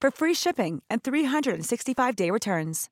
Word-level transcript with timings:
for 0.00 0.10
free 0.10 0.34
shipping 0.34 0.82
and 0.88 1.02
365-day 1.02 2.30
returns. 2.30 2.88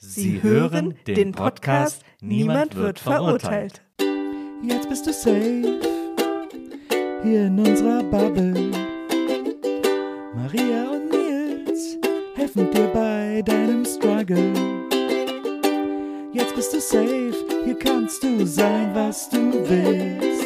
Sie 0.00 0.42
hören 0.42 0.94
den 1.06 1.32
Podcast 1.32 2.02
Niemand 2.20 2.76
wird 2.76 3.00
verurteilt. 3.00 3.82
Jetzt 4.62 4.88
bist 4.88 5.06
du 5.06 5.12
safe 5.12 5.80
hier 7.22 7.46
in 7.46 7.58
unserer 7.58 8.02
Bubble. 8.04 8.70
Maria 10.34 10.90
und 10.90 11.10
Nils 11.10 11.96
helfen 12.34 12.70
dir 12.70 12.86
bei 12.88 13.42
deinem 13.42 13.84
Struggle. 13.84 14.52
Jetzt 16.32 16.54
bist 16.54 16.72
du 16.72 16.80
safe, 16.80 17.34
hier 17.64 17.78
kannst 17.78 18.22
du 18.22 18.46
sein, 18.46 18.94
was 18.94 19.28
du 19.28 19.52
willst. 19.68 20.44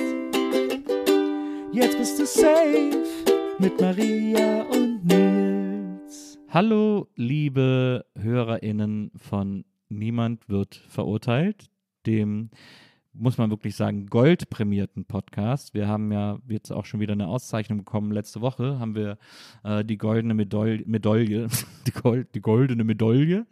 Jetzt 1.73 1.99
bist 1.99 2.19
du 2.19 2.27
safe 2.27 3.22
mit 3.63 3.81
Maria 3.81 4.63
und 4.63 5.05
Nils. 5.05 6.37
Hallo, 6.49 7.07
liebe 7.15 8.05
HörerInnen 8.19 9.13
von 9.15 9.65
Niemand 9.89 10.49
wird 10.49 10.75
verurteilt, 10.89 11.71
dem 12.05 12.51
muss 13.13 13.39
man 13.39 13.51
wirklich 13.51 13.77
sagen, 13.77 14.07
goldprämierten 14.07 15.05
Podcast. 15.05 15.75
Wir 15.75 15.87
haben 15.87 16.11
ja 16.11 16.41
jetzt 16.49 16.73
auch 16.73 16.87
schon 16.87 16.99
wieder 16.99 17.13
eine 17.13 17.29
Auszeichnung 17.29 17.79
bekommen. 17.79 18.11
Letzte 18.11 18.41
Woche 18.41 18.81
haben 18.81 18.97
wir 18.97 19.17
äh, 19.63 19.85
die 19.85 19.99
goldene 19.99 20.35
Medaille, 20.35 20.83
Medaille 20.85 21.47
die, 21.87 21.93
Gold, 21.93 22.35
die 22.35 22.41
goldene 22.41 22.83
Medaille 22.83 23.47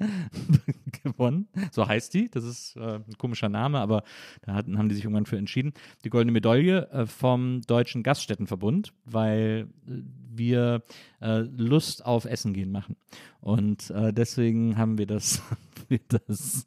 gewonnen. 1.04 1.48
So 1.72 1.86
heißt 1.86 2.14
die. 2.14 2.30
Das 2.30 2.44
ist 2.44 2.76
äh, 2.76 2.96
ein 2.96 3.18
komischer 3.18 3.48
Name, 3.48 3.78
aber 3.78 4.02
da 4.42 4.54
hatten, 4.54 4.78
haben 4.78 4.88
die 4.88 4.94
sich 4.94 5.04
irgendwann 5.04 5.26
für 5.26 5.38
entschieden. 5.38 5.72
Die 6.04 6.10
goldene 6.10 6.32
Medaille 6.32 6.88
äh, 6.90 7.06
vom 7.06 7.62
Deutschen 7.62 8.02
Gaststättenverbund, 8.02 8.92
weil 9.04 9.68
äh, 9.86 9.92
wir 10.32 10.82
äh, 11.20 11.38
Lust 11.38 12.04
auf 12.04 12.24
Essen 12.24 12.52
gehen 12.52 12.70
machen. 12.70 12.96
Und 13.40 13.90
äh, 13.90 14.12
deswegen 14.12 14.76
haben 14.76 14.98
wir 14.98 15.06
das, 15.06 15.42
wir 15.88 16.00
das 16.08 16.66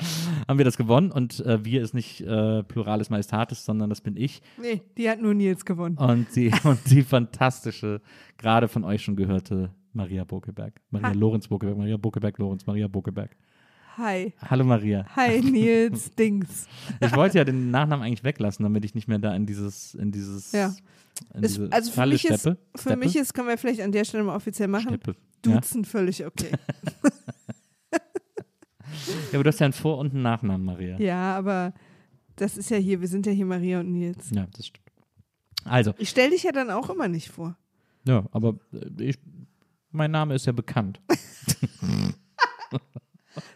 haben 0.48 0.58
wir 0.58 0.64
das 0.64 0.76
gewonnen 0.76 1.10
und 1.10 1.40
äh, 1.40 1.64
wir 1.64 1.82
ist 1.82 1.94
nicht 1.94 2.20
äh, 2.20 2.62
Pluralis 2.62 3.10
Majestatis, 3.10 3.64
sondern 3.64 3.90
das 3.90 4.00
bin 4.00 4.16
ich. 4.16 4.42
Nee, 4.60 4.82
die 4.96 5.10
hat 5.10 5.20
nur 5.20 5.34
Nils 5.34 5.64
gewonnen. 5.64 5.96
Und 5.96 6.34
die, 6.34 6.52
und 6.64 6.78
die 6.90 7.02
fantastische, 7.02 8.00
gerade 8.38 8.68
von 8.68 8.84
euch 8.84 9.02
schon 9.02 9.16
gehörte 9.16 9.70
Maria 9.92 10.24
Bokeberg. 10.24 10.80
Maria 10.90 11.08
Ha. 11.08 11.12
Lorenz 11.12 11.48
Bokeberg, 11.48 11.76
Maria 11.76 11.96
Bokeberg, 11.96 12.38
Lorenz, 12.38 12.66
Maria 12.66 12.88
Bokeberg. 12.88 13.36
Hi. 13.96 14.32
Hallo 14.48 14.64
Maria. 14.64 15.04
Hi, 15.16 15.40
Nils 15.42 16.10
Dings. 16.14 16.66
Ich 17.00 17.14
wollte 17.14 17.38
ja 17.38 17.44
den 17.44 17.70
Nachnamen 17.70 18.04
eigentlich 18.06 18.24
weglassen, 18.24 18.62
damit 18.62 18.84
ich 18.84 18.94
nicht 18.94 19.08
mehr 19.08 19.18
da 19.18 19.34
in 19.34 19.46
dieses, 19.46 19.94
in 19.94 20.12
dieses, 20.12 20.52
Ja. 20.52 20.74
in 21.34 21.42
Ist, 21.42 21.56
diese 21.56 21.72
also 21.72 21.90
für 21.90 21.96
Falle 21.96 22.12
mich, 22.14 22.24
ist, 22.24 22.40
steppe. 22.40 22.58
für 22.76 22.96
mich 22.96 23.16
ist, 23.16 23.34
können 23.34 23.48
wir 23.48 23.58
vielleicht 23.58 23.80
an 23.80 23.92
der 23.92 24.04
Stelle 24.04 24.24
mal 24.24 24.36
offiziell 24.36 24.68
machen, 24.68 24.88
Steppe. 24.88 25.16
Ja? 25.44 25.54
duzen 25.56 25.84
völlig 25.84 26.24
okay. 26.24 26.50
ja, 27.92 27.98
aber 29.34 29.44
du 29.44 29.48
hast 29.48 29.58
ja 29.60 29.64
einen 29.66 29.72
Vor- 29.72 29.98
und 29.98 30.12
einen 30.12 30.22
Nachnamen, 30.22 30.64
Maria. 30.64 30.98
Ja, 30.98 31.36
aber 31.36 31.72
das 32.36 32.56
ist 32.56 32.70
ja 32.70 32.76
hier, 32.76 33.00
wir 33.00 33.08
sind 33.08 33.26
ja 33.26 33.32
hier 33.32 33.46
Maria 33.46 33.80
und 33.80 33.92
Nils. 33.92 34.30
Ja, 34.30 34.46
das 34.56 34.66
stimmt. 34.68 34.86
Also, 35.64 35.92
Ich 35.98 36.08
stelle 36.08 36.30
dich 36.30 36.42
ja 36.44 36.52
dann 36.52 36.70
auch 36.70 36.88
immer 36.90 37.08
nicht 37.08 37.28
vor. 37.28 37.56
ja, 38.06 38.24
aber 38.32 38.54
äh, 38.72 39.04
ich, 39.04 39.18
mein 39.90 40.10
Name 40.10 40.34
ist 40.34 40.46
ja 40.46 40.52
bekannt. 40.52 41.00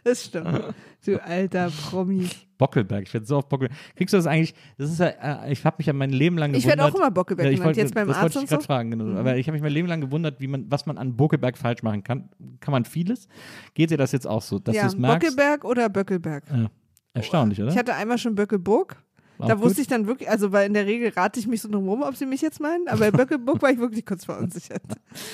Das 0.04 0.24
stimmt. 0.24 0.74
Du 1.04 1.22
alter 1.22 1.70
Promi. 1.70 2.28
Bockelberg. 2.58 3.04
Ich 3.06 3.12
werde 3.12 3.26
so 3.26 3.38
oft 3.38 3.48
Bockelberg. 3.48 3.76
Kriegst 3.96 4.12
du 4.12 4.16
das 4.18 4.26
eigentlich? 4.26 4.54
Das 4.78 4.90
ist 4.90 5.00
ja, 5.00 5.08
äh, 5.08 5.52
ich 5.52 5.64
habe 5.64 5.76
mich 5.78 5.86
ja 5.86 5.92
mein 5.92 6.10
Leben 6.10 6.38
lang 6.38 6.54
Ich 6.54 6.62
gewundert. 6.62 6.78
werde 6.78 6.92
auch 6.92 6.98
immer 6.98 7.10
Bockelberg 7.10 7.46
ja, 7.46 7.50
ich 7.50 7.56
genannt, 7.56 7.66
wollte, 7.68 7.80
jetzt 7.80 7.94
beim 7.94 8.08
das 8.08 8.16
Arzt 8.16 8.36
wollte 8.36 8.44
ich 8.44 8.50
gerade 8.50 8.62
so. 8.62 8.66
fragen, 8.66 8.90
genau. 8.92 9.04
Mhm. 9.04 9.16
Aber 9.16 9.36
ich 9.36 9.46
habe 9.46 9.54
mich 9.54 9.62
mein 9.62 9.72
Leben 9.72 9.88
lang 9.88 10.00
gewundert, 10.00 10.40
wie 10.40 10.46
man, 10.46 10.70
was 10.70 10.86
man 10.86 10.96
an 10.96 11.16
Bockelberg 11.16 11.58
falsch 11.58 11.82
machen 11.82 12.04
kann. 12.04 12.30
Kann 12.60 12.72
man 12.72 12.84
vieles? 12.84 13.28
Geht 13.74 13.90
dir 13.90 13.98
das 13.98 14.12
jetzt 14.12 14.26
auch 14.26 14.42
so, 14.42 14.58
dass 14.58 14.76
ja, 14.76 14.82
du 14.82 14.88
es 14.88 14.96
merkst? 14.96 15.30
Bockelberg 15.30 15.64
oder 15.64 15.88
Böckelberg. 15.88 16.44
Ja. 16.50 16.70
Erstaunlich, 17.14 17.60
oder? 17.60 17.70
Ich 17.70 17.78
hatte 17.78 17.94
einmal 17.94 18.18
schon 18.18 18.34
Böckelburg. 18.34 19.03
Da 19.38 19.54
gut. 19.54 19.64
wusste 19.64 19.80
ich 19.80 19.86
dann 19.88 20.06
wirklich, 20.06 20.28
also 20.30 20.52
weil 20.52 20.66
in 20.66 20.74
der 20.74 20.86
Regel 20.86 21.10
rate 21.10 21.40
ich 21.40 21.46
mich 21.46 21.60
so 21.60 21.68
drum 21.68 21.88
rum, 21.88 22.02
ob 22.02 22.16
sie 22.16 22.26
mich 22.26 22.40
jetzt 22.40 22.60
meinen, 22.60 22.86
aber 22.88 23.00
bei 23.00 23.10
Böckelburg 23.10 23.60
war 23.62 23.70
ich 23.70 23.78
wirklich 23.78 24.06
kurz 24.06 24.24
verunsichert. 24.24 24.82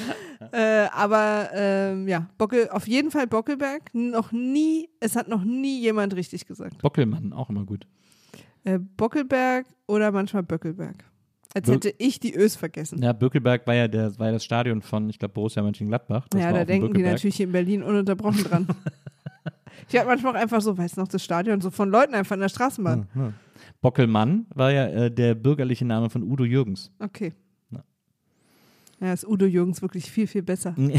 äh, 0.53 0.87
aber 0.93 1.51
ähm, 1.53 2.09
ja, 2.09 2.29
Bockel, 2.39 2.71
auf 2.71 2.89
jeden 2.89 3.11
Fall 3.11 3.27
Bockelberg. 3.27 3.83
Noch 3.93 4.33
nie, 4.33 4.89
es 5.01 5.17
hat 5.17 5.29
noch 5.29 5.45
nie 5.45 5.81
jemand 5.81 6.15
richtig 6.17 6.47
gesagt. 6.47 6.81
Bockelmann, 6.81 7.33
auch 7.33 7.51
immer 7.51 7.65
gut. 7.65 7.87
Äh, 8.65 8.79
Bockelberg 8.79 9.67
oder 9.87 10.13
manchmal 10.13 10.43
Böckelberg. 10.43 11.05
Als 11.55 11.69
Bö- 11.69 11.73
hätte 11.73 11.95
ich 11.99 12.21
die 12.21 12.35
Ös 12.35 12.57
vergessen. 12.57 13.03
Ja, 13.03 13.13
Böckelberg 13.13 13.67
war 13.67 13.75
ja 13.75 13.89
der, 13.89 14.17
war 14.19 14.31
das 14.31 14.45
Stadion 14.45 14.83
von, 14.83 15.11
ich 15.11 15.19
glaube, 15.19 15.35
Borussia 15.35 15.63
Mönchengladbach. 15.63 16.29
Das 16.31 16.41
ja, 16.41 16.53
da 16.53 16.65
denken 16.65 16.95
die 16.95 17.03
natürlich 17.03 17.37
hier 17.37 17.47
in 17.47 17.53
Berlin 17.53 17.83
ununterbrochen 17.83 18.45
dran. 18.45 18.69
ich 19.89 19.97
hatte 19.99 20.07
manchmal 20.07 20.37
auch 20.37 20.41
einfach 20.41 20.61
so, 20.61 20.79
weiß 20.79 20.97
noch, 20.97 21.09
das 21.09 21.25
Stadion, 21.25 21.61
so 21.61 21.71
von 21.71 21.91
Leuten 21.91 22.15
einfach 22.15 22.35
in 22.35 22.41
der 22.41 22.49
Straßenbahn. 22.49 23.09
Ja, 23.15 23.23
ja. 23.23 23.33
Bockelmann 23.81 24.47
war 24.55 24.73
ja 24.73 24.87
äh, 24.87 25.11
der 25.11 25.35
bürgerliche 25.35 25.85
Name 25.85 26.11
von 26.11 26.23
Udo 26.23 26.45
Jürgens. 26.45 26.91
Okay. 26.99 27.33
Ja. 27.71 27.85
Ja, 29.01 29.13
ist 29.13 29.27
Udo 29.27 29.47
Jürgens 29.47 29.83
wirklich 29.83 30.11
viel, 30.11 30.27
viel 30.27 30.43
besser. 30.43 30.75
ja, 30.79 30.91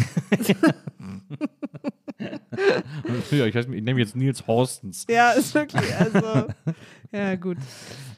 ich, 3.46 3.56
ich 3.56 3.68
nehme 3.68 4.00
jetzt 4.00 4.16
Nils 4.16 4.46
Horstens. 4.48 5.06
Ja, 5.09 5.32
ist 5.32 5.54
wirklich, 5.54 5.96
also, 5.96 6.48
ja, 7.12 7.36
gut. 7.36 7.58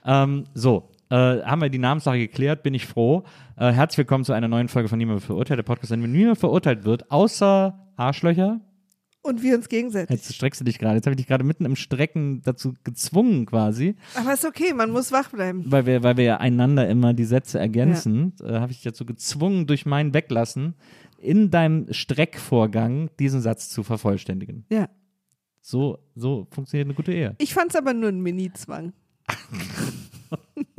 Ähm, 0.06 0.46
so, 0.53 0.90
äh, 1.09 1.41
haben 1.44 1.62
wir 1.62 1.70
die 1.70 1.80
Namenssache 1.80 2.18
geklärt, 2.18 2.64
bin 2.64 2.74
ich 2.74 2.85
froh. 2.85 3.24
Äh, 3.56 3.72
herzlich 3.72 4.00
willkommen 4.00 4.24
zu 4.24 4.34
einer 4.34 4.47
neuen 4.47 4.68
Folge 4.68 4.90
von 4.90 4.97
Niemand 4.97 5.22
verurteilt, 5.22 5.59
der 5.59 5.64
Podcast, 5.64 5.91
in 5.91 6.02
dem 6.02 6.12
niemand 6.12 6.40
verurteilt 6.40 6.85
wird, 6.85 7.12
außer 7.12 7.80
Arschlöcher. 7.96 8.59
Und 9.23 9.41
wir 9.41 9.56
uns 9.56 9.69
gegenseitig. 9.69 10.09
Jetzt 10.09 10.34
streckst 10.35 10.59
du 10.59 10.66
dich 10.66 10.78
gerade. 10.78 10.95
Jetzt 10.95 11.06
habe 11.06 11.13
ich 11.13 11.17
dich 11.17 11.28
gerade 11.28 11.45
mitten 11.45 11.63
im 11.63 11.78
Strecken 11.78 12.41
dazu 12.44 12.73
gezwungen, 12.84 13.45
quasi, 13.45 13.95
Aber 14.16 14.34
ist 14.34 14.45
okay, 14.45 14.73
man 14.73 14.91
muss 14.91 15.11
wach 15.13 15.29
bleiben. 15.29 15.63
weil 15.66 15.85
wir, 15.85 16.03
weil 16.03 16.17
wir 16.17 16.25
ja 16.25 16.38
einander 16.38 16.88
immer 16.89 17.13
die 17.13 17.23
Sätze 17.23 17.57
ergänzen. 17.57 18.34
Äh, 18.44 18.59
habe 18.59 18.72
ich 18.73 18.79
dich 18.79 18.84
dazu 18.84 19.06
gezwungen, 19.06 19.66
durch 19.66 19.85
mein 19.85 20.13
Weglassen 20.13 20.75
in 21.19 21.50
deinem 21.51 21.88
Streckvorgang 21.91 23.09
diesen 23.17 23.41
Satz 23.41 23.70
zu 23.70 23.84
vervollständigen. 23.84 24.66
Ja. 24.70 24.90
So, 25.61 25.99
so 26.16 26.47
funktioniert 26.52 26.87
eine 26.87 26.93
gute 26.93 27.14
Ehe. 27.14 27.35
Ich 27.37 27.53
fand's 27.53 27.78
aber 27.78 27.93
nur 27.93 28.09
ein 28.09 28.19
Mini-Zwang. 28.19 28.91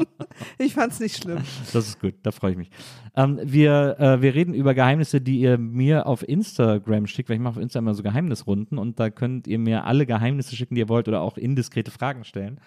ich 0.58 0.74
fand's 0.74 1.00
nicht 1.00 1.16
schlimm. 1.16 1.38
Das 1.72 1.88
ist 1.88 2.00
gut, 2.00 2.14
da 2.22 2.30
freue 2.30 2.52
ich 2.52 2.56
mich. 2.56 2.70
Ähm, 3.16 3.40
wir, 3.42 3.96
äh, 3.98 4.22
wir 4.22 4.34
reden 4.34 4.54
über 4.54 4.74
Geheimnisse, 4.74 5.20
die 5.20 5.40
ihr 5.40 5.58
mir 5.58 6.06
auf 6.06 6.26
Instagram 6.26 7.06
schickt, 7.06 7.28
weil 7.28 7.36
ich 7.36 7.42
mache 7.42 7.56
auf 7.56 7.62
Instagram 7.62 7.86
immer 7.86 7.94
so 7.94 8.02
Geheimnisrunden 8.02 8.78
und 8.78 8.98
da 9.00 9.10
könnt 9.10 9.46
ihr 9.46 9.58
mir 9.58 9.84
alle 9.84 10.06
Geheimnisse 10.06 10.56
schicken, 10.56 10.74
die 10.74 10.80
ihr 10.80 10.88
wollt 10.88 11.08
oder 11.08 11.20
auch 11.20 11.36
indiskrete 11.36 11.90
Fragen 11.90 12.24
stellen. 12.24 12.60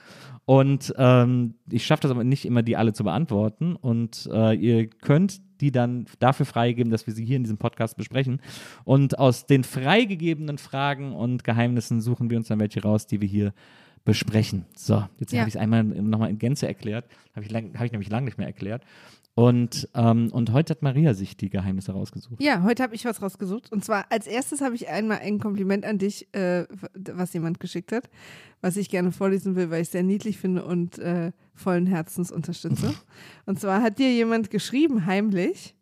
Und 0.46 0.94
ähm, 0.98 1.56
ich 1.70 1.86
schaffe 1.86 2.04
das 2.04 2.12
aber 2.12 2.24
nicht 2.24 2.46
immer, 2.46 2.64
die 2.64 2.78
alle 2.78 2.94
zu 2.94 3.04
beantworten. 3.04 3.76
Und 3.76 4.30
äh, 4.32 4.56
ihr 4.56 4.88
könnt 4.88 5.42
die 5.60 5.72
dann 5.72 6.06
dafür 6.20 6.46
freigeben, 6.46 6.92
dass 6.92 7.08
wir 7.08 7.14
sie 7.14 7.26
hier 7.26 7.36
in 7.36 7.44
diesem 7.44 7.58
Podcast 7.58 7.98
besprechen. 7.98 8.42
Und 8.84 9.20
aus 9.20 9.46
den 9.46 9.64
freigegebenen 9.64 10.58
Fragen 10.58 11.14
und 11.14 11.44
Geheimnissen 11.44 12.00
suchen 12.00 12.30
wir 12.30 12.38
uns 12.38 12.48
dann 12.48 12.60
welche 12.60 12.82
raus, 12.82 13.08
die 13.08 13.22
wir 13.22 13.28
hier 13.28 13.54
besprechen. 14.08 14.66
So, 14.76 15.04
jetzt 15.20 15.34
Ja. 15.34 15.40
habe 15.42 15.50
ich 15.50 15.56
es 15.56 15.62
einmal 15.62 15.84
nochmal 15.84 16.30
in 16.30 16.40
Gänze 16.40 16.66
erklärt. 16.68 17.06
Habe 17.36 17.46
ich, 17.46 17.52
lang- 17.52 17.74
hab 17.78 17.86
ich 17.86 17.92
nämlich 17.92 18.10
lange 18.10 18.26
nicht 18.26 18.38
mehr 18.38 18.48
erklärt. 18.48 18.84
Und, 19.36 19.88
ähm, 19.94 20.30
und 20.32 20.52
heute 20.52 20.72
hat 20.72 20.82
Maria 20.82 21.14
sich 21.14 21.38
die 21.38 21.50
Geheimnisse 21.50 21.92
rausgesucht. 21.92 22.42
Ja, 22.42 22.64
heute 22.64 22.82
habe 22.82 22.96
ich 22.96 23.06
was 23.06 23.22
rausgesucht. 23.22 23.72
Und 23.72 23.86
zwar 23.86 24.06
als 24.10 24.26
erstes 24.26 24.62
habe 24.62 24.74
ich 24.74 24.88
einmal 24.90 25.20
ein 25.20 25.38
Kompliment 25.40 25.86
an 25.86 26.00
dich, 26.00 26.34
äh, 26.34 26.66
was 26.96 27.34
jemand 27.34 27.60
geschickt 27.60 27.92
hat, 27.92 28.10
was 28.62 28.78
ich 28.78 28.90
gerne 28.90 29.12
vorlesen 29.12 29.56
will, 29.56 29.70
weil 29.70 29.82
ich 29.82 29.90
es 29.90 29.92
sehr 29.92 30.02
niedlich 30.02 30.38
finde 30.40 30.66
und 30.66 30.98
äh, 30.98 31.34
vollen 31.54 31.86
Herzens 31.86 32.32
unterstütze. 32.32 32.96
und 33.46 33.60
zwar 33.60 33.84
hat 33.84 34.00
dir 34.00 34.12
jemand 34.12 34.50
geschrieben, 34.50 35.06
heimlich, 35.06 35.76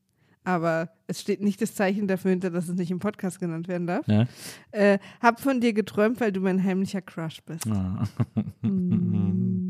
aber 0.45 0.89
es 1.07 1.21
steht 1.21 1.41
nicht 1.41 1.61
das 1.61 1.75
Zeichen 1.75 2.07
dafür 2.07 2.31
hinter, 2.31 2.49
dass 2.49 2.69
es 2.69 2.75
nicht 2.75 2.91
im 2.91 2.99
Podcast 2.99 3.39
genannt 3.39 3.67
werden 3.67 3.87
darf. 3.87 4.07
Ja? 4.07 4.25
Äh, 4.71 4.99
hab 5.21 5.39
von 5.41 5.59
dir 5.59 5.73
geträumt, 5.73 6.19
weil 6.21 6.31
du 6.31 6.39
mein 6.41 6.63
heimlicher 6.63 7.01
Crush 7.01 7.41
bist. 7.43 7.67
Ah. 7.67 8.07
Mm. 8.61 9.69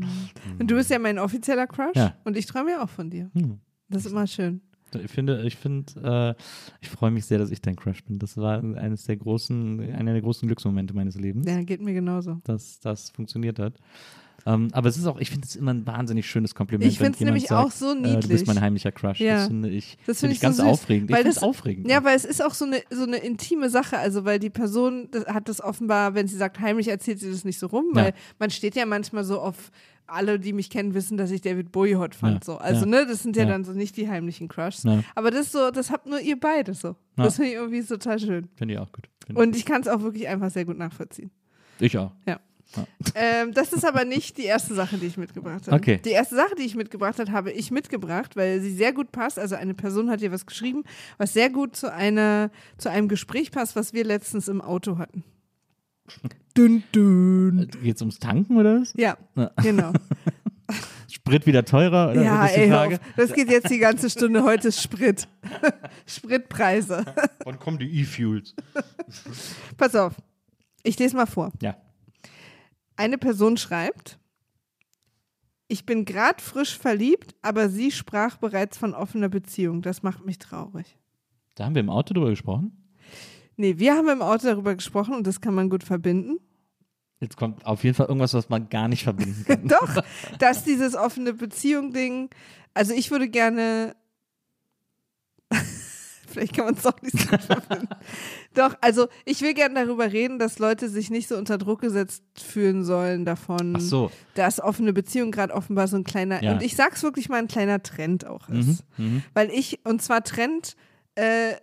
Und 0.58 0.70
du 0.70 0.74
bist 0.76 0.90
ja 0.90 0.98
mein 0.98 1.18
offizieller 1.18 1.66
Crush 1.66 1.96
Ja. 1.96 2.14
und 2.24 2.36
ich 2.36 2.46
träume 2.46 2.70
ja 2.72 2.82
auch 2.82 2.88
von 2.88 3.10
dir. 3.10 3.30
Hm. 3.34 3.58
Das 3.88 4.04
ist 4.06 4.12
immer 4.12 4.26
schön. 4.26 4.60
Ich 5.04 5.10
finde, 5.10 5.42
ich 5.42 5.56
finde, 5.56 6.34
äh, 6.38 6.42
ich 6.80 6.88
freue 6.88 7.10
mich 7.10 7.26
sehr, 7.26 7.38
dass 7.38 7.50
ich 7.50 7.60
dein 7.60 7.76
Crush 7.76 8.04
bin. 8.04 8.18
Das 8.18 8.36
war 8.36 8.62
eines 8.62 9.04
der 9.04 9.16
großen, 9.16 9.80
einer 9.92 10.12
der 10.12 10.22
großen 10.22 10.46
Glücksmomente 10.46 10.94
meines 10.94 11.16
Lebens, 11.16 11.46
Ja, 11.46 11.60
geht 11.62 11.82
mir 11.82 11.92
genauso. 11.92 12.40
dass 12.44 12.80
das 12.80 13.10
funktioniert 13.10 13.58
hat. 13.58 13.74
Ähm, 14.46 14.68
aber 14.72 14.88
es 14.88 14.96
ist 14.96 15.06
auch, 15.06 15.18
ich 15.18 15.30
finde 15.30 15.46
es 15.46 15.56
immer 15.56 15.74
ein 15.74 15.86
wahnsinnig 15.86 16.26
schönes 16.26 16.54
Kompliment. 16.54 16.90
Ich 16.90 16.98
find's 16.98 17.18
jemand 17.18 17.34
nämlich 17.34 17.48
sagt, 17.48 17.66
auch 17.66 17.72
so 17.72 17.90
Äh, 17.92 17.96
du 17.96 18.02
bist 18.14 18.22
niedlich. 18.28 18.46
mein 18.46 18.60
heimlicher 18.60 18.92
Crush. 18.92 19.18
Ja. 19.20 19.34
Das 19.38 19.46
finde 19.48 19.68
ich, 19.70 19.96
Das 20.06 20.18
finde 20.18 20.18
finde 20.20 20.34
ich 20.34 20.40
ganz 20.40 20.56
so 20.58 20.62
aufregend. 20.62 21.10
weil 21.10 21.16
ich 21.16 21.22
finde 21.22 21.34
das- 21.34 21.36
es 21.38 21.42
aufregend. 21.42 21.90
Ja, 21.90 22.04
weil 22.04 22.16
es 22.16 22.24
ist 22.24 22.42
auch 22.44 22.54
so 22.54 22.64
eine, 22.64 22.80
so 22.90 23.02
eine 23.02 23.16
intime 23.16 23.68
Sache, 23.70 23.98
also 23.98 24.24
weil 24.24 24.38
die 24.38 24.50
Person 24.50 25.08
das 25.10 25.26
hat 25.26 25.48
das 25.48 25.60
offenbar, 25.60 26.14
wenn 26.14 26.28
sie 26.28 26.36
sagt 26.36 26.60
heimlich, 26.60 26.88
erzählt 26.88 27.18
sie 27.18 27.30
das 27.30 27.44
nicht 27.44 27.58
so 27.58 27.66
rum, 27.66 27.86
Ja. 27.94 28.02
weil 28.04 28.14
man 28.38 28.50
steht 28.50 28.76
ja 28.76 28.86
manchmal 28.86 29.24
so 29.24 29.40
auf, 29.40 29.70
alle, 30.08 30.38
die 30.38 30.52
mich 30.52 30.70
kennen, 30.70 30.94
wissen, 30.94 31.16
dass 31.16 31.32
ich 31.32 31.40
David 31.40 31.72
Bowie 31.72 31.96
hot 31.96 32.14
fand. 32.14 32.44
Ja, 32.46 32.52
So. 32.54 32.58
Also, 32.58 32.82
ja. 32.82 32.86
ne, 32.86 33.06
das 33.08 33.24
sind 33.24 33.34
ja, 33.34 33.42
Ja. 33.42 33.48
dann 33.48 33.64
so 33.64 33.72
nicht 33.72 33.96
die 33.96 34.08
heimlichen 34.08 34.46
Crushs. 34.46 34.84
Ja. 34.84 35.02
Aber 35.16 35.32
das 35.32 35.50
so, 35.50 35.72
das 35.72 35.90
habt 35.90 36.06
nur 36.06 36.20
ihr 36.20 36.38
beide 36.38 36.74
so. 36.74 36.94
Ja. 37.16 37.24
Das 37.24 37.34
finde 37.34 37.50
ich 37.50 37.56
irgendwie 37.56 37.82
total 37.82 38.20
schön. 38.20 38.46
Finde 38.54 38.74
ich 38.74 38.78
auch 38.78 38.92
gut. 38.92 39.08
Finde 39.26 39.42
Und 39.42 39.56
ich 39.56 39.64
kann 39.64 39.80
es 39.80 39.88
auch 39.88 40.02
wirklich 40.02 40.28
einfach 40.28 40.50
sehr 40.50 40.64
gut 40.64 40.78
nachvollziehen. 40.78 41.32
ich 41.80 41.98
auch. 41.98 42.12
Ähm, 43.14 43.54
das 43.54 43.72
ist 43.72 43.84
aber 43.84 44.04
nicht 44.04 44.36
die 44.38 44.44
erste 44.44 44.74
Sache, 44.74 44.98
die 44.98 45.06
ich 45.06 45.16
mitgebracht 45.16 45.66
habe. 45.66 45.76
Okay. 45.76 46.00
Die 46.04 46.10
erste 46.10 46.34
Sache, 46.36 46.54
die 46.58 46.64
ich 46.64 46.74
mitgebracht 46.74 47.18
habe, 47.18 47.32
habe 47.32 47.50
ich 47.52 47.70
mitgebracht, 47.70 48.36
weil 48.36 48.60
sie 48.60 48.72
sehr 48.74 48.92
gut 48.92 49.12
passt. 49.12 49.38
Also 49.38 49.54
eine 49.54 49.72
Person 49.74 50.10
hat 50.10 50.20
dir 50.20 50.32
was 50.32 50.44
geschrieben, 50.46 50.82
was 51.16 51.32
sehr 51.32 51.48
gut 51.48 51.76
zu 51.76 51.90
einer, 51.92 52.50
zu 52.76 52.90
einem 52.90 53.08
Gespräch 53.08 53.50
passt, 53.50 53.76
was 53.76 53.92
wir 53.92 54.04
letztens 54.04 54.48
im 54.48 54.60
Auto 54.60 54.98
hatten. 54.98 55.24
Dün, 56.56 56.82
dün. 56.94 57.68
Geht 57.82 57.96
es 57.96 58.02
ums 58.02 58.18
Tanken 58.18 58.56
oder 58.56 58.80
was? 58.80 58.92
Ja, 58.96 59.16
Ja. 59.34 59.50
genau. 59.62 59.92
Sprit 61.10 61.46
wieder 61.46 61.64
teurer? 61.64 62.10
Oder 62.10 62.22
ja, 62.22 62.40
was 62.42 62.50
ist 62.50 62.56
die 62.56 62.60
ey, 62.62 62.70
Frage? 62.70 62.94
auf. 62.96 63.00
das 63.16 63.32
geht 63.32 63.50
jetzt 63.50 63.70
die 63.70 63.78
ganze 63.78 64.10
Stunde. 64.10 64.42
Heute 64.42 64.68
ist 64.68 64.82
Sprit. 64.82 65.26
Spritpreise. 66.06 67.04
Wann 67.44 67.58
kommen 67.58 67.78
die 67.78 68.00
E-Fuels? 68.00 68.54
Pass 69.76 69.94
auf. 69.94 70.14
Ich 70.82 70.98
lese 70.98 71.16
mal 71.16 71.26
vor. 71.26 71.52
Ja. 71.62 71.76
Eine 72.96 73.18
Person 73.18 73.56
schreibt, 73.56 74.18
ich 75.68 75.84
bin 75.84 76.04
gerade 76.04 76.42
frisch 76.42 76.78
verliebt, 76.78 77.34
aber 77.42 77.68
sie 77.68 77.90
sprach 77.90 78.36
bereits 78.36 78.78
von 78.78 78.94
offener 78.94 79.28
Beziehung. 79.28 79.82
Das 79.82 80.02
macht 80.02 80.24
mich 80.24 80.38
traurig. 80.38 80.96
Da 81.54 81.64
haben 81.64 81.74
wir 81.74 81.80
im 81.80 81.90
Auto 81.90 82.14
drüber 82.14 82.30
gesprochen. 82.30 82.72
Nee, 83.56 83.78
wir 83.78 83.94
haben 83.94 84.08
im 84.08 84.22
Auto 84.22 84.46
darüber 84.46 84.74
gesprochen 84.74 85.14
und 85.14 85.26
das 85.26 85.40
kann 85.40 85.54
man 85.54 85.70
gut 85.70 85.82
verbinden. 85.82 86.38
Jetzt 87.20 87.36
kommt 87.36 87.64
auf 87.64 87.82
jeden 87.82 87.96
Fall 87.96 88.06
irgendwas, 88.06 88.34
was 88.34 88.48
man 88.50 88.68
gar 88.68 88.88
nicht 88.88 89.04
verbinden 89.04 89.44
kann. 89.44 89.66
Doch, 89.68 90.02
dass 90.38 90.64
dieses 90.64 90.94
offene 90.94 91.32
Beziehung-Ding, 91.32 92.28
also 92.74 92.92
ich 92.92 93.10
würde 93.10 93.28
gerne, 93.28 93.96
vielleicht 96.36 96.54
kann 96.54 96.66
man 96.66 96.74
es 96.74 96.82
doch 96.82 97.00
nicht 97.02 97.18
so 97.18 97.36
verbinden. 97.38 97.88
Doch, 98.54 98.74
also 98.80 99.08
ich 99.24 99.40
will 99.42 99.54
gerne 99.54 99.74
darüber 99.86 100.12
reden, 100.12 100.38
dass 100.38 100.58
Leute 100.58 100.88
sich 100.88 101.10
nicht 101.10 101.28
so 101.28 101.36
unter 101.36 101.58
Druck 101.58 101.80
gesetzt 101.80 102.22
fühlen 102.40 102.84
sollen 102.84 103.24
davon, 103.24 103.74
Ach 103.76 103.80
so. 103.80 104.10
dass 104.34 104.60
offene 104.60 104.92
Beziehung 104.92 105.30
gerade 105.30 105.52
offenbar 105.54 105.88
so 105.88 105.96
ein 105.96 106.04
kleiner, 106.04 106.42
Ja. 106.42 106.52
und 106.52 106.62
ich 106.62 106.76
sag's 106.76 107.02
wirklich 107.02 107.28
mal, 107.28 107.38
ein 107.38 107.48
kleiner 107.48 107.82
Trend 107.82 108.26
auch 108.26 108.48
Mhm, 108.48 108.60
ist. 108.60 108.84
mhm. 108.98 109.22
Weil 109.34 109.50
ich, 109.50 109.80
und 109.84 110.02
zwar 110.02 110.22
Trend, 110.24 110.76
äh, 111.14 111.54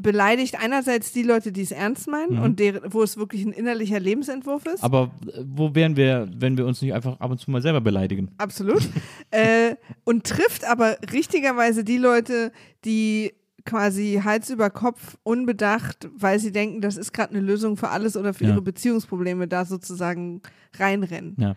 beleidigt 0.00 0.54
einerseits 0.62 1.10
die 1.12 1.24
Leute, 1.24 1.50
die 1.50 1.62
es 1.62 1.72
ernst 1.72 2.06
meinen 2.06 2.36
Mhm. 2.36 2.42
und 2.42 2.60
deren, 2.60 2.92
wo 2.92 3.02
es 3.02 3.16
wirklich 3.16 3.44
ein 3.44 3.50
innerlicher 3.52 3.98
Lebensentwurf 3.98 4.64
ist. 4.66 4.84
Aber 4.84 5.10
äh, 5.26 5.42
wo 5.44 5.74
wären 5.74 5.96
wir, 5.96 6.28
wenn 6.36 6.56
wir 6.56 6.66
uns 6.66 6.80
nicht 6.80 6.94
einfach 6.94 7.18
ab 7.18 7.30
und 7.32 7.38
zu 7.40 7.50
mal 7.50 7.62
selber 7.62 7.80
beleidigen? 7.80 8.30
Absolut. 8.38 8.80
äh, 9.32 9.74
und 10.04 10.24
trifft 10.24 10.64
aber 10.64 10.98
richtigerweise 11.12 11.82
die 11.82 11.98
Leute, 11.98 12.52
die 12.84 13.32
quasi 13.64 14.20
Hals 14.24 14.50
über 14.50 14.70
Kopf 14.70 15.18
unbedacht, 15.22 16.08
weil 16.16 16.38
sie 16.38 16.52
denken, 16.52 16.80
das 16.80 16.96
ist 16.96 17.12
gerade 17.12 17.30
eine 17.30 17.40
Lösung 17.40 17.76
für 17.76 17.88
alles 17.90 18.16
oder 18.16 18.32
für 18.34 18.44
Ja. 18.44 18.50
ihre 18.50 18.62
Beziehungsprobleme, 18.62 19.46
da 19.48 19.64
sozusagen 19.64 20.40
reinrennen. 20.78 21.36
Ja. 21.38 21.56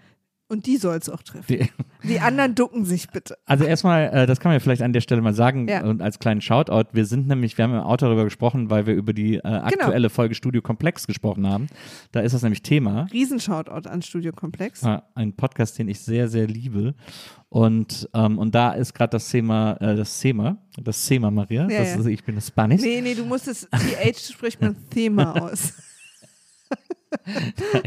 Und 0.52 0.66
die 0.66 0.76
soll 0.76 0.98
es 0.98 1.08
auch 1.08 1.24
treffen. 1.24 1.46
Die, 1.48 1.70
Die 2.08 2.20
anderen 2.20 2.56
ducken 2.56 2.84
sich 2.84 3.08
bitte. 3.10 3.38
also 3.46 3.64
erstmal, 3.64 4.10
äh, 4.12 4.26
das 4.26 4.40
kann 4.40 4.50
man 4.50 4.56
ja 4.56 4.60
vielleicht 4.60 4.82
an 4.82 4.92
der 4.92 5.00
Stelle 5.02 5.22
mal 5.22 5.34
sagen 5.34 5.68
Ja. 5.70 5.84
und 5.86 6.02
als 6.02 6.20
kleinen 6.20 6.42
Shoutout, 6.42 6.90
wir 6.94 7.06
sind 7.06 7.28
nämlich, 7.28 7.58
wir 7.58 7.64
haben 7.64 7.74
im 7.74 7.80
Auto 7.82 8.06
darüber 8.08 8.24
gesprochen, 8.26 8.70
weil 8.70 8.86
wir 8.86 8.94
über 8.96 9.14
die 9.14 9.36
äh, 9.36 9.42
Genau. 9.42 9.64
aktuelle 9.64 10.10
Folge 10.10 10.36
Studio 10.36 10.62
Komplex 10.62 11.08
gesprochen 11.08 11.48
haben. 11.48 11.68
Da 12.12 12.20
ist 12.20 12.34
das 12.34 12.42
nämlich 12.42 12.64
Thema. 12.64 13.08
Riesenshoutout 13.14 13.88
an 13.88 14.02
Studio 14.02 14.32
Komplex. 14.34 14.84
Äh, 14.84 15.00
ein 15.16 15.34
Podcast, 15.38 15.78
den 15.80 15.88
ich 15.88 16.00
sehr, 16.02 16.28
sehr 16.28 16.48
liebe. 16.48 16.96
Und, 17.50 18.10
ähm, 18.14 18.38
und 18.38 18.56
da 18.56 18.72
ist 18.74 18.94
gerade 18.94 19.12
das 19.12 19.30
Thema, 19.30 19.74
äh, 19.80 19.96
das 19.96 20.20
Thema, 20.20 20.58
das 20.82 21.06
Thema, 21.06 21.32
Maria. 21.32 21.70
Ja, 21.70 21.80
das 21.80 21.94
ja. 21.96 22.00
Ist, 22.00 22.06
ich 22.08 22.24
bin 22.24 22.40
Spanisch. 22.42 22.82
Nee, 22.82 23.00
nee, 23.02 23.14
du 23.14 23.26
musst 23.26 23.48
es, 23.48 23.70
die 23.72 23.96
H 23.96 24.34
spricht 24.34 24.60
man 24.62 24.76
Thema 24.90 25.42
aus. 25.42 25.74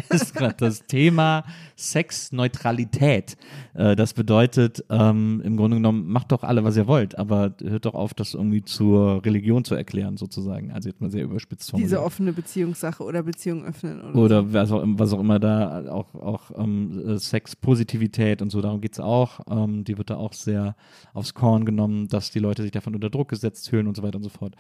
ist 0.09 0.35
gerade 0.35 0.56
das 0.59 0.87
Thema 0.87 1.44
Sexneutralität. 1.76 3.37
Äh, 3.75 3.97
das 3.97 4.15
bedeutet, 4.15 4.85
ähm, 4.91 5.43
im 5.44 5.56
Grunde 5.56 5.76
genommen, 5.76 6.06
macht 6.09 6.32
doch 6.32 6.43
alle, 6.43 6.65
was 6.65 6.76
ihr 6.76 6.87
wollt, 6.87 7.19
aber 7.19 7.55
hört 7.62 7.85
doch 7.85 7.94
auf, 7.94 8.15
das 8.15 8.35
irgendwie 8.35 8.62
zur 8.62 9.25
Religion 9.25 9.65
zu 9.65 9.75
erklären, 9.75 10.17
sozusagen. 10.17 10.73
Also 10.73 10.88
jetzt 10.88 11.00
mal 11.00 11.11
sehr 11.11 11.25
überspitzt 11.25 11.71
formuliert. 11.71 11.91
Diese 11.91 12.03
offene 12.03 12.32
Beziehungssache 12.32 13.03
oder 13.03 13.23
Beziehung 13.23 13.65
öffnen 13.65 14.00
oder, 14.00 14.15
Oder 14.15 14.53
was 14.53 14.71
auch, 14.71 14.82
was 14.85 15.12
auch 15.12 15.21
immer 15.21 15.38
da, 15.38 15.91
auch, 15.91 16.15
auch 16.15 16.50
ähm, 16.56 17.03
äh, 17.06 17.19
Sexpositivität 17.19 18.43
und 18.43 18.50
so, 18.50 18.61
darum 18.61 18.81
geht's 18.81 19.00
auch. 19.00 19.41
Ähm, 19.50 19.85
die 19.85 19.99
wird 19.99 20.11
da 20.11 20.17
auch 20.17 20.32
sehr 20.32 20.77
aufs 21.12 21.35
Korn 21.35 21.65
genommen, 21.65 22.09
dass 22.09 22.31
die 22.31 22.38
Leute 22.38 22.62
sich 22.62 22.73
davon 22.73 22.94
unter 22.94 23.11
Druck 23.11 23.29
gesetzt 23.29 23.69
fühlen 23.69 23.87
und 23.87 23.97
so 23.97 24.03
weiter 24.03 24.17
und 24.17 24.25
so 24.25 24.31
fort. 24.31 24.55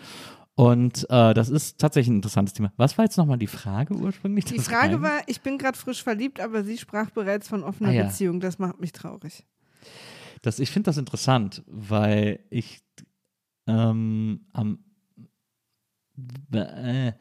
Und 0.56 1.04
äh, 1.10 1.34
das 1.34 1.48
ist 1.48 1.78
tatsächlich 1.80 2.12
ein 2.12 2.16
interessantes 2.16 2.54
Thema. 2.54 2.72
Was 2.76 2.96
war 2.96 3.04
jetzt 3.04 3.16
nochmal 3.16 3.38
die 3.38 3.48
Frage 3.48 3.94
ursprünglich? 3.94 4.44
Die 4.44 4.58
Frage 4.60 4.90
Geheim- 4.98 5.02
war, 5.02 5.22
ich 5.26 5.40
bin 5.40 5.58
gerade 5.58 5.76
frisch 5.76 6.02
verliebt, 6.02 6.38
aber 6.40 6.62
sie 6.62 6.78
sprach 6.78 7.10
bereits 7.10 7.48
von 7.48 7.64
offener 7.64 7.88
Ah, 7.88 7.92
ja. 7.92 8.02
Beziehung. 8.04 8.38
Das 8.40 8.58
macht 8.60 8.80
mich 8.80 8.92
traurig. 8.92 9.44
Das, 10.42 10.60
ich 10.60 10.70
finde 10.70 10.88
das 10.88 10.96
interessant, 10.98 11.64
weil 11.66 12.38
ich 12.50 12.82
ähm, 13.66 14.46
am 14.52 14.78
äh, 16.52 17.12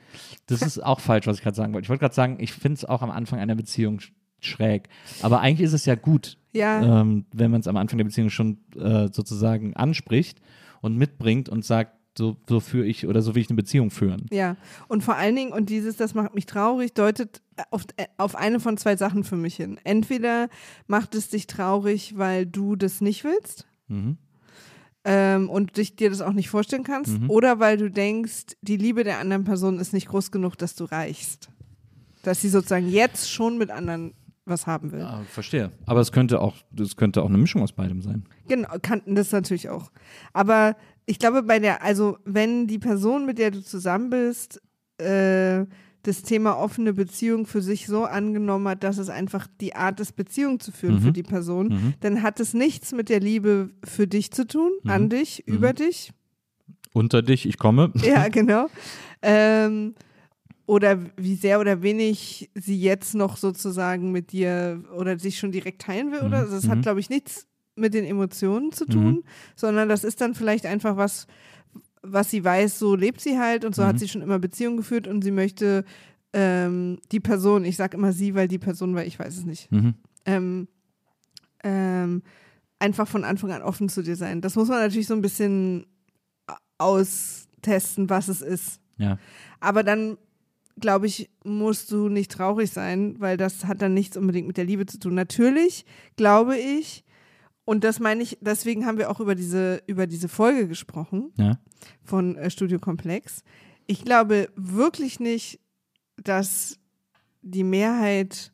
das 0.46 0.62
ist 0.62 0.80
auch 0.84 1.00
falsch, 1.00 1.26
was 1.26 1.38
ich 1.38 1.44
gerade 1.44 1.56
sagen 1.56 1.74
wollte. 1.74 1.86
Ich 1.86 1.90
wollte 1.90 2.02
gerade 2.02 2.14
sagen, 2.16 2.38
ich 2.40 2.54
finde 2.54 2.76
es 2.78 2.86
auch 2.86 3.02
am 3.02 3.10
Anfang 3.10 3.40
einer 3.40 3.56
Beziehung 3.56 3.98
sch- 4.00 4.12
schräg. 4.40 4.90
Aber 5.24 5.40
eigentlich 5.40 5.66
ist 5.66 5.74
es 5.74 5.86
ja 5.86 5.96
gut, 5.96 6.38
Ja, 6.52 7.02
ähm, 7.02 7.26
wenn 7.34 7.50
man 7.50 7.62
es 7.62 7.68
am 7.68 7.78
Anfang 7.78 7.98
der 7.98 8.06
Beziehung 8.06 8.30
schon 8.30 8.60
äh, 8.76 9.08
sozusagen 9.12 9.76
anspricht 9.76 10.40
und 10.82 10.98
mitbringt 10.98 11.50
und 11.50 11.66
sagt, 11.66 11.98
so, 12.18 12.38
so 12.48 12.60
führe 12.60 12.86
ich 12.86 13.08
oder 13.08 13.22
so 13.22 13.34
will 13.36 13.42
ich 13.42 13.50
eine 13.50 13.56
Beziehung 13.58 13.90
führen. 13.92 14.26
ja. 14.32 14.56
Und 14.88 15.04
vor 15.04 15.16
allen 15.16 15.36
Dingen, 15.36 15.52
und 15.52 15.70
dieses, 15.70 15.96
das 15.98 16.14
macht 16.14 16.36
mich 16.36 16.46
traurig, 16.46 16.94
deutet 16.94 17.42
auf, 17.72 17.84
äh, 17.98 18.06
auf 18.18 18.36
eine 18.36 18.60
von 18.60 18.78
zwei 18.78 18.96
Sachen 18.96 19.24
für 19.24 19.36
mich 19.38 19.56
hin. 19.56 19.80
Entweder 19.84 20.50
macht 20.88 21.16
es 21.16 21.30
dich 21.30 21.48
traurig, 21.48 22.18
weil 22.18 22.46
du 22.46 22.76
das 22.76 23.02
nicht 23.02 23.24
willst 23.24 23.66
Mhm. 23.88 24.18
ähm, 25.06 25.50
und 25.50 25.76
dich, 25.78 25.96
dir 25.96 26.10
das 26.10 26.22
auch 26.22 26.34
nicht 26.34 26.50
vorstellen 26.50 26.84
kannst, 26.84 27.20
Mhm. 27.20 27.30
oder 27.30 27.60
weil 27.60 27.78
du 27.78 27.90
denkst, 27.92 28.56
die 28.62 28.78
Liebe 28.78 29.04
der 29.04 29.20
anderen 29.20 29.44
Person 29.44 29.80
ist 29.80 29.92
nicht 29.94 30.08
groß 30.08 30.32
genug, 30.32 30.56
dass 30.58 30.76
du 30.76 30.86
reichst. 30.86 31.50
Dass 32.24 32.42
sie 32.42 32.50
sozusagen 32.50 32.90
jetzt 32.90 33.30
schon 33.30 33.58
mit 33.58 33.70
anderen 33.72 34.14
was 34.46 34.68
haben 34.68 34.92
will. 34.92 35.00
Ja, 35.00 35.22
verstehe. 35.30 35.72
Aber 35.86 36.00
es 36.02 36.12
könnte 36.12 36.42
auch, 36.42 36.56
das 36.72 36.96
könnte 36.96 37.22
auch 37.22 37.30
eine 37.30 37.38
Mischung 37.38 37.62
aus 37.62 37.72
beidem 37.72 38.02
sein. 38.02 38.26
Genau, 38.48 38.70
kannten 38.82 39.16
das 39.16 39.32
natürlich 39.32 39.70
auch. 39.70 39.92
Aber 40.34 40.76
ich 41.06 41.20
glaube, 41.20 41.44
bei 41.44 41.60
der, 41.60 41.82
also 41.84 42.18
wenn 42.26 42.68
die 42.68 42.80
Person, 42.80 43.26
mit 43.26 43.38
der 43.38 43.52
du 43.52 43.62
zusammen 43.64 44.10
bist, 44.10 44.62
äh, 44.98 45.66
das 46.06 46.22
Thema 46.24 46.58
offene 46.58 46.92
Beziehung 46.92 47.46
für 47.46 47.62
sich 47.62 47.88
so 47.88 48.04
angenommen 48.04 48.68
hat, 48.68 48.84
dass 48.84 48.98
es 48.98 49.08
einfach 49.10 49.48
die 49.62 49.74
Art 49.76 50.02
ist, 50.02 50.18
Beziehung 50.18 50.60
zu 50.60 50.74
führen 50.74 50.96
Mhm. 50.96 51.02
für 51.02 51.12
die 51.14 51.24
Person, 51.24 51.68
Mhm. 51.68 51.94
dann 52.02 52.22
hat 52.22 52.42
es 52.42 52.54
nichts 52.54 52.92
mit 52.92 53.08
der 53.08 53.22
Liebe 53.22 53.70
für 53.86 54.06
dich 54.08 54.32
zu 54.32 54.46
tun, 54.46 54.72
Mhm. 54.84 54.90
an 54.92 55.10
dich, 55.10 55.44
Mhm. 55.48 55.54
über 55.56 55.72
dich. 55.72 56.12
Unter 56.92 57.22
dich, 57.22 57.46
ich 57.48 57.58
komme. 57.58 57.92
Ja, 58.04 58.28
genau. 58.30 58.68
Ähm, 59.22 59.96
oder 60.66 61.00
wie 61.18 61.36
sehr 61.36 61.60
oder 61.60 61.82
wenig 61.82 62.50
sie 62.56 62.80
jetzt 62.80 63.16
noch 63.16 63.38
sozusagen 63.38 64.12
mit 64.12 64.32
dir 64.32 64.84
oder 64.98 65.20
sich 65.20 65.38
schon 65.38 65.52
direkt 65.52 65.82
teilen 65.82 66.12
will, 66.12 66.22
oder? 66.22 66.40
Also 66.40 66.70
hat, 66.70 66.78
Mhm. 66.78 66.82
glaube 66.82 67.00
ich, 67.00 67.10
nichts 67.10 67.48
mit 67.76 67.94
den 67.94 68.06
Emotionen 68.06 68.72
zu 68.72 68.86
tun, 68.86 69.06
Mhm. 69.16 69.24
sondern 69.56 69.90
das 69.90 70.04
ist 70.04 70.22
dann 70.22 70.36
vielleicht 70.36 70.66
einfach 70.66 70.96
was, 70.96 71.28
was 72.02 72.30
sie 72.30 72.44
weiß, 72.44 72.78
so 72.80 72.96
lebt 72.96 73.20
sie 73.22 73.40
halt 73.40 73.66
und 73.66 73.76
so 73.76 73.84
hat 73.86 73.96
Mhm. 73.96 74.00
sie 74.00 74.08
schon 74.08 74.22
immer 74.22 74.40
Beziehungen 74.40 74.78
geführt 74.78 75.08
und 75.08 75.24
sie 75.24 75.32
möchte 75.32 75.84
ähm, 76.34 77.00
die 77.12 77.20
Person, 77.20 77.64
ich 77.66 77.76
sag 77.78 77.94
immer 77.94 78.12
sie, 78.12 78.34
weil 78.34 78.48
die 78.48 78.58
Person, 78.60 78.96
weil 78.96 79.08
ich 79.08 79.20
weiß 79.20 79.38
es 79.38 79.46
nicht, 79.46 79.72
Mhm. 79.72 79.94
ähm, 80.26 80.68
ähm, 81.64 82.24
einfach 82.80 83.08
von 83.08 83.24
Anfang 83.24 83.52
an 83.52 83.62
offen 83.62 83.88
zu 83.90 84.02
dir 84.02 84.16
sein. 84.16 84.42
Das 84.42 84.56
muss 84.56 84.68
man 84.68 84.80
natürlich 84.80 85.08
so 85.08 85.14
ein 85.14 85.22
bisschen 85.22 85.86
austesten, 86.78 88.10
was 88.10 88.28
es 88.28 88.42
ist. 88.42 88.80
Ja. 88.98 89.18
Aber 89.60 89.84
dann, 89.84 90.18
glaube 90.80 91.08
ich, 91.08 91.30
musst 91.44 91.92
du 91.92 92.10
nicht 92.10 92.32
traurig 92.32 92.72
sein, 92.72 93.16
weil 93.20 93.38
das 93.38 93.66
hat 93.66 93.82
dann 93.82 93.94
nichts 93.94 94.18
unbedingt 94.18 94.48
mit 94.48 94.58
der 94.58 94.66
Liebe 94.66 94.86
zu 94.86 95.00
tun. 95.00 95.14
Natürlich 95.14 95.86
glaube 96.16 96.58
ich, 96.58 97.04
und 97.66 97.84
das 97.84 98.00
meine 98.00 98.24
ich, 98.24 98.38
deswegen 98.42 98.86
haben 98.86 98.98
wir 98.98 99.10
auch 99.10 99.20
über 99.20 99.36
diese, 99.36 99.82
über 99.88 100.08
diese 100.08 100.28
Folge 100.28 100.68
gesprochen 100.68 101.32
Ja. 101.38 101.60
von 102.04 102.36
äh, 102.36 102.50
Studio 102.50 102.80
Komplex. 102.80 103.44
Ich 103.88 104.04
glaube 104.04 104.50
wirklich 104.56 105.20
nicht, 105.20 105.60
dass 106.18 106.78
die 107.42 107.64
Mehrheit 107.64 108.52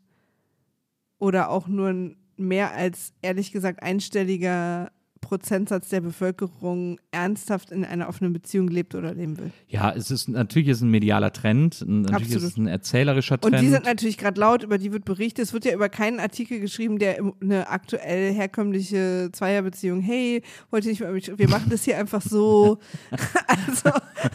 oder 1.20 1.50
auch 1.50 1.68
nur 1.68 1.90
ein 1.90 2.16
mehr 2.38 2.72
als 2.74 3.14
ehrlich 3.22 3.52
gesagt 3.52 3.84
einstelliger 3.84 4.92
Prozentsatz 5.30 5.90
der 5.90 6.02
Bevölkerung 6.02 7.00
ernsthaft 7.12 7.70
in 7.70 7.86
einer 7.86 8.10
offenen 8.10 8.34
Beziehung 8.34 8.68
lebt 8.68 8.96
oder 8.96 9.14
leben 9.14 9.38
will. 9.38 9.52
Ja, 9.68 9.94
es 9.96 10.10
ist 10.10 10.28
natürlich 10.28 10.70
ist 10.70 10.82
ein 10.82 10.90
medialer 10.90 11.32
Trend, 11.32 11.86
natürlich 11.88 12.16
Absolut. 12.16 12.38
ist 12.38 12.44
es 12.46 12.58
ein 12.58 12.66
erzählerischer 12.66 13.40
Trend. 13.40 13.54
Und 13.54 13.62
die 13.62 13.70
sind 13.70 13.86
natürlich 13.86 14.18
gerade 14.18 14.42
laut, 14.42 14.64
über 14.64 14.80
die 14.80 14.92
wird 14.92 15.06
berichtet. 15.06 15.46
Es 15.46 15.54
wird 15.54 15.66
ja 15.66 15.74
über 15.74 15.88
keinen 15.88 16.20
Artikel 16.20 16.60
geschrieben, 16.60 16.98
der 16.98 17.20
eine 17.42 17.70
aktuell 17.70 18.34
herkömmliche 18.34 19.30
Zweierbeziehung, 19.32 20.02
hey, 20.02 20.42
wollt 20.72 20.86
ihr 20.86 20.90
nicht 20.90 21.02
mal 21.02 21.14
mit, 21.14 21.38
wir 21.38 21.48
machen 21.48 21.70
das 21.70 21.84
hier 21.84 22.00
einfach 22.00 22.24
so. 22.24 22.80
also, 23.48 23.92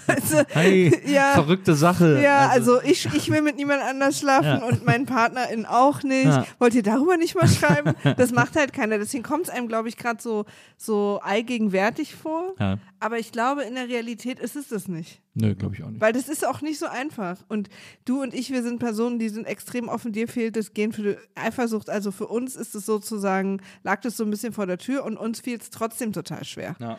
also 0.06 0.42
hey, 0.50 0.96
ja. 1.12 1.32
verrückte 1.32 1.74
Sache. 1.74 2.20
Ja, 2.22 2.50
also, 2.50 2.80
ich, 2.82 3.06
ich 3.16 3.32
will 3.32 3.42
mit 3.42 3.56
niemand 3.56 3.82
anders 3.82 4.20
schlafen 4.20 4.44
Ja. 4.44 4.64
und 4.64 4.86
mein 4.86 5.06
Partnerin 5.06 5.66
auch 5.66 6.04
nicht. 6.04 6.26
Ja. 6.26 6.46
Wollt 6.60 6.74
ihr 6.76 6.84
darüber 6.84 7.16
nicht 7.16 7.34
mal 7.34 7.48
schreiben? 7.48 7.94
Das 8.16 8.30
macht 8.30 8.54
halt 8.54 8.72
keiner. 8.72 8.98
Deswegen 8.98 9.24
kommt 9.24 9.44
es 9.44 9.50
einem, 9.50 9.66
glaube 9.66 9.88
ich, 9.88 9.96
gerade 9.96 10.22
so, 10.22 10.44
so 10.84 11.20
allgegenwärtig 11.22 12.14
vor. 12.14 12.54
ja. 12.58 12.78
Aber 13.00 13.18
ich 13.18 13.32
glaube, 13.32 13.64
in 13.64 13.74
der 13.74 13.88
Realität 13.88 14.38
ist 14.38 14.56
es 14.56 14.68
das 14.68 14.88
nicht. 14.88 15.20
Nö, 15.34 15.54
glaube 15.54 15.74
ich 15.74 15.82
auch 15.82 15.90
nicht. 15.90 16.00
Weil 16.00 16.14
das 16.14 16.28
ist 16.28 16.46
auch 16.46 16.62
nicht 16.62 16.78
so 16.78 16.86
einfach. 16.86 17.44
Und 17.48 17.68
du 18.06 18.22
und 18.22 18.32
ich, 18.32 18.50
wir 18.50 18.62
sind 18.62 18.78
Personen, 18.78 19.18
die 19.18 19.28
sind 19.28 19.46
extrem 19.46 19.88
offen. 19.88 20.12
Dir 20.12 20.26
fehlt 20.26 20.56
das 20.56 20.72
Gen 20.72 20.92
für 20.92 21.02
die 21.02 21.16
Eifersucht. 21.34 21.90
Also 21.90 22.12
für 22.12 22.26
uns 22.28 22.56
ist 22.56 22.74
es 22.74 22.86
sozusagen, 22.86 23.60
lag 23.82 24.00
das 24.00 24.16
so 24.16 24.24
ein 24.24 24.30
bisschen 24.30 24.54
vor 24.54 24.66
der 24.66 24.78
Tür 24.78 25.04
und 25.04 25.18
uns 25.18 25.40
fiel 25.40 25.58
es 25.60 25.68
trotzdem 25.68 26.12
total 26.14 26.44
schwer. 26.44 26.76
Ja. 26.80 26.98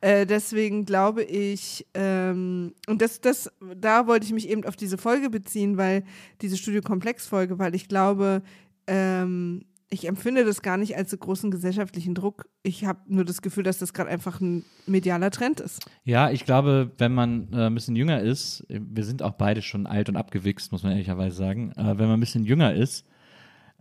Äh, 0.00 0.26
deswegen 0.26 0.84
glaube 0.84 1.22
ich, 1.22 1.86
ähm, 1.94 2.74
und 2.88 3.00
das, 3.00 3.20
das, 3.20 3.50
da 3.76 4.06
wollte 4.06 4.26
ich 4.26 4.32
mich 4.32 4.48
eben 4.48 4.64
auf 4.64 4.76
diese 4.76 4.98
Folge 4.98 5.30
beziehen, 5.30 5.76
weil 5.76 6.04
diese 6.42 6.56
Studio-Komplex-Folge, 6.56 7.58
weil 7.58 7.74
ich 7.74 7.88
glaube, 7.88 8.42
ähm, 8.86 9.64
ich 9.94 10.08
empfinde 10.08 10.44
das 10.44 10.60
gar 10.60 10.76
nicht 10.76 10.96
als 10.96 11.10
so 11.10 11.16
großen 11.16 11.50
gesellschaftlichen 11.50 12.14
Druck. 12.14 12.48
Ich 12.62 12.84
habe 12.84 13.00
nur 13.06 13.24
das 13.24 13.42
Gefühl, 13.42 13.62
dass 13.62 13.78
das 13.78 13.92
gerade 13.94 14.10
einfach 14.10 14.40
ein 14.40 14.64
medialer 14.86 15.30
Trend 15.30 15.60
ist. 15.60 15.80
Ja, 16.02 16.30
ich 16.30 16.44
glaube, 16.44 16.90
wenn 16.98 17.14
man 17.14 17.48
äh, 17.52 17.66
ein 17.66 17.74
bisschen 17.74 17.94
jünger 17.96 18.20
ist, 18.20 18.66
äh, 18.68 18.80
wir 18.82 19.04
sind 19.04 19.22
auch 19.22 19.34
beide 19.34 19.62
schon 19.62 19.86
alt 19.86 20.08
und 20.08 20.16
abgewichst, 20.16 20.72
muss 20.72 20.82
man 20.82 20.92
ehrlicherweise 20.92 21.36
sagen, 21.36 21.72
äh, 21.76 21.96
wenn 21.96 22.08
man 22.08 22.14
ein 22.14 22.20
bisschen 22.20 22.44
jünger 22.44 22.74
ist, 22.74 23.06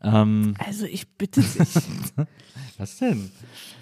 ähm, 0.04 0.54
Also 0.60 0.86
ich 0.86 1.08
bitte 1.18 1.42
dich. 1.42 1.56
was 2.78 2.98
denn? 2.98 3.32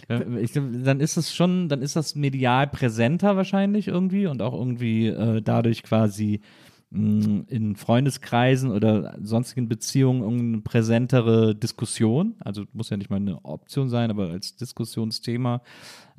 Äh, 0.07 0.23
Ich, 0.41 0.53
dann 0.53 0.99
ist 0.99 1.17
es 1.17 1.33
schon, 1.35 1.67
dann 1.67 1.81
ist 1.81 1.95
das 1.95 2.15
medial 2.15 2.67
präsenter 2.67 3.35
wahrscheinlich 3.35 3.87
irgendwie 3.87 4.27
und 4.27 4.41
auch 4.41 4.53
irgendwie 4.53 5.07
äh, 5.07 5.41
dadurch 5.41 5.83
quasi 5.83 6.41
mh, 6.91 7.45
in 7.47 7.75
Freundeskreisen 7.75 8.71
oder 8.71 9.17
sonstigen 9.21 9.67
Beziehungen 9.67 10.21
irgendeine 10.21 10.61
präsentere 10.61 11.55
Diskussion. 11.55 12.35
Also 12.39 12.65
muss 12.73 12.89
ja 12.89 12.97
nicht 12.97 13.09
mal 13.09 13.17
eine 13.17 13.43
Option 13.43 13.89
sein, 13.89 14.11
aber 14.11 14.29
als 14.29 14.55
Diskussionsthema 14.55 15.61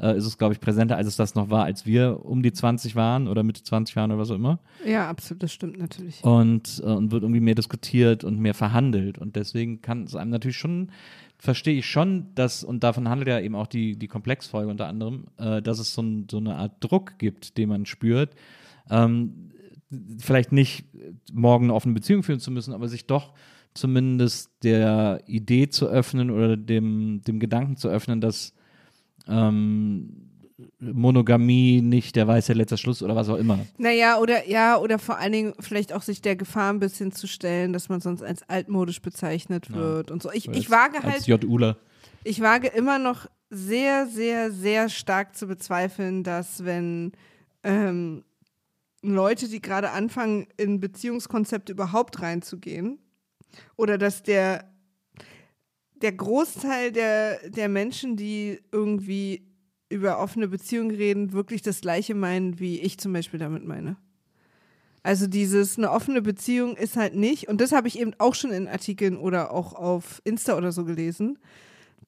äh, 0.00 0.16
ist 0.16 0.26
es, 0.26 0.38
glaube 0.38 0.54
ich, 0.54 0.60
präsenter, 0.60 0.96
als 0.96 1.06
es 1.06 1.16
das 1.16 1.34
noch 1.34 1.50
war, 1.50 1.64
als 1.64 1.86
wir 1.86 2.24
um 2.24 2.42
die 2.42 2.52
20 2.52 2.96
waren 2.96 3.28
oder 3.28 3.42
Mitte 3.42 3.62
20 3.62 3.94
waren 3.96 4.10
oder 4.10 4.20
was 4.20 4.30
auch 4.30 4.36
immer. 4.36 4.58
ja, 4.84 5.08
absolut, 5.08 5.42
das 5.42 5.52
stimmt 5.52 5.78
natürlich. 5.78 6.24
Und, 6.24 6.82
äh, 6.84 6.88
und 6.88 7.12
wird 7.12 7.22
irgendwie 7.22 7.40
mehr 7.40 7.54
diskutiert 7.54 8.24
und 8.24 8.40
mehr 8.40 8.54
verhandelt. 8.54 9.18
Und 9.18 9.36
deswegen 9.36 9.82
kann 9.82 10.04
es 10.04 10.16
einem 10.16 10.30
natürlich 10.30 10.56
schon, 10.56 10.90
verstehe 11.38 11.78
ich 11.78 11.86
schon, 11.86 12.28
dass, 12.34 12.64
und 12.64 12.82
davon 12.82 13.08
handelt 13.08 13.28
ja 13.28 13.40
eben 13.40 13.54
auch 13.54 13.66
die, 13.66 13.96
die 13.96 14.08
Komplexfolge 14.08 14.70
unter 14.70 14.86
anderem, 14.86 15.26
äh, 15.38 15.60
dass 15.60 15.78
es 15.78 15.94
so, 15.94 16.02
ein, 16.02 16.26
so 16.30 16.38
eine 16.38 16.56
Art 16.56 16.72
Druck 16.80 17.18
gibt, 17.18 17.58
den 17.58 17.68
man 17.68 17.84
spürt. 17.86 18.34
Ähm, 18.90 19.50
vielleicht 20.18 20.52
nicht 20.52 20.84
morgen 21.32 21.66
eine 21.66 21.74
offene 21.74 21.94
Beziehung 21.94 22.22
führen 22.22 22.40
zu 22.40 22.50
müssen, 22.50 22.72
aber 22.74 22.88
sich 22.88 23.06
doch 23.06 23.32
zumindest 23.74 24.50
der 24.62 25.22
Idee 25.26 25.68
zu 25.68 25.86
öffnen 25.88 26.30
oder 26.30 26.56
dem, 26.56 27.22
dem 27.26 27.38
Gedanken 27.40 27.76
zu 27.76 27.88
öffnen, 27.88 28.20
dass 28.20 28.52
ähm, 29.28 30.28
Monogamie 30.78 31.80
nicht 31.80 32.14
der 32.16 32.26
weiße 32.28 32.52
letzter 32.52 32.76
Schluss 32.76 33.02
oder 33.02 33.16
was 33.16 33.28
auch 33.28 33.36
immer. 33.36 33.58
Naja, 33.78 34.18
oder 34.18 34.48
ja, 34.48 34.78
oder 34.78 34.98
vor 34.98 35.18
allen 35.18 35.32
Dingen 35.32 35.52
vielleicht 35.60 35.92
auch 35.92 36.02
sich 36.02 36.22
der 36.22 36.36
Gefahr 36.36 36.72
ein 36.72 36.80
bisschen 36.80 37.12
zu 37.12 37.26
stellen, 37.26 37.72
dass 37.72 37.88
man 37.88 38.00
sonst 38.00 38.22
als 38.22 38.42
altmodisch 38.48 39.00
bezeichnet 39.02 39.68
Ja. 39.70 39.76
wird 39.76 40.10
und 40.10 40.22
so. 40.22 40.30
Ich, 40.32 40.48
Als- 40.48 40.58
ich 40.58 40.70
wage 40.70 40.96
Als 41.02 41.04
halt, 41.04 41.26
J. 41.26 41.44
Ula. 41.44 41.76
ich 42.24 42.40
wage 42.40 42.68
immer 42.68 42.98
noch 42.98 43.26
sehr, 43.50 44.06
sehr, 44.06 44.50
sehr 44.52 44.88
stark 44.88 45.36
zu 45.36 45.46
bezweifeln, 45.46 46.22
dass 46.24 46.64
wenn 46.64 47.12
ähm, 47.64 48.24
Leute, 49.02 49.48
die 49.48 49.60
gerade 49.60 49.90
anfangen, 49.90 50.46
in 50.56 50.80
Beziehungskonzepte 50.80 51.72
überhaupt 51.72 52.22
reinzugehen, 52.22 52.98
oder 53.76 53.98
dass 53.98 54.22
der, 54.22 54.70
der 55.96 56.12
Großteil 56.12 56.92
der, 56.92 57.50
der 57.50 57.68
Menschen, 57.68 58.16
die 58.16 58.60
irgendwie 58.70 59.46
über 59.90 60.20
offene 60.20 60.48
Beziehungen 60.48 60.90
reden, 60.90 61.32
wirklich 61.32 61.60
das 61.62 61.82
Gleiche 61.82 62.14
meinen, 62.14 62.58
wie 62.58 62.80
ich 62.80 62.98
zum 62.98 63.12
Beispiel 63.12 63.38
damit 63.38 63.64
meine. 63.66 63.96
Also 65.02 65.26
dieses, 65.26 65.76
eine 65.76 65.90
offene 65.90 66.22
Beziehung 66.22 66.76
ist 66.76 66.96
halt 66.96 67.14
nicht, 67.14 67.48
und 67.48 67.60
das 67.60 67.72
habe 67.72 67.88
ich 67.88 67.98
eben 67.98 68.14
auch 68.18 68.34
schon 68.34 68.52
in 68.52 68.68
Artikeln 68.68 69.18
oder 69.18 69.50
auch 69.50 69.74
auf 69.74 70.22
Insta 70.24 70.56
oder 70.56 70.72
so 70.72 70.84
gelesen, 70.84 71.38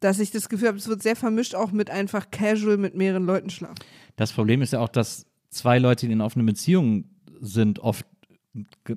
dass 0.01 0.21
ich 0.21 0.31
das 0.31 0.49
Gefühl 0.49 0.69
habe, 0.69 0.79
es 0.79 0.89
wird 0.89 1.03
sehr 1.03 1.17
vermischt 1.17 1.55
auch 1.55 1.73
mit 1.73 1.91
einfach 1.91 2.31
casual 2.31 2.77
mit 2.77 2.95
mehreren 2.95 3.25
Leuten 3.25 3.51
schlafen. 3.51 3.77
Das 4.17 4.33
Problem 4.33 4.63
ist 4.63 4.73
ja 4.73 4.81
auch, 4.81 4.89
dass 4.89 5.27
zwei 5.55 5.79
Leute, 5.79 6.07
die 6.07 6.13
in 6.13 6.21
offenen 6.21 6.47
Beziehungen 6.47 7.11
sind, 7.41 7.79
oft 7.79 8.07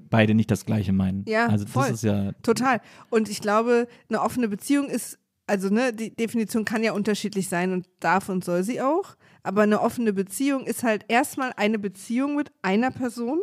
beide 0.10 0.36
nicht 0.36 0.52
das 0.52 0.66
Gleiche 0.66 0.94
meinen. 0.94 1.26
Ja, 1.28 1.48
also 1.48 1.66
voll. 1.66 1.84
das 1.84 1.96
ist 1.96 2.04
ja 2.04 2.32
Total. 2.44 2.82
Und 3.10 3.30
ich 3.30 3.42
glaube, 3.42 3.88
eine 4.10 4.22
offene 4.22 4.48
Beziehung 4.48 4.88
ist, 4.90 5.18
also 5.48 5.70
ne, 5.70 5.94
die 5.94 6.16
Definition 6.16 6.66
kann 6.66 6.84
ja 6.84 6.92
unterschiedlich 6.92 7.50
sein 7.50 7.72
und 7.72 7.88
darf 8.00 8.30
und 8.30 8.44
soll 8.44 8.64
sie 8.64 8.82
auch. 8.82 9.16
Aber 9.44 9.64
eine 9.64 9.82
offene 9.82 10.14
Beziehung 10.14 10.66
ist 10.66 10.84
halt 10.84 11.06
erstmal 11.08 11.54
eine 11.56 11.80
Beziehung 11.80 12.36
mit 12.36 12.52
einer 12.62 12.92
Person 12.92 13.40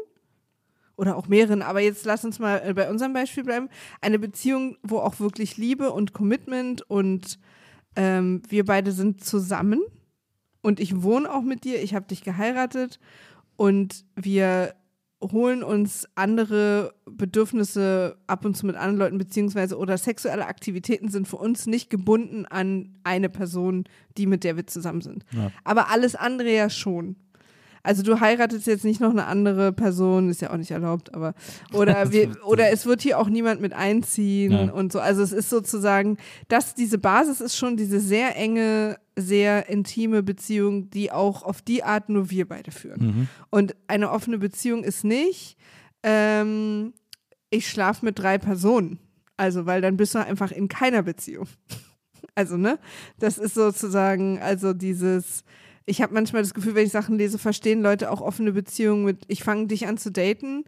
oder 0.97 1.17
auch 1.17 1.27
mehreren. 1.27 1.63
Aber 1.63 1.81
jetzt 1.81 2.05
lass 2.05 2.25
uns 2.25 2.39
mal 2.39 2.63
äh, 2.65 2.75
bei 2.75 2.89
unserem 2.91 3.13
Beispiel 3.13 3.43
bleiben. 3.43 3.69
Eine 4.01 4.19
Beziehung, 4.19 4.77
wo 4.83 4.99
auch 4.99 5.19
wirklich 5.19 5.57
Liebe 5.57 5.91
und 5.91 6.13
Commitment 6.13 6.89
und 6.89 7.39
ähm, 7.97 8.43
wir 8.49 8.65
beide 8.65 8.93
sind 8.93 9.25
zusammen 9.25 9.81
und 10.65 10.81
ich 10.81 11.03
wohne 11.03 11.31
auch 11.31 11.43
mit 11.43 11.65
dir. 11.65 11.83
Ich 11.83 11.95
habe 11.95 12.07
dich 12.07 12.23
geheiratet 12.23 12.99
und 13.57 14.07
wir 14.17 14.75
holen 15.21 15.63
uns 15.63 16.09
andere 16.15 16.95
Bedürfnisse 17.05 18.17
ab 18.27 18.45
und 18.45 18.57
zu 18.57 18.67
mit 18.67 18.77
anderen 18.77 18.97
Leuten, 18.97 19.19
beziehungsweise 19.19 19.77
oder 19.77 19.99
sexuelle 19.99 20.47
Aktivitäten 20.47 21.11
sind 21.11 21.29
für 21.29 21.37
uns 21.37 21.67
nicht 21.67 21.91
gebunden 21.91 22.47
an 22.47 22.97
eine 23.05 23.29
Person, 23.29 23.85
die 24.17 24.27
mit 24.27 24.43
der 24.43 24.57
wir 24.57 24.67
zusammen 24.67 25.03
sind. 25.03 25.25
Ja. 25.33 25.51
Aber 25.65 25.91
alles 25.91 26.15
andere 26.15 26.53
ja 26.53 26.71
schon. 26.71 27.17
Also 27.85 28.03
du 28.03 28.19
heiratest 28.19 28.67
jetzt 28.67 28.85
nicht 28.85 29.01
noch 29.01 29.11
eine 29.11 29.27
andere 29.27 29.73
Person, 29.73 30.31
ist 30.31 30.41
ja 30.41 30.51
auch 30.51 30.57
nicht 30.57 30.71
erlaubt, 30.73 31.15
aber 31.15 31.35
oder 31.73 32.11
wir, 32.13 32.35
oder 32.45 32.73
es 32.73 32.87
wird 32.87 33.03
hier 33.03 33.19
auch 33.19 33.29
niemand 33.29 33.61
mit 33.61 33.75
einziehen 33.75 34.53
Ja. 34.53 34.73
und 34.73 34.91
so. 34.91 34.99
Also 35.01 35.23
es 35.23 35.33
ist 35.33 35.51
sozusagen, 35.51 36.17
dass 36.49 36.75
diese 36.75 36.99
Basis 36.99 37.41
ist 37.41 37.57
schon 37.57 37.77
diese 37.77 38.01
sehr 38.01 38.37
enge, 38.37 38.99
sehr 39.17 39.69
intime 39.69 40.23
Beziehung, 40.23 40.89
die 40.91 41.13
auch 41.13 41.43
auf 41.43 41.63
die 41.63 41.85
Art 41.85 42.09
nur 42.09 42.31
wir 42.31 42.49
beide 42.49 42.71
führen. 42.73 43.07
Mhm. 43.07 43.29
Und 43.51 43.77
eine 43.87 44.11
offene 44.11 44.39
Beziehung 44.39 44.83
ist 44.83 45.05
nicht, 45.05 45.57
ähm, 46.03 46.95
ich 47.51 47.69
schlafe 47.69 48.05
mit 48.05 48.19
drei 48.19 48.39
Personen. 48.39 48.99
Also, 49.37 49.67
weil 49.67 49.81
dann 49.83 49.97
bist 49.97 50.15
du 50.15 50.19
einfach 50.25 50.53
in 50.53 50.69
keiner 50.69 51.03
Beziehung. 51.03 51.47
Also, 52.37 52.57
ne? 52.57 52.81
Das 53.21 53.39
ist 53.39 53.55
sozusagen, 53.55 54.41
also 54.41 54.73
dieses, 54.73 55.45
ich 55.87 56.01
habe 56.01 56.15
manchmal 56.15 56.43
das 56.43 56.55
Gefühl, 56.55 56.75
wenn 56.75 56.87
ich 56.87 56.93
Sachen 56.93 57.19
lese, 57.19 57.39
verstehen 57.39 57.83
Leute 57.83 58.11
auch 58.11 58.21
offene 58.21 58.53
Beziehungen 58.53 59.05
mit, 59.05 59.25
ich 59.29 59.43
fange 59.43 59.67
dich 59.67 59.87
an 59.87 59.99
zu 59.99 60.11
daten 60.11 60.65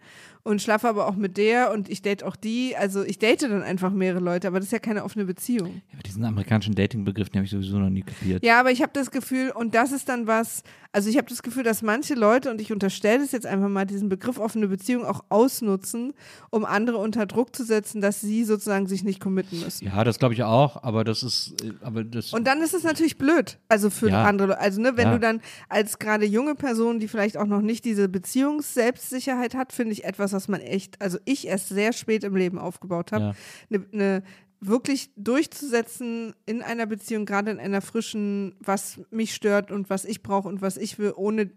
und 0.46 0.62
schlafe 0.62 0.88
aber 0.88 1.08
auch 1.08 1.16
mit 1.16 1.36
der 1.36 1.72
und 1.72 1.88
ich 1.88 2.02
date 2.02 2.22
auch 2.22 2.36
die. 2.36 2.76
Also 2.76 3.02
ich 3.02 3.18
date 3.18 3.42
dann 3.42 3.62
einfach 3.62 3.90
mehrere 3.90 4.20
Leute, 4.20 4.46
aber 4.46 4.58
das 4.60 4.66
ist 4.66 4.72
ja 4.72 4.78
keine 4.78 5.02
offene 5.04 5.24
Beziehung. 5.24 5.66
Ja, 5.88 5.94
aber 5.94 6.02
diesen 6.04 6.24
amerikanischen 6.24 6.74
Dating-Begriff, 6.74 7.30
den 7.30 7.40
habe 7.40 7.46
ich 7.46 7.50
sowieso 7.50 7.78
noch 7.78 7.90
nie 7.90 8.02
kapiert. 8.02 8.44
Ja, 8.44 8.60
aber 8.60 8.70
ich 8.70 8.80
habe 8.80 8.92
das 8.94 9.10
Gefühl, 9.10 9.50
und 9.50 9.74
das 9.74 9.90
ist 9.90 10.08
dann 10.08 10.26
was, 10.28 10.62
also 10.92 11.10
ich 11.10 11.16
habe 11.18 11.28
das 11.28 11.42
Gefühl, 11.42 11.64
dass 11.64 11.82
manche 11.82 12.14
Leute, 12.14 12.50
und 12.50 12.60
ich 12.60 12.72
unterstelle 12.72 13.18
das 13.18 13.32
jetzt 13.32 13.44
einfach 13.44 13.68
mal, 13.68 13.84
diesen 13.86 14.08
Begriff 14.08 14.38
offene 14.38 14.68
Beziehung 14.68 15.04
auch 15.04 15.24
ausnutzen, 15.30 16.14
um 16.50 16.64
andere 16.64 16.98
unter 16.98 17.26
Druck 17.26 17.54
zu 17.56 17.64
setzen, 17.64 18.00
dass 18.00 18.20
sie 18.20 18.44
sozusagen 18.44 18.86
sich 18.86 19.02
nicht 19.02 19.20
committen 19.20 19.58
müssen. 19.60 19.84
Ja, 19.84 20.04
das 20.04 20.18
glaube 20.20 20.34
ich 20.34 20.44
auch, 20.44 20.82
aber 20.84 21.02
das 21.02 21.24
ist, 21.24 21.54
äh, 21.64 21.72
aber 21.82 22.04
das. 22.04 22.32
Und 22.32 22.46
dann 22.46 22.62
ist 22.62 22.72
es 22.72 22.84
natürlich 22.84 23.18
blöd, 23.18 23.58
also 23.68 23.90
für 23.90 24.10
Ja. 24.10 24.22
andere 24.24 24.48
Leute. 24.48 24.60
Also, 24.60 24.80
ne, 24.80 24.96
wenn 24.96 25.08
Ja. 25.08 25.12
du 25.14 25.18
dann 25.20 25.40
als 25.68 25.98
gerade 25.98 26.24
junge 26.24 26.54
Person, 26.54 27.00
die 27.00 27.08
vielleicht 27.08 27.36
auch 27.36 27.46
noch 27.46 27.62
nicht 27.62 27.84
diese 27.84 28.08
Beziehungsselbstsicherheit 28.08 29.54
hat, 29.54 29.72
finde 29.72 29.92
ich 29.92 30.04
etwas, 30.04 30.32
was 30.36 30.48
man 30.48 30.60
echt, 30.60 31.00
also 31.00 31.18
ich 31.24 31.46
erst 31.46 31.68
sehr 31.70 31.92
spät 31.92 32.22
im 32.24 32.36
Leben 32.36 32.58
aufgebaut 32.58 33.10
habe, 33.12 33.24
Ja. 33.24 33.34
ne, 33.70 33.86
ne, 33.90 34.22
wirklich 34.60 35.10
durchzusetzen 35.16 36.34
in 36.46 36.62
einer 36.62 36.86
Beziehung, 36.86 37.26
gerade 37.26 37.50
in 37.50 37.58
einer 37.60 37.80
frischen, 37.80 38.54
was 38.60 39.00
mich 39.10 39.34
stört 39.34 39.70
und 39.70 39.90
was 39.90 40.04
ich 40.04 40.22
brauche 40.22 40.48
und 40.48 40.60
was 40.62 40.76
ich 40.76 40.98
will, 40.98 41.12
ohne 41.16 41.50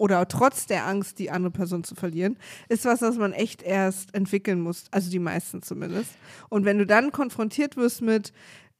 oder 0.00 0.28
trotz 0.28 0.66
der 0.66 0.86
Angst, 0.86 1.18
die 1.18 1.30
andere 1.30 1.50
Person 1.50 1.82
zu 1.82 1.96
verlieren, 1.96 2.38
ist 2.68 2.84
was, 2.84 3.02
was 3.02 3.16
man 3.16 3.32
echt 3.32 3.62
erst 3.62 4.14
entwickeln 4.14 4.60
muss. 4.60 4.84
Also 4.92 5.10
die 5.10 5.18
meisten 5.18 5.60
zumindest. 5.60 6.12
Und 6.48 6.64
wenn 6.64 6.78
du 6.78 6.86
dann 6.86 7.10
konfrontiert 7.10 7.76
wirst 7.76 8.00
mit 8.00 8.32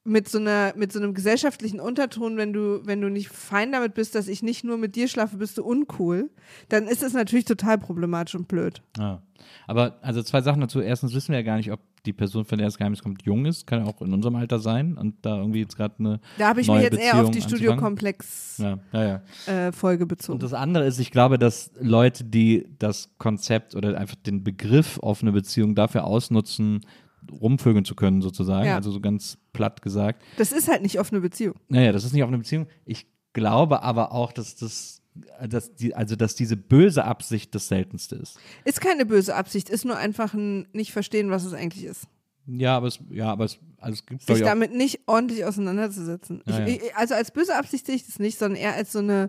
mit 0.09 0.29
so 0.29 0.39
einer 0.39 0.73
mit 0.77 0.93
so 0.93 0.99
einem 0.99 1.15
gesellschaftlichen 1.15 1.81
Unterton, 1.81 2.37
wenn 2.37 2.53
du 2.53 2.81
wenn 2.85 3.01
du 3.01 3.09
nicht 3.09 3.29
fein 3.29 3.73
damit 3.73 3.95
bist, 3.95 4.15
dass 4.15 4.29
ich 4.29 4.43
nicht 4.43 4.65
nur 4.65 4.79
mit 4.79 4.97
dir 4.97 5.09
schlafe, 5.09 5.37
bist 5.37 5.59
du 5.59 5.65
uncool, 5.65 6.31
dann 6.69 6.87
ist 6.87 7.03
es 7.03 7.13
natürlich 7.13 7.45
total 7.45 7.79
problematisch 7.79 8.35
und 8.35 8.49
blöd. 8.49 8.83
Ja. 8.99 9.23
Aber 9.67 9.99
also 10.03 10.23
zwei 10.23 10.41
Sachen 10.41 10.61
dazu. 10.61 10.81
Erstens 10.81 11.15
wissen 11.15 11.29
wir 11.33 11.39
ja 11.39 11.45
gar 11.45 11.57
nicht, 11.57 11.71
ob 11.71 11.81
die 12.07 12.13
Person, 12.13 12.45
von 12.45 12.59
der 12.59 12.67
das 12.67 12.79
Geheimnis 12.79 13.03
kommt, 13.03 13.23
jung 13.25 13.45
ist. 13.45 13.67
Kann 13.67 13.85
ja 13.85 13.91
auch 13.91 14.01
in 14.03 14.13
unserem 14.13 14.37
Alter 14.37 14.59
sein 14.59 14.97
und 14.97 15.15
da 15.23 15.37
irgendwie 15.39 15.61
jetzt 15.61 15.77
gerade 15.77 15.95
eine 15.99 16.21
Da 16.39 16.49
habe 16.49 16.61
ich 16.61 16.69
mich 16.69 16.81
jetzt 16.83 16.99
eher 16.99 17.15
auf 17.21 17.31
die 17.31 17.39
Beziehung 17.41 17.45
anzufangen. 17.45 17.49
Studiokomplex 17.49 18.59
Ja, 18.59 18.79
ja, 18.93 19.23
ja. 19.47 19.67
äh, 19.69 19.73
Folge 19.73 20.05
Und 20.05 20.09
bezogen. 20.09 20.39
das 20.39 20.55
andere 20.55 20.87
ist, 20.87 20.99
ich 20.99 21.11
glaube, 21.11 21.39
dass 21.39 21.71
Leute, 21.81 22.25
die 22.25 22.67
das 22.79 23.11
Konzept 23.19 23.75
oder 23.75 23.99
einfach 23.99 24.17
den 24.17 24.43
Begriff 24.43 24.99
offene 25.03 25.33
Beziehung 25.33 25.75
dafür 25.75 26.05
ausnutzen, 26.05 26.81
rumvögeln 27.31 27.85
zu 27.85 27.95
können, 27.95 28.23
sozusagen. 28.23 28.67
Ja. 28.67 28.77
Also 28.77 28.91
so 28.91 29.01
ganz 29.01 29.39
platt 29.53 29.83
gesagt. 29.83 30.23
Das 30.37 30.53
ist 30.53 30.69
halt 30.69 30.83
nicht 30.83 30.99
offene 31.01 31.21
Beziehung. 31.21 31.55
Naja, 31.69 31.93
das 31.93 32.05
ist 32.05 32.13
nicht 32.13 32.23
offene 32.23 32.39
Beziehung. 32.39 32.67
Ich 32.85 33.07
glaube 33.33 33.83
aber 33.83 34.13
auch, 34.13 34.33
dass 34.33 34.57
das, 34.57 35.03
dass 35.47 35.75
die, 35.75 35.95
also 35.95 36.17
dass 36.17 36.35
diese 36.35 36.57
böse 36.57 37.05
Absicht 37.05 37.55
das 37.55 37.69
seltenste 37.69 38.17
ist. 38.17 38.39
Ist 38.65 38.81
keine 38.81 39.07
böse 39.07 39.35
Absicht, 39.35 39.69
ist 39.69 39.85
nur 39.85 39.97
einfach 39.97 40.35
ein 40.35 40.67
nicht 40.73 40.93
verstehen, 40.93 41.31
was 41.31 41.45
es 41.45 41.53
eigentlich 41.53 41.85
ist. 41.85 42.07
Ja, 42.47 42.77
aber 42.77 42.87
es, 42.87 42.99
ja, 43.11 43.31
aber 43.31 43.45
es, 43.45 43.59
also 43.79 43.95
es 43.95 44.07
gibt 44.07 44.23
Sich 44.23 44.41
damit 44.41 44.75
nicht 44.75 45.01
ordentlich 45.07 45.45
auseinanderzusetzen. 45.45 46.43
Ja, 46.47 46.67
ich, 46.67 46.77
ja. 46.77 46.83
Also 46.95 47.15
als 47.15 47.31
böse 47.31 47.55
Absicht 47.55 47.87
sehe 47.87 47.95
ich 47.95 48.07
das 48.07 48.19
nicht, 48.19 48.39
sondern 48.39 48.61
eher 48.61 48.75
als 48.75 48.93
so 48.93 49.01
eine, 49.01 49.29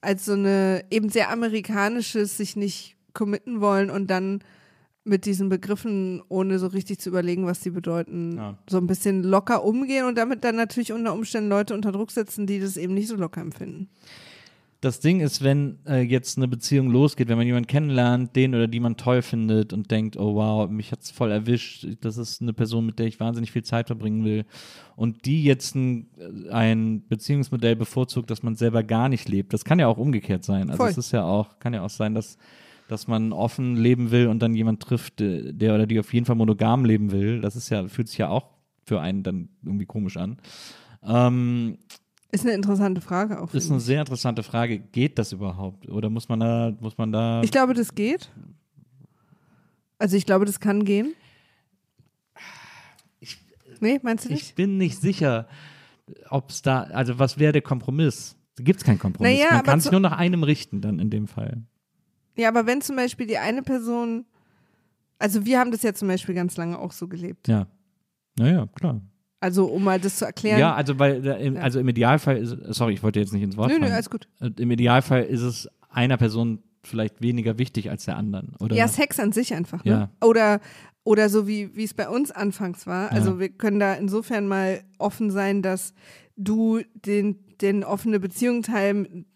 als 0.00 0.24
so 0.24 0.34
eine 0.34 0.84
eben 0.90 1.08
sehr 1.08 1.30
amerikanisches, 1.30 2.36
sich 2.36 2.54
nicht 2.54 2.96
committen 3.14 3.60
wollen 3.60 3.90
und 3.90 4.08
dann 4.08 4.42
mit 5.04 5.24
diesen 5.26 5.48
Begriffen, 5.48 6.22
ohne 6.28 6.58
so 6.58 6.68
richtig 6.68 6.98
zu 7.00 7.08
überlegen, 7.08 7.44
was 7.46 7.60
sie 7.60 7.70
bedeuten, 7.70 8.36
Ja. 8.36 8.56
so 8.70 8.78
ein 8.78 8.86
bisschen 8.86 9.22
locker 9.24 9.64
umgehen 9.64 10.06
und 10.06 10.16
damit 10.16 10.44
dann 10.44 10.56
natürlich 10.56 10.92
unter 10.92 11.12
Umständen 11.12 11.48
Leute 11.50 11.74
unter 11.74 11.90
Druck 11.92 12.10
setzen, 12.12 12.46
die 12.46 12.60
das 12.60 12.76
eben 12.76 12.94
nicht 12.94 13.08
so 13.08 13.16
locker 13.16 13.40
empfinden. 13.40 13.88
das 14.80 14.98
Ding 14.98 15.20
ist, 15.20 15.44
wenn 15.44 15.78
äh, 15.86 16.00
jetzt 16.00 16.36
eine 16.36 16.48
Beziehung 16.48 16.90
losgeht, 16.90 17.28
wenn 17.28 17.36
man 17.38 17.46
jemanden 17.46 17.68
kennenlernt, 17.68 18.34
den 18.34 18.52
oder 18.52 18.66
die 18.66 18.80
man 18.80 18.96
toll 18.96 19.22
findet 19.22 19.72
und 19.72 19.92
denkt, 19.92 20.16
oh 20.16 20.34
wow, 20.34 20.68
mich 20.68 20.90
hat's 20.90 21.12
voll 21.12 21.30
erwischt, 21.30 21.86
das 22.00 22.16
ist 22.16 22.42
eine 22.42 22.52
Person, 22.52 22.86
mit 22.86 22.98
der 22.98 23.06
ich 23.06 23.20
wahnsinnig 23.20 23.52
viel 23.52 23.62
Zeit 23.62 23.86
verbringen 23.86 24.24
will 24.24 24.44
und 24.96 25.24
die 25.24 25.44
jetzt 25.44 25.76
ein, 25.76 26.08
ein 26.50 27.04
Beziehungsmodell 27.08 27.76
bevorzugt, 27.76 28.28
das 28.30 28.42
man 28.42 28.56
selber 28.56 28.82
gar 28.82 29.08
nicht 29.08 29.28
lebt. 29.28 29.52
Das 29.52 29.64
kann 29.64 29.78
ja 29.78 29.86
auch 29.86 29.98
umgekehrt 29.98 30.42
sein. 30.42 30.68
Also 30.68 30.78
Voll. 30.82 30.90
es 30.90 30.98
ist 30.98 31.12
ja 31.12 31.22
auch, 31.24 31.60
kann 31.60 31.74
ja 31.74 31.82
auch 31.84 31.90
sein, 31.90 32.14
dass 32.16 32.36
dass 32.88 33.06
man 33.06 33.32
offen 33.32 33.76
leben 33.76 34.10
will 34.10 34.28
und 34.28 34.40
dann 34.40 34.54
jemand 34.54 34.82
trifft, 34.82 35.20
äh, 35.20 35.52
der 35.52 35.74
oder 35.74 35.86
die 35.86 35.98
auf 35.98 36.12
jeden 36.12 36.26
Fall 36.26 36.36
monogam 36.36 36.84
leben 36.84 37.10
will. 37.10 37.40
Das 37.40 37.56
ist 37.56 37.68
ja, 37.70 37.86
fühlt 37.88 38.08
sich 38.08 38.18
ja 38.18 38.28
auch 38.28 38.46
für 38.84 39.00
einen 39.00 39.22
dann 39.22 39.48
irgendwie 39.64 39.86
komisch 39.86 40.16
an. 40.16 40.38
Ähm, 41.02 41.78
Ist 42.30 42.44
eine 42.44 42.54
interessante 42.54 43.00
Frage 43.00 43.40
auch. 43.40 43.52
ist 43.54 43.70
eine 43.70 43.78
ich. 43.78 43.84
sehr 43.84 44.00
interessante 44.00 44.42
Frage. 44.42 44.78
Geht 44.78 45.18
das 45.18 45.32
überhaupt? 45.32 45.88
Oder 45.88 46.10
muss 46.10 46.28
man 46.28 46.40
da, 46.40 46.72
muss 46.80 46.98
man 46.98 47.12
da. 47.12 47.42
Ich 47.42 47.50
glaube, 47.50 47.74
das 47.74 47.94
geht. 47.94 48.30
Also 49.98 50.16
ich 50.16 50.26
glaube, 50.26 50.44
das 50.44 50.58
kann 50.58 50.84
gehen. 50.84 51.14
nee, 53.80 54.00
meinst 54.02 54.24
du 54.24 54.30
nicht? 54.32 54.42
ich 54.42 54.54
bin 54.54 54.76
nicht 54.76 55.00
sicher, 55.00 55.46
ob 56.28 56.50
es 56.50 56.62
da, 56.62 56.82
also 56.82 57.18
was 57.18 57.38
wäre 57.38 57.52
der 57.52 57.62
Kompromiss? 57.62 58.36
Da 58.56 58.64
gibt 58.64 58.80
es 58.80 58.84
keinen 58.84 58.98
Kompromiss. 58.98 59.38
Naja, 59.38 59.54
man 59.54 59.62
kann 59.62 59.80
sich 59.80 59.92
nur 59.92 60.00
nach 60.00 60.18
einem 60.18 60.42
richten 60.42 60.80
dann 60.80 60.98
in 60.98 61.08
dem 61.08 61.26
Fall. 61.28 61.62
Ja, 62.36 62.48
aber 62.48 62.66
wenn 62.66 62.80
zum 62.80 62.96
Beispiel 62.96 63.26
die 63.26 63.38
eine 63.38 63.62
Person, 63.62 64.24
also 65.18 65.44
wir 65.44 65.58
haben 65.58 65.70
das 65.70 65.82
ja 65.82 65.92
zum 65.94 66.08
Beispiel 66.08 66.34
ganz 66.34 66.56
lange 66.56 66.78
auch 66.78 66.92
so 66.92 67.08
gelebt. 67.08 67.48
Ja. 67.48 67.66
Naja, 68.38 68.66
klar. 68.74 69.00
Also 69.40 69.66
um 69.66 69.82
mal 69.84 69.98
das 70.00 70.16
zu 70.18 70.24
erklären. 70.24 70.60
Ja, 70.60 70.74
also 70.74 70.98
weil 70.98 71.26
äh, 71.26 71.44
im, 71.44 71.56
also 71.56 71.80
im 71.80 71.88
Idealfall 71.88 72.36
ist, 72.38 72.56
sorry, 72.68 72.94
ich 72.94 73.02
wollte 73.02 73.18
jetzt 73.20 73.32
nicht 73.32 73.42
ins 73.42 73.56
Wort 73.56 73.68
nö, 73.68 73.74
nö, 73.74 73.80
fallen. 73.82 73.92
alles 73.94 74.08
gut. 74.10 74.28
Äh, 74.40 74.50
Im 74.58 74.70
Idealfall 74.70 75.24
ist 75.24 75.40
es 75.42 75.68
einer 75.90 76.16
Person 76.16 76.62
vielleicht 76.84 77.20
weniger 77.20 77.58
wichtig 77.58 77.90
als 77.90 78.04
der 78.04 78.16
anderen. 78.16 78.54
Oder? 78.60 78.76
Ja, 78.76 78.88
Sex 78.88 79.18
an 79.20 79.32
sich 79.32 79.52
einfach, 79.54 79.84
ne? 79.84 79.90
Ja. 80.20 80.26
Oder, 80.26 80.60
oder 81.04 81.28
so 81.28 81.46
wie, 81.46 81.74
wie 81.76 81.84
es 81.84 81.92
bei 81.94 82.08
uns 82.08 82.30
anfangs 82.30 82.86
war. 82.86 83.10
Also 83.12 83.32
Ja. 83.32 83.38
wir 83.40 83.48
können 83.50 83.78
da 83.80 83.94
insofern 83.94 84.46
mal 84.48 84.82
offen 84.98 85.30
sein, 85.30 85.60
dass 85.62 85.92
du 86.36 86.80
den, 86.94 87.36
den 87.62 87.84
offene 87.84 88.20
Beziehung 88.20 88.62
Teil 88.62 88.94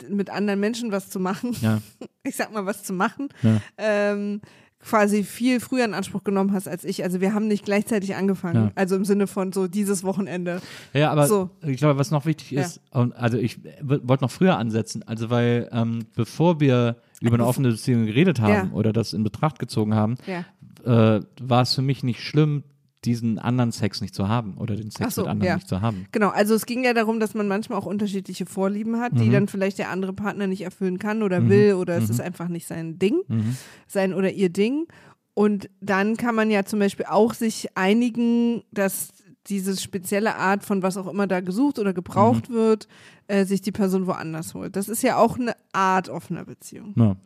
mit, 0.09 0.31
anderen 0.31 0.61
Menschen 0.61 0.93
was 0.93 1.09
zu 1.09 1.21
machen, 1.21 1.57
ja, 1.63 1.81
ich 2.25 2.37
sag 2.37 2.53
mal 2.53 2.67
was 2.67 2.83
zu 2.83 2.93
machen, 2.93 3.29
ja, 3.43 3.61
ähm, 3.79 4.41
quasi 4.79 5.25
viel 5.25 5.59
früher 5.59 5.85
in 5.85 5.95
Anspruch 5.95 6.23
genommen 6.23 6.53
hast 6.53 6.69
als 6.69 6.85
ich. 6.85 7.03
Also 7.03 7.21
wir 7.21 7.35
haben 7.35 7.49
nicht 7.49 7.65
gleichzeitig 7.65 8.15
angefangen. 8.15 8.67
Ja. 8.67 8.73
Also 8.77 8.95
im 8.95 9.05
Sinne 9.05 9.27
von 9.27 9.51
so 9.53 9.67
dieses 9.67 10.05
Wochenende. 10.05 10.61
ja, 10.93 11.11
aber 11.11 11.27
So. 11.27 11.51
ich 11.67 11.79
glaube, 11.79 11.99
was 11.99 12.11
noch 12.13 12.25
wichtig 12.27 12.53
Ja. 12.53 12.61
ist, 12.63 12.81
und 12.93 13.13
also 13.17 13.37
ich 13.39 13.59
wollte 13.83 14.23
noch 14.23 14.31
früher 14.31 14.59
ansetzen, 14.59 15.03
also 15.05 15.29
weil 15.31 15.69
ähm, 15.73 16.05
bevor 16.15 16.61
wir 16.61 16.97
über 17.21 17.35
eine 17.35 17.47
offene 17.47 17.71
Beziehung 17.71 18.07
geredet 18.07 18.39
haben 18.41 18.53
Ja. 18.53 18.71
oder 18.73 18.93
das 18.93 19.13
in 19.13 19.25
Betracht 19.25 19.59
gezogen 19.59 19.95
haben, 19.95 20.17
Ja. 20.27 21.17
äh, 21.17 21.21
war 21.41 21.63
es 21.63 21.75
für 21.75 21.83
mich 21.83 22.05
nicht 22.05 22.21
schlimm, 22.23 22.63
diesen 23.07 23.39
anderen 23.39 23.73
Sex 23.73 24.01
nicht 24.01 24.15
zu 24.15 24.29
haben 24.29 24.59
oder 24.59 24.77
den 24.77 24.91
Sex 24.91 25.15
so, 25.15 25.23
mit 25.23 25.31
anderen 25.31 25.49
ja. 25.49 25.55
nicht 25.57 25.69
zu 25.69 25.81
haben. 25.81 26.07
Genau, 26.13 26.29
also 26.29 26.55
es 26.55 26.67
ging 26.67 26.85
ja 26.85 26.93
darum, 26.93 27.21
dass 27.21 27.33
man 27.35 27.49
manchmal 27.49 27.79
auch 27.79 27.87
unterschiedliche 27.87 28.45
Vorlieben 28.47 29.01
hat, 29.01 29.13
Mhm. 29.15 29.19
die 29.19 29.31
dann 29.31 29.49
vielleicht 29.49 29.79
der 29.79 29.91
andere 29.91 30.13
Partner 30.13 30.47
nicht 30.47 30.63
erfüllen 30.63 30.99
kann 30.99 31.23
oder 31.23 31.49
will 31.49 31.75
oder 31.75 31.97
es 31.97 32.11
ist 32.11 32.21
einfach 32.21 32.49
nicht 32.49 32.67
sein 32.67 32.99
Ding, 32.99 33.21
Mhm. 33.29 33.57
sein 33.87 34.13
oder 34.13 34.31
ihr 34.33 34.51
Ding. 34.51 34.87
Und 35.35 35.71
dann 35.81 36.17
kann 36.17 36.35
man 36.35 36.51
ja 36.51 36.65
zum 36.65 36.79
Beispiel 36.81 37.07
auch 37.09 37.33
sich 37.35 37.69
einigen, 37.77 38.63
dass 38.73 39.09
diese 39.49 39.77
spezielle 39.77 40.35
Art 40.37 40.65
von 40.65 40.83
was 40.83 40.97
auch 40.97 41.07
immer 41.07 41.27
da 41.29 41.41
gesucht 41.41 41.79
oder 41.79 41.91
Mhm. 41.91 41.95
gebraucht 41.95 42.51
wird, 42.51 42.89
äh, 43.29 43.45
sich 43.45 43.61
die 43.61 43.71
Person 43.73 44.07
woanders 44.09 44.55
holt. 44.55 44.75
Das 44.77 44.89
ist 44.89 45.03
ja 45.03 45.19
auch 45.19 45.39
eine 45.39 45.55
Art 45.73 46.09
offener 46.09 46.45
Beziehung. 46.45 46.95
Ja. 46.97 47.17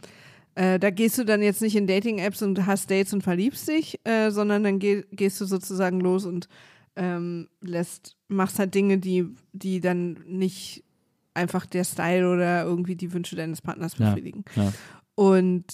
Äh, 0.61 0.79
da 0.79 0.91
gehst 0.91 1.17
du 1.17 1.25
dann 1.25 1.41
jetzt 1.43 1.63
nicht 1.63 1.75
in 1.75 1.87
Dating-Apps 1.87 2.43
und 2.43 2.67
hast 2.67 2.91
Dates 2.91 3.15
und 3.15 3.23
verliebst 3.23 3.67
dich, 3.67 3.99
äh, 4.05 4.31
sondern 4.31 4.63
dann 4.63 4.79
geh, 4.79 5.05
gehst 5.11 5.41
du 5.41 5.47
sozusagen 5.47 6.01
los 6.01 6.27
und 6.27 6.49
ähm, 6.97 7.49
lässt, 7.63 8.15
machst 8.29 8.59
halt 8.59 8.75
Dinge, 8.75 8.99
die, 8.99 9.27
die 9.55 9.81
dann 9.81 10.19
nicht 10.27 10.85
einfach 11.33 11.65
der 11.65 11.85
Style 11.85 12.29
oder 12.31 12.65
irgendwie 12.65 12.95
die 12.95 13.11
Wünsche 13.15 13.37
deines 13.37 13.63
Partners 13.63 13.97
Ja. 13.97 14.11
befriedigen. 14.11 14.45
Ja. 14.55 14.71
Und, 15.15 15.65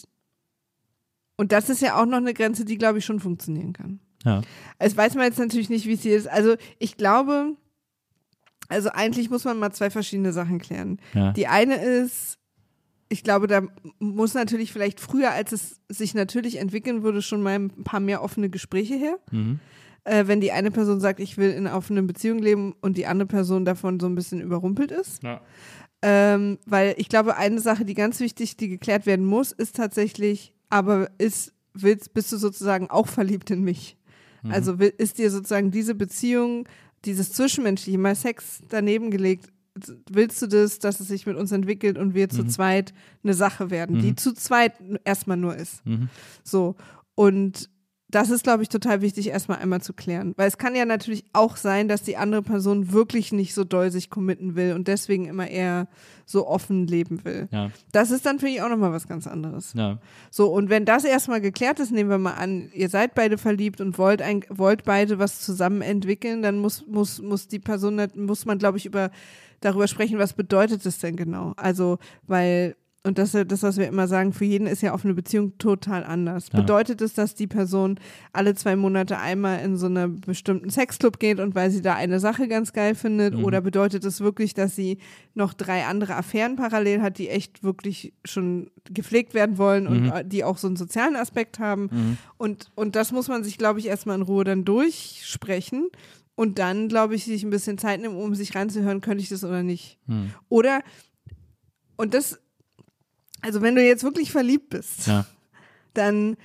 und 1.36 1.50
das 1.50 1.68
ist 1.68 1.82
ja 1.82 2.00
auch 2.00 2.06
noch 2.06 2.18
eine 2.18 2.32
Grenze, 2.34 2.64
die, 2.64 2.78
glaube 2.78 2.98
ich, 2.98 3.04
schon 3.04 3.18
funktionieren 3.18 3.72
kann. 3.72 3.98
Ja. 4.24 4.42
Es 4.78 4.96
weiß 4.96 5.14
man 5.16 5.24
jetzt 5.24 5.38
natürlich 5.40 5.68
nicht, 5.68 5.86
wie 5.86 5.94
es 5.94 6.02
hier 6.02 6.16
ist. 6.16 6.28
Also 6.28 6.54
ich 6.78 6.96
glaube, 6.96 7.56
also 8.68 8.90
eigentlich 8.90 9.30
muss 9.30 9.44
man 9.44 9.58
mal 9.58 9.72
zwei 9.72 9.90
verschiedene 9.90 10.32
Sachen 10.32 10.60
klären. 10.60 11.00
Ja. 11.12 11.32
Die 11.32 11.48
eine 11.48 11.76
ist, 11.76 12.38
ich 13.08 13.22
glaube, 13.22 13.46
da 13.46 13.62
muss 13.98 14.34
natürlich 14.34 14.72
vielleicht 14.72 15.00
früher, 15.00 15.30
als 15.32 15.52
es 15.52 15.80
sich 15.88 16.14
natürlich 16.14 16.58
entwickeln 16.58 17.02
würde, 17.02 17.22
schon 17.22 17.42
mal 17.42 17.54
ein 17.54 17.84
paar 17.84 18.00
mehr 18.00 18.22
offene 18.22 18.50
Gespräche 18.50 18.96
her. 18.96 19.18
Mhm. 19.30 19.60
Äh, 20.04 20.26
wenn 20.26 20.40
die 20.40 20.52
eine 20.52 20.70
Person 20.70 21.00
sagt, 21.00 21.20
ich 21.20 21.36
will 21.36 21.50
in 21.50 21.66
einer 21.66 21.76
offenen 21.76 22.06
Beziehung 22.06 22.38
leben 22.38 22.74
und 22.80 22.96
die 22.96 23.06
andere 23.06 23.26
Person 23.26 23.64
davon 23.64 24.00
so 24.00 24.06
ein 24.06 24.14
bisschen 24.14 24.40
überrumpelt 24.40 24.92
ist. 24.92 25.22
Ja. 25.22 25.40
Ähm, 26.02 26.58
weil 26.66 26.94
ich 26.98 27.08
glaube, 27.08 27.36
eine 27.36 27.60
Sache, 27.60 27.84
die 27.84 27.94
ganz 27.94 28.20
wichtig, 28.20 28.56
die 28.56 28.68
geklärt 28.68 29.06
werden 29.06 29.26
muss, 29.26 29.52
ist 29.52 29.76
tatsächlich, 29.76 30.52
aber 30.68 31.10
ist, 31.18 31.52
willst, 31.74 32.14
bist 32.14 32.30
du 32.32 32.36
sozusagen 32.36 32.90
auch 32.90 33.08
verliebt 33.08 33.50
in 33.50 33.62
mich? 33.62 33.96
Mhm. 34.42 34.52
Also 34.52 34.72
ist 34.74 35.18
dir 35.18 35.30
sozusagen 35.30 35.70
diese 35.70 35.94
Beziehung, 35.94 36.68
dieses 37.04 37.32
Zwischenmenschliche, 37.32 37.98
mal 37.98 38.14
Sex 38.14 38.60
daneben 38.68 39.10
gelegt, 39.10 39.52
willst 40.10 40.40
du 40.42 40.46
das, 40.46 40.78
dass 40.78 41.00
es 41.00 41.08
sich 41.08 41.26
mit 41.26 41.36
uns 41.36 41.52
entwickelt 41.52 41.98
und 41.98 42.14
wir 42.14 42.28
zu 42.28 42.44
zweit 42.44 42.94
eine 43.22 43.34
Sache 43.34 43.70
werden, 43.70 44.00
die 44.00 44.14
zu 44.14 44.32
zweit 44.32 44.74
erstmal 45.04 45.36
nur 45.36 45.56
ist. 45.56 45.84
Mhm. 45.86 46.08
So. 46.42 46.76
Und 47.14 47.68
das 48.08 48.30
ist, 48.30 48.44
glaube 48.44 48.62
ich, 48.62 48.68
total 48.68 49.00
wichtig, 49.02 49.28
erstmal 49.28 49.58
einmal 49.58 49.80
zu 49.82 49.92
klären. 49.92 50.32
Weil 50.36 50.46
es 50.46 50.58
kann 50.58 50.76
ja 50.76 50.84
natürlich 50.84 51.24
auch 51.32 51.56
sein, 51.56 51.88
dass 51.88 52.02
die 52.02 52.16
andere 52.16 52.42
Person 52.42 52.92
wirklich 52.92 53.32
nicht 53.32 53.52
so 53.52 53.64
doll 53.64 53.90
sich 53.90 54.10
committen 54.10 54.54
will 54.54 54.74
und 54.74 54.86
deswegen 54.86 55.26
immer 55.26 55.48
eher 55.48 55.88
so 56.24 56.46
offen 56.46 56.86
leben 56.86 57.24
will. 57.24 57.48
Ja. 57.50 57.70
Das 57.90 58.12
ist 58.12 58.24
dann, 58.24 58.38
finde 58.38 58.54
ich, 58.54 58.62
auch 58.62 58.68
nochmal 58.68 58.92
was 58.92 59.08
ganz 59.08 59.26
anderes. 59.26 59.72
Ja. 59.74 59.98
So, 60.30 60.52
und 60.52 60.70
wenn 60.70 60.84
das 60.84 61.04
erstmal 61.04 61.40
geklärt 61.40 61.80
ist, 61.80 61.90
nehmen 61.90 62.08
wir 62.08 62.18
mal 62.18 62.34
an, 62.34 62.70
ihr 62.72 62.88
seid 62.88 63.14
beide 63.16 63.38
verliebt 63.38 63.80
und 63.80 63.98
wollt, 63.98 64.22
ein, 64.22 64.44
wollt 64.50 64.84
beide 64.84 65.18
was 65.18 65.40
zusammen 65.40 65.82
entwickeln, 65.82 66.42
dann 66.42 66.58
muss, 66.58 66.86
muss, 66.86 67.20
muss 67.20 67.48
die 67.48 67.58
Person, 67.58 68.00
muss 68.14 68.46
man, 68.46 68.58
glaube 68.58 68.78
ich, 68.78 68.86
über, 68.86 69.10
darüber 69.60 69.88
sprechen, 69.88 70.18
was 70.18 70.32
bedeutet 70.32 70.84
das 70.84 70.98
denn 70.98 71.16
genau? 71.16 71.52
Also, 71.56 71.98
weil 72.26 72.76
und 73.06 73.18
das 73.18 73.36
ist 73.36 73.52
das, 73.52 73.62
was 73.62 73.76
wir 73.76 73.86
immer 73.86 74.08
sagen, 74.08 74.32
für 74.32 74.44
jeden 74.44 74.66
ist 74.66 74.82
ja 74.82 74.92
offene 74.92 75.14
Beziehung 75.14 75.56
total 75.58 76.02
anders. 76.02 76.48
Ja. 76.52 76.60
Bedeutet 76.60 77.00
es, 77.00 77.14
dass 77.14 77.36
die 77.36 77.46
Person 77.46 78.00
alle 78.32 78.56
zwei 78.56 78.74
Monate 78.74 79.18
einmal 79.18 79.60
in 79.60 79.76
so 79.76 79.86
einen 79.86 80.20
bestimmten 80.20 80.70
Sexclub 80.70 81.20
geht 81.20 81.38
und 81.38 81.54
weil 81.54 81.70
sie 81.70 81.82
da 81.82 81.94
eine 81.94 82.18
Sache 82.18 82.48
ganz 82.48 82.72
geil 82.72 82.96
findet? 82.96 83.34
Mhm. 83.36 83.44
Oder 83.44 83.60
bedeutet 83.60 84.04
es 84.04 84.20
wirklich, 84.22 84.54
dass 84.54 84.74
sie 84.74 84.98
noch 85.34 85.54
drei 85.54 85.84
andere 85.84 86.16
Affären 86.16 86.56
parallel 86.56 87.00
hat, 87.00 87.18
die 87.18 87.28
echt 87.28 87.62
wirklich 87.62 88.12
schon 88.24 88.72
gepflegt 88.90 89.34
werden 89.34 89.56
wollen 89.56 89.86
und 89.86 90.02
Mhm. 90.06 90.12
äh, 90.12 90.24
die 90.24 90.42
auch 90.42 90.58
so 90.58 90.66
einen 90.66 90.74
sozialen 90.74 91.14
Aspekt 91.14 91.60
haben? 91.60 91.88
Mhm. 91.92 92.18
Und, 92.38 92.70
und 92.74 92.96
das 92.96 93.12
muss 93.12 93.28
man 93.28 93.44
sich, 93.44 93.56
glaube 93.56 93.78
ich, 93.78 93.86
erstmal 93.86 94.16
in 94.16 94.22
Ruhe 94.22 94.42
dann 94.42 94.64
durchsprechen. 94.64 95.90
Und 96.36 96.58
dann, 96.60 96.88
glaube 96.88 97.14
ich, 97.16 97.24
sich 97.24 97.42
ein 97.42 97.50
bisschen 97.50 97.78
Zeit 97.78 98.00
nehmen, 98.00 98.14
um 98.16 98.34
sich 98.34 98.54
reinzuhören, 98.54 99.00
könnte 99.00 99.22
ich 99.22 99.28
das 99.30 99.42
oder 99.42 99.62
nicht. 99.64 99.98
Mhm. 100.06 100.32
Oder, 100.48 100.82
und 101.96 102.14
das, 102.14 102.38
also 103.40 103.62
wenn 103.62 103.74
du 103.74 103.82
jetzt 103.82 104.04
wirklich 104.04 104.30
verliebt 104.30 104.68
bist, 104.70 105.06
Ja. 105.06 105.26
dann 105.94 106.36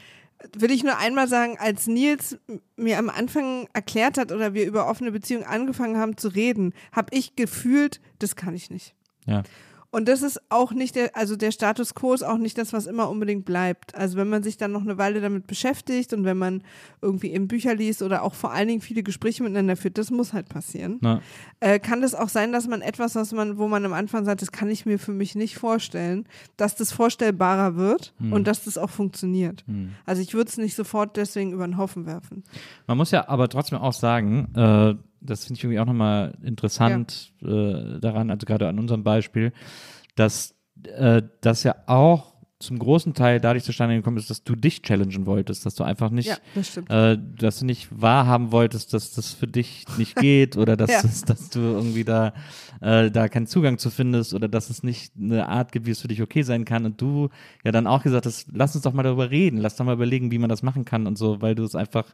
will 0.57 0.71
ich 0.71 0.83
nur 0.83 0.97
einmal 0.97 1.27
sagen, 1.27 1.57
als 1.59 1.85
Nils 1.87 2.37
mir 2.77 2.97
am 2.97 3.09
Anfang 3.09 3.67
erklärt 3.73 4.17
hat 4.17 4.31
oder 4.31 4.53
wir 4.53 4.65
über 4.65 4.87
offene 4.87 5.11
Beziehungen 5.11 5.45
angefangen 5.45 5.97
haben 5.97 6.17
zu 6.17 6.29
reden, 6.29 6.73
habe 6.93 7.15
ich 7.15 7.35
gefühlt, 7.35 7.99
das 8.19 8.35
kann 8.35 8.55
ich 8.55 8.71
nicht. 8.71 8.95
Ja. 9.27 9.43
Und 9.91 10.07
das 10.07 10.21
ist 10.21 10.41
auch 10.49 10.71
nicht 10.71 10.95
der, 10.95 11.15
also 11.17 11.35
der 11.35 11.51
Status 11.51 11.93
quo 11.93 12.13
ist 12.13 12.23
auch 12.23 12.37
nicht 12.37 12.57
das, 12.57 12.71
was 12.71 12.87
immer 12.87 13.09
unbedingt 13.09 13.43
bleibt. 13.43 13.93
Also 13.93 14.17
wenn 14.17 14.29
man 14.29 14.41
sich 14.41 14.55
dann 14.55 14.71
noch 14.71 14.81
eine 14.81 14.97
Weile 14.97 15.19
damit 15.19 15.47
beschäftigt 15.47 16.13
und 16.13 16.23
wenn 16.23 16.37
man 16.37 16.63
irgendwie 17.01 17.31
eben 17.31 17.49
Bücher 17.49 17.75
liest 17.75 18.01
oder 18.01 18.23
auch 18.23 18.33
vor 18.33 18.53
allen 18.53 18.69
Dingen 18.69 18.81
viele 18.81 19.03
Gespräche 19.03 19.43
miteinander 19.43 19.75
führt, 19.75 19.97
das 19.97 20.09
muss 20.09 20.31
halt 20.31 20.47
passieren. 20.47 20.99
Äh, 21.59 21.79
kann 21.79 22.01
das 22.01 22.15
auch 22.15 22.29
sein, 22.29 22.53
dass 22.53 22.67
man 22.67 22.81
etwas, 22.81 23.15
was 23.15 23.33
man, 23.33 23.57
wo 23.57 23.67
man 23.67 23.83
am 23.85 23.91
Anfang 23.93 24.23
sagt, 24.23 24.41
das 24.41 24.51
kann 24.53 24.69
ich 24.69 24.85
mir 24.85 24.97
für 24.97 25.11
mich 25.11 25.35
nicht 25.35 25.57
vorstellen, 25.57 26.25
dass 26.55 26.75
das 26.75 26.91
vorstellbarer 26.93 27.75
wird 27.75 28.13
Hm. 28.19 28.31
und 28.33 28.47
dass 28.47 28.63
das 28.63 28.77
auch 28.77 28.89
funktioniert. 28.89 29.63
hm. 29.67 29.91
Also 30.05 30.21
ich 30.21 30.33
würde 30.33 30.49
es 30.49 30.57
nicht 30.57 30.75
sofort 30.75 31.17
deswegen 31.17 31.51
über 31.51 31.67
den 31.67 31.77
Haufen 31.77 32.05
werfen. 32.05 32.43
Man 32.87 32.97
muss 32.97 33.11
ja 33.11 33.27
aber 33.27 33.49
trotzdem 33.49 33.79
auch 33.79 33.93
sagen, 33.93 34.47
äh, 34.55 34.95
das 35.21 35.45
finde 35.45 35.57
ich 35.59 35.63
irgendwie 35.63 35.79
auch 35.79 35.85
nochmal 35.85 36.37
interessant 36.43 37.31
äh, 37.41 37.99
daran, 37.99 38.29
also 38.31 38.45
gerade 38.45 38.67
an 38.67 38.79
unserem 38.79 39.03
Beispiel, 39.03 39.53
dass 40.15 40.55
äh, 40.83 41.21
das 41.41 41.63
ja 41.63 41.75
auch 41.87 42.31
zum 42.59 42.77
großen 42.77 43.15
Teil 43.15 43.39
dadurch 43.39 43.63
zustande 43.63 43.95
gekommen 43.95 44.17
ist, 44.17 44.29
dass 44.29 44.43
du 44.43 44.55
dich 44.55 44.83
challengen 44.83 45.25
wolltest, 45.25 45.65
dass 45.65 45.73
du 45.73 45.83
einfach 45.83 46.11
nicht, 46.11 46.27
Ja, 46.27 46.37
das 46.53 46.77
äh, 46.77 47.17
dass 47.39 47.57
du 47.57 47.65
nicht 47.65 47.87
wahrhaben 47.89 48.51
wolltest, 48.51 48.93
dass 48.93 49.13
das 49.13 49.33
für 49.33 49.47
dich 49.47 49.85
nicht 49.97 50.15
geht 50.19 50.57
oder 50.57 50.77
dass, 50.77 50.91
Ja. 50.91 51.01
das, 51.01 51.23
dass 51.23 51.49
du 51.49 51.59
irgendwie 51.59 52.03
da, 52.03 52.33
äh, 52.79 53.09
da 53.09 53.29
keinen 53.29 53.47
Zugang 53.47 53.79
zu 53.79 53.89
findest 53.89 54.35
oder 54.35 54.47
dass 54.47 54.69
es 54.69 54.83
nicht 54.83 55.13
eine 55.19 55.47
Art 55.49 55.71
gibt, 55.71 55.87
wie 55.87 55.91
es 55.91 56.01
für 56.01 56.07
dich 56.07 56.21
okay 56.21 56.43
sein 56.43 56.63
kann. 56.63 56.85
Und 56.85 57.01
du 57.01 57.29
ja 57.63 57.71
dann 57.71 57.87
auch 57.87 58.03
gesagt 58.03 58.27
hast, 58.27 58.47
lass 58.53 58.75
uns 58.75 58.83
doch 58.83 58.93
mal 58.93 59.01
darüber 59.01 59.31
reden, 59.31 59.57
lass 59.57 59.75
doch 59.77 59.85
mal 59.85 59.93
überlegen, 59.95 60.29
wie 60.29 60.37
man 60.37 60.49
das 60.49 60.61
machen 60.61 60.85
kann 60.85 61.07
und 61.07 61.17
so, 61.17 61.41
weil 61.41 61.55
du 61.55 61.63
es 61.63 61.73
einfach, 61.73 62.13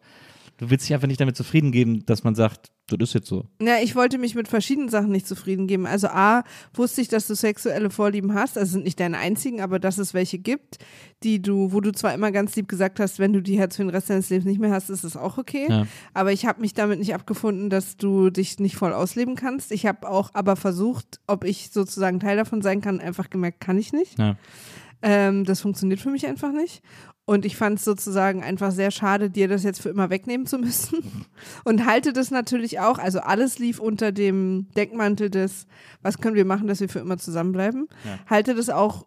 du 0.57 0.69
willst 0.69 0.85
dich 0.85 0.93
einfach 0.93 1.07
nicht 1.07 1.21
damit 1.21 1.37
zufrieden 1.37 1.71
geben, 1.71 2.05
dass 2.05 2.23
man 2.23 2.35
sagt, 2.35 2.71
das 2.87 3.09
ist 3.09 3.13
jetzt 3.13 3.27
so. 3.27 3.45
Ja, 3.61 3.77
ich 3.81 3.95
wollte 3.95 4.17
mich 4.17 4.33
mit 4.33 4.47
verschiedenen 4.47 4.89
Sachen 4.89 5.11
nicht 5.11 5.27
zufrieden 5.27 5.67
geben. 5.67 5.85
Also 5.85 6.07
A, 6.07 6.43
wusste 6.73 7.01
ich, 7.01 7.09
dass 7.09 7.27
du 7.27 7.35
sexuelle 7.35 7.89
Vorlieben 7.89 8.33
hast, 8.33 8.57
also 8.57 8.73
sind 8.73 8.85
nicht 8.85 8.99
deine 8.99 9.17
einzigen, 9.17 9.59
aber 9.61 9.77
dass 9.77 9.97
es 9.97 10.13
welche 10.13 10.39
gibt, 10.39 10.77
die 11.23 11.41
du, 11.41 11.73
wo 11.73 11.81
du 11.81 11.91
zwar 11.91 12.13
immer 12.13 12.31
ganz 12.31 12.55
lieb 12.55 12.69
gesagt 12.69 12.99
hast, 12.99 13.19
wenn 13.19 13.33
du 13.33 13.41
die 13.41 13.57
Herz 13.59 13.75
für 13.75 13.83
den 13.83 13.89
Rest 13.89 14.09
deines 14.09 14.29
Lebens 14.29 14.45
nicht 14.45 14.59
mehr 14.59 14.71
hast, 14.71 14.89
ist 14.89 15.03
es 15.03 15.17
auch 15.17 15.37
okay. 15.37 15.67
Ja. 15.69 15.85
Aber 16.13 16.31
ich 16.31 16.45
habe 16.45 16.61
mich 16.61 16.73
damit 16.73 16.99
nicht 16.99 17.13
abgefunden, 17.13 17.69
dass 17.69 17.97
du 17.97 18.29
dich 18.29 18.57
nicht 18.59 18.77
voll 18.77 18.93
ausleben 18.93 19.35
kannst. 19.35 19.71
Ich 19.71 19.85
habe 19.85 20.07
auch 20.07 20.29
aber 20.33 20.55
versucht, 20.55 21.19
ob 21.27 21.43
ich 21.43 21.71
sozusagen 21.71 22.19
Teil 22.21 22.37
davon 22.37 22.61
sein 22.61 22.79
kann, 22.79 23.01
einfach 23.01 23.29
gemerkt, 23.29 23.59
kann 23.59 23.77
ich 23.77 23.91
nicht. 23.91 24.17
Ja. 24.17 24.37
Ähm, 25.01 25.43
das 25.43 25.61
funktioniert 25.61 25.99
für 25.99 26.09
mich 26.09 26.25
einfach 26.25 26.51
nicht. 26.51 26.81
Und 27.29 27.43
ich 27.43 27.57
fand 27.57 27.77
es 27.77 27.83
sozusagen 27.83 28.41
einfach 28.41 28.71
sehr 28.71 28.89
schade, 28.89 29.29
dir 29.29 29.49
das 29.49 29.63
jetzt 29.63 29.81
für 29.81 29.89
immer 29.89 30.09
wegnehmen 30.09 30.47
zu 30.47 30.57
müssen. 30.57 31.25
Und 31.65 31.85
halte 31.85 32.13
das 32.13 32.31
natürlich 32.31 32.79
auch, 32.79 32.99
also 32.99 33.19
alles 33.19 33.59
lief 33.59 33.79
unter 33.79 34.13
dem 34.13 34.69
Deckmantel 34.77 35.29
des, 35.29 35.67
was 36.01 36.19
können 36.19 36.37
wir 36.37 36.45
machen, 36.45 36.67
dass 36.67 36.79
wir 36.79 36.87
für 36.87 36.99
immer 36.99 37.17
zusammenbleiben. 37.17 37.89
Ja. 38.05 38.19
Halte 38.29 38.55
das 38.55 38.69
auch 38.69 39.05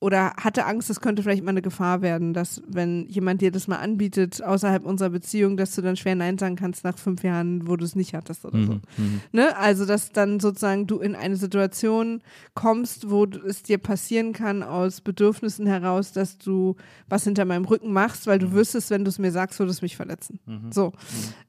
oder 0.00 0.34
hatte 0.36 0.64
Angst, 0.64 0.88
das 0.88 1.00
könnte 1.00 1.22
vielleicht 1.24 1.42
mal 1.42 1.50
eine 1.50 1.62
Gefahr 1.62 2.02
werden, 2.02 2.32
dass 2.32 2.62
wenn 2.68 3.08
jemand 3.08 3.40
dir 3.40 3.50
das 3.50 3.66
mal 3.66 3.78
anbietet 3.78 4.42
außerhalb 4.42 4.84
unserer 4.84 5.10
Beziehung, 5.10 5.56
dass 5.56 5.74
du 5.74 5.82
dann 5.82 5.96
schwer 5.96 6.14
Nein 6.14 6.38
sagen 6.38 6.54
kannst 6.54 6.84
nach 6.84 6.96
fünf 6.96 7.24
Jahren, 7.24 7.66
wo 7.66 7.74
du 7.74 7.84
es 7.84 7.96
nicht 7.96 8.14
hattest 8.14 8.44
oder 8.44 8.64
so. 8.64 8.72
Mhm. 8.74 8.82
Mhm. 8.96 9.20
Ne? 9.32 9.56
Also, 9.56 9.86
dass 9.86 10.12
dann 10.12 10.38
sozusagen 10.38 10.86
du 10.86 10.98
in 11.00 11.16
eine 11.16 11.34
Situation 11.34 12.22
kommst, 12.54 13.10
wo 13.10 13.24
es 13.24 13.64
dir 13.64 13.78
passieren 13.78 14.32
kann 14.32 14.62
aus 14.62 15.00
Bedürfnissen 15.00 15.66
heraus, 15.66 16.12
dass 16.12 16.38
du 16.38 16.76
was 17.08 17.24
hinter 17.24 17.44
meinem 17.44 17.64
Rücken 17.64 17.92
machst, 17.92 18.28
weil 18.28 18.38
du 18.38 18.52
wüsstest, 18.52 18.90
wenn 18.90 19.04
du 19.04 19.08
es 19.08 19.18
mir 19.18 19.32
sagst, 19.32 19.58
würdest 19.58 19.80
du 19.80 19.84
mich 19.84 19.96
verletzen. 19.96 20.38
Mhm. 20.46 20.70
So. 20.70 20.92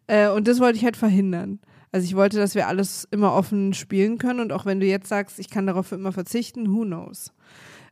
Äh, 0.08 0.30
und 0.30 0.48
das 0.48 0.60
wollte 0.60 0.78
ich 0.78 0.86
halt 0.86 0.98
verhindern. 0.98 1.60
Also 1.92 2.06
ich 2.06 2.16
wollte, 2.16 2.38
dass 2.38 2.56
wir 2.56 2.68
alles 2.68 3.08
immer 3.12 3.34
offen 3.34 3.74
spielen 3.74 4.18
können 4.18 4.40
und 4.40 4.52
auch 4.52 4.66
wenn 4.66 4.80
du 4.80 4.88
jetzt 4.88 5.08
sagst, 5.08 5.40
ich 5.40 5.50
kann 5.50 5.68
darauf 5.68 5.88
für 5.88 5.96
immer 5.96 6.12
verzichten, 6.12 6.74
who 6.74 6.84
knows. 6.84 7.32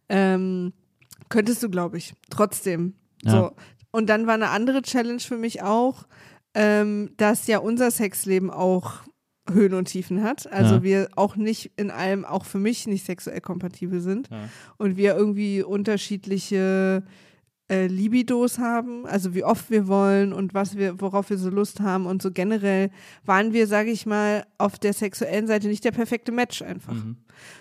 Ähm, 0.09 0.73
könntest 1.29 1.61
du, 1.63 1.69
glaube 1.69 1.97
ich, 1.97 2.13
trotzdem. 2.29 2.93
Ja. 3.23 3.31
So. 3.31 3.51
Und 3.91 4.07
dann 4.09 4.27
war 4.27 4.33
eine 4.35 4.49
andere 4.49 4.81
Challenge 4.81 5.19
für 5.19 5.37
mich 5.37 5.61
auch, 5.61 6.07
ähm, 6.53 7.11
dass 7.17 7.47
ja 7.47 7.59
unser 7.59 7.91
Sexleben 7.91 8.49
auch 8.49 9.01
Höhen 9.49 9.73
und 9.73 9.85
Tiefen 9.85 10.23
hat. 10.23 10.51
Also 10.51 10.75
Ja. 10.75 10.83
wir 10.83 11.09
auch 11.15 11.35
nicht 11.37 11.71
in 11.77 11.89
allem, 11.89 12.25
auch 12.25 12.45
für 12.45 12.59
mich 12.59 12.85
nicht 12.87 13.05
sexuell 13.05 13.39
kompatibel 13.41 14.01
sind. 14.01 14.29
Ja. 14.29 14.49
Und 14.77 14.97
wir 14.97 15.15
irgendwie 15.15 15.63
unterschiedliche 15.63 17.03
äh, 17.69 17.87
Libidos 17.87 18.59
haben, 18.59 19.05
also 19.05 19.35
wie 19.35 19.43
oft 19.43 19.69
wir 19.69 19.87
wollen 19.87 20.31
und 20.31 20.53
was 20.53 20.77
wir, 20.77 21.01
worauf 21.01 21.29
wir 21.29 21.37
so 21.37 21.49
Lust 21.49 21.81
haben 21.81 22.05
und 22.05 22.21
so 22.21 22.31
generell 22.31 22.91
waren 23.25 23.51
wir, 23.51 23.67
sage 23.67 23.91
ich 23.91 24.05
mal, 24.05 24.45
auf 24.57 24.79
der 24.79 24.93
sexuellen 24.93 25.47
Seite 25.47 25.67
nicht 25.67 25.83
der 25.83 25.91
perfekte 25.91 26.31
Match 26.31 26.61
einfach. 26.61 26.93
Mhm. 26.93 27.17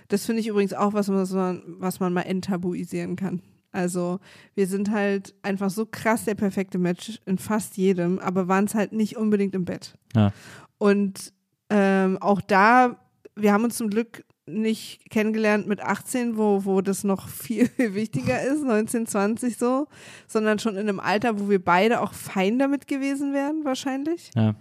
Das 0.09 0.25
finde 0.25 0.41
ich 0.41 0.47
übrigens 0.49 0.75
auch, 0.75 0.93
was 0.93 1.09
man, 1.09 1.63
was 1.79 2.01
man 2.01 2.13
mal 2.13 2.23
enttabuisieren 2.23 3.17
kann. 3.17 3.43
Also 3.73 4.21
wir 4.55 4.67
sind 4.67 4.91
halt 4.91 5.35
einfach 5.43 5.71
so 5.71 5.87
krass 5.87 6.25
der 6.25 6.35
perfekte 6.35 6.79
Match 6.79 7.21
in 7.27 7.37
fast 7.37 7.77
jedem, 7.77 8.19
aber 8.21 8.49
waren 8.49 8.65
es 8.65 8.75
halt 8.75 8.93
nicht 8.93 9.17
unbedingt 9.17 9.55
im 9.55 9.65
Bett. 9.65 9.99
Ja. 10.15 10.33
Und 10.79 11.33
ähm, 11.69 12.17
auch 12.21 12.41
da, 12.41 12.97
wir 13.35 13.53
haben 13.53 13.65
uns 13.65 13.77
zum 13.77 13.91
Glück 13.91 14.25
nicht 14.49 15.11
kennengelernt 15.11 15.67
mit 15.67 15.81
18, 15.81 16.37
wo, 16.37 16.65
wo 16.65 16.81
das 16.81 17.03
noch 17.05 17.29
viel 17.29 17.69
wichtiger 17.79 18.41
ist, 18.43 18.63
19, 18.63 19.07
20 19.07 19.57
so, 19.59 19.89
sondern 20.29 20.59
schon 20.59 20.75
in 20.75 20.89
einem 20.89 21.01
Alter, 21.01 21.41
wo 21.41 21.49
wir 21.51 21.63
beide 21.63 22.01
auch 22.01 22.13
fein 22.13 22.59
damit 22.59 22.87
gewesen 22.87 23.33
wären, 23.33 23.65
wahrscheinlich. 23.65 24.31
Ja. 24.37 24.55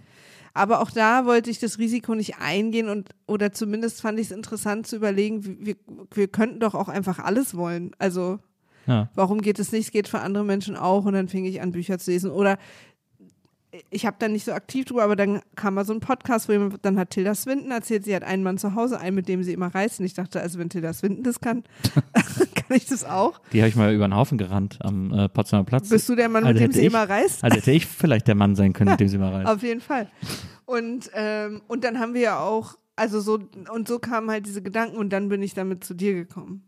Aber 0.54 0.80
auch 0.80 0.90
da 0.90 1.26
wollte 1.26 1.50
ich 1.50 1.58
das 1.58 1.78
Risiko 1.78 2.14
nicht 2.14 2.38
eingehen 2.40 2.88
und 2.88 3.10
oder 3.26 3.52
zumindest 3.52 4.00
fand 4.00 4.18
ich 4.18 4.26
es 4.26 4.32
interessant 4.32 4.86
zu 4.86 4.96
überlegen, 4.96 5.58
wir, 5.60 5.76
wir 6.14 6.28
könnten 6.28 6.60
doch 6.60 6.74
auch 6.74 6.88
einfach 6.88 7.18
alles 7.18 7.56
wollen. 7.56 7.92
Also 7.98 8.38
Ja. 8.86 9.10
warum 9.14 9.42
geht 9.42 9.58
es 9.58 9.70
nicht? 9.70 9.86
Es 9.86 9.92
geht 9.92 10.08
für 10.08 10.20
andere 10.20 10.44
Menschen 10.44 10.74
auch 10.76 11.04
und 11.04 11.12
dann 11.12 11.28
fing 11.28 11.44
ich 11.44 11.60
an, 11.60 11.72
Bücher 11.72 11.98
zu 11.98 12.10
lesen. 12.10 12.30
Oder 12.30 12.58
ich 13.90 14.06
habe 14.06 14.16
da 14.18 14.28
nicht 14.28 14.44
so 14.44 14.52
aktiv 14.52 14.84
drüber, 14.86 15.02
aber 15.04 15.16
dann 15.16 15.42
kam 15.54 15.74
mal 15.74 15.84
so 15.84 15.92
ein 15.92 16.00
Podcast, 16.00 16.48
wo 16.48 16.52
jemand, 16.52 16.84
dann 16.84 16.98
hat 16.98 17.10
Tilda 17.10 17.34
Swinton 17.34 17.70
erzählt, 17.70 18.04
sie 18.04 18.14
hat 18.16 18.22
einen 18.24 18.42
Mann 18.42 18.56
zu 18.58 18.74
Hause, 18.74 18.98
einen, 19.00 19.16
mit 19.16 19.28
dem 19.28 19.42
sie 19.42 19.52
immer 19.52 19.74
reist. 19.74 20.00
Und 20.00 20.06
ich 20.06 20.14
dachte, 20.14 20.40
also 20.40 20.58
wenn 20.58 20.70
Tilda 20.70 20.92
Swinton 20.92 21.22
das 21.24 21.40
kann, 21.40 21.64
kann 22.54 22.76
ich 22.76 22.86
das 22.86 23.04
auch. 23.04 23.40
Die 23.52 23.60
habe 23.60 23.68
ich 23.68 23.76
mal 23.76 23.92
über 23.94 24.08
den 24.08 24.14
Haufen 24.14 24.38
gerannt 24.38 24.78
am 24.80 25.12
äh, 25.12 25.28
Potsdamer 25.28 25.64
Platz. 25.64 25.88
Bist 25.88 26.08
du 26.08 26.14
der 26.14 26.28
Mann, 26.28 26.44
Also 26.44 26.54
mit 26.60 26.62
dem 26.62 26.72
sie 26.72 26.80
ich- 26.80 26.86
immer 26.86 27.08
reist? 27.08 27.44
Also 27.44 27.56
hätte 27.56 27.72
ich 27.72 27.84
vielleicht 27.86 28.28
der 28.28 28.34
Mann 28.34 28.54
sein 28.54 28.72
können, 28.72 28.90
mit 28.92 29.00
dem 29.00 29.08
sie 29.08 29.18
mal 29.18 29.32
reist. 29.32 29.48
Auf 29.48 29.62
jeden 29.62 29.80
Fall. 29.80 30.08
Und, 30.64 31.10
ähm, 31.14 31.60
und 31.68 31.84
dann 31.84 31.98
haben 31.98 32.14
wir 32.14 32.22
ja 32.22 32.38
auch, 32.40 32.76
also 32.96 33.20
so, 33.20 33.38
und 33.72 33.86
so 33.88 33.98
kamen 33.98 34.30
halt 34.30 34.46
diese 34.46 34.62
Gedanken 34.62 34.96
und 34.96 35.10
dann 35.12 35.28
bin 35.28 35.42
ich 35.42 35.54
damit 35.54 35.84
zu 35.84 35.92
dir 35.94 36.14
gekommen. 36.14 36.64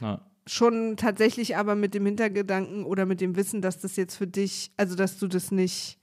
Ja. 0.00 0.20
Schon 0.46 0.96
tatsächlich 0.96 1.58
aber 1.58 1.74
mit 1.74 1.92
dem 1.92 2.06
Hintergedanken 2.06 2.84
oder 2.84 3.04
mit 3.04 3.20
dem 3.20 3.36
Wissen, 3.36 3.60
dass 3.60 3.78
das 3.80 3.96
jetzt 3.96 4.16
für 4.16 4.26
dich, 4.26 4.72
also 4.78 4.94
dass 4.96 5.18
du 5.18 5.26
das 5.28 5.50
nicht, 5.52 5.97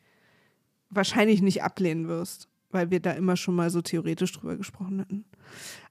wahrscheinlich 0.89 1.41
nicht 1.41 1.63
ablehnen 1.63 2.08
wirst, 2.08 2.50
weil 2.71 2.91
wir 2.91 3.00
da 3.00 3.12
immer 3.12 3.36
schon 3.38 3.56
mal 3.56 3.69
so 3.69 3.82
theoretisch 3.82 4.32
drüber 4.34 4.56
gesprochen 4.58 5.02
hatten. 5.02 5.26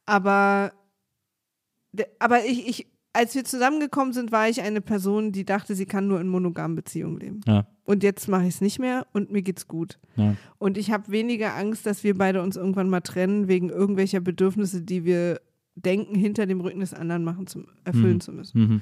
Aber, 0.07 0.73
aber 2.19 2.45
ich, 2.45 2.69
ich, 2.69 2.87
als 3.13 3.35
wir 3.35 3.45
zusammengekommen 3.45 4.13
sind, 4.13 4.33
war 4.33 4.49
ich 4.49 4.61
eine 4.61 4.81
Person, 4.81 5.33
die 5.33 5.45
dachte, 5.45 5.75
sie 5.75 5.87
kann 5.87 6.09
nur 6.09 6.21
in 6.21 6.29
monogamen 6.29 6.75
Beziehungen 6.75 7.19
leben. 7.19 7.41
Ja. 7.47 7.67
Und 7.85 8.03
jetzt 8.03 8.29
mache 8.29 8.43
ich 8.45 8.55
es 8.55 8.61
nicht 8.61 8.79
mehr 8.79 9.07
und 9.13 9.31
mir 9.31 9.43
geht's 9.43 9.69
gut. 9.69 9.99
Ja. 10.17 10.37
Und 10.59 10.79
ich 10.79 10.91
habe 10.91 11.11
weniger 11.13 11.55
Angst, 11.55 11.87
dass 11.87 12.03
wir 12.03 12.17
beide 12.17 12.43
uns 12.43 12.57
irgendwann 12.57 12.89
mal 12.89 13.03
trennen, 13.03 13.47
wegen 13.47 13.69
irgendwelcher 13.69 14.21
Bedürfnisse, 14.21 14.83
die 14.83 15.05
wir 15.05 15.41
denken, 15.77 16.15
hinter 16.15 16.47
dem 16.47 16.61
Rücken 16.61 16.81
des 16.81 16.95
anderen 16.95 17.25
machen 17.25 17.47
zu, 17.47 17.65
erfüllen 17.85 18.15
Mhm. 18.15 18.21
zu 18.21 18.33
müssen. 18.33 18.61
Mhm. 18.61 18.81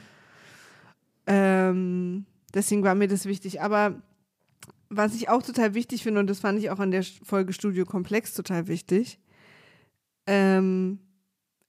Ähm, 1.26 2.26
deswegen 2.54 2.82
war 2.82 2.94
mir 2.94 3.08
das 3.08 3.26
wichtig. 3.26 3.60
Aber 3.60 4.02
was 4.96 5.14
ich 5.14 5.28
auch 5.28 5.42
total 5.42 5.74
wichtig 5.74 6.02
finde, 6.02 6.20
und 6.20 6.28
das 6.30 6.40
fand 6.40 6.58
ich 6.58 6.70
auch 6.70 6.78
an 6.78 6.90
der 6.90 7.02
Folge 7.22 7.52
Studio 7.52 7.84
Komplex 7.84 8.34
total 8.34 8.68
wichtig, 8.68 9.18
ähm, 10.26 10.98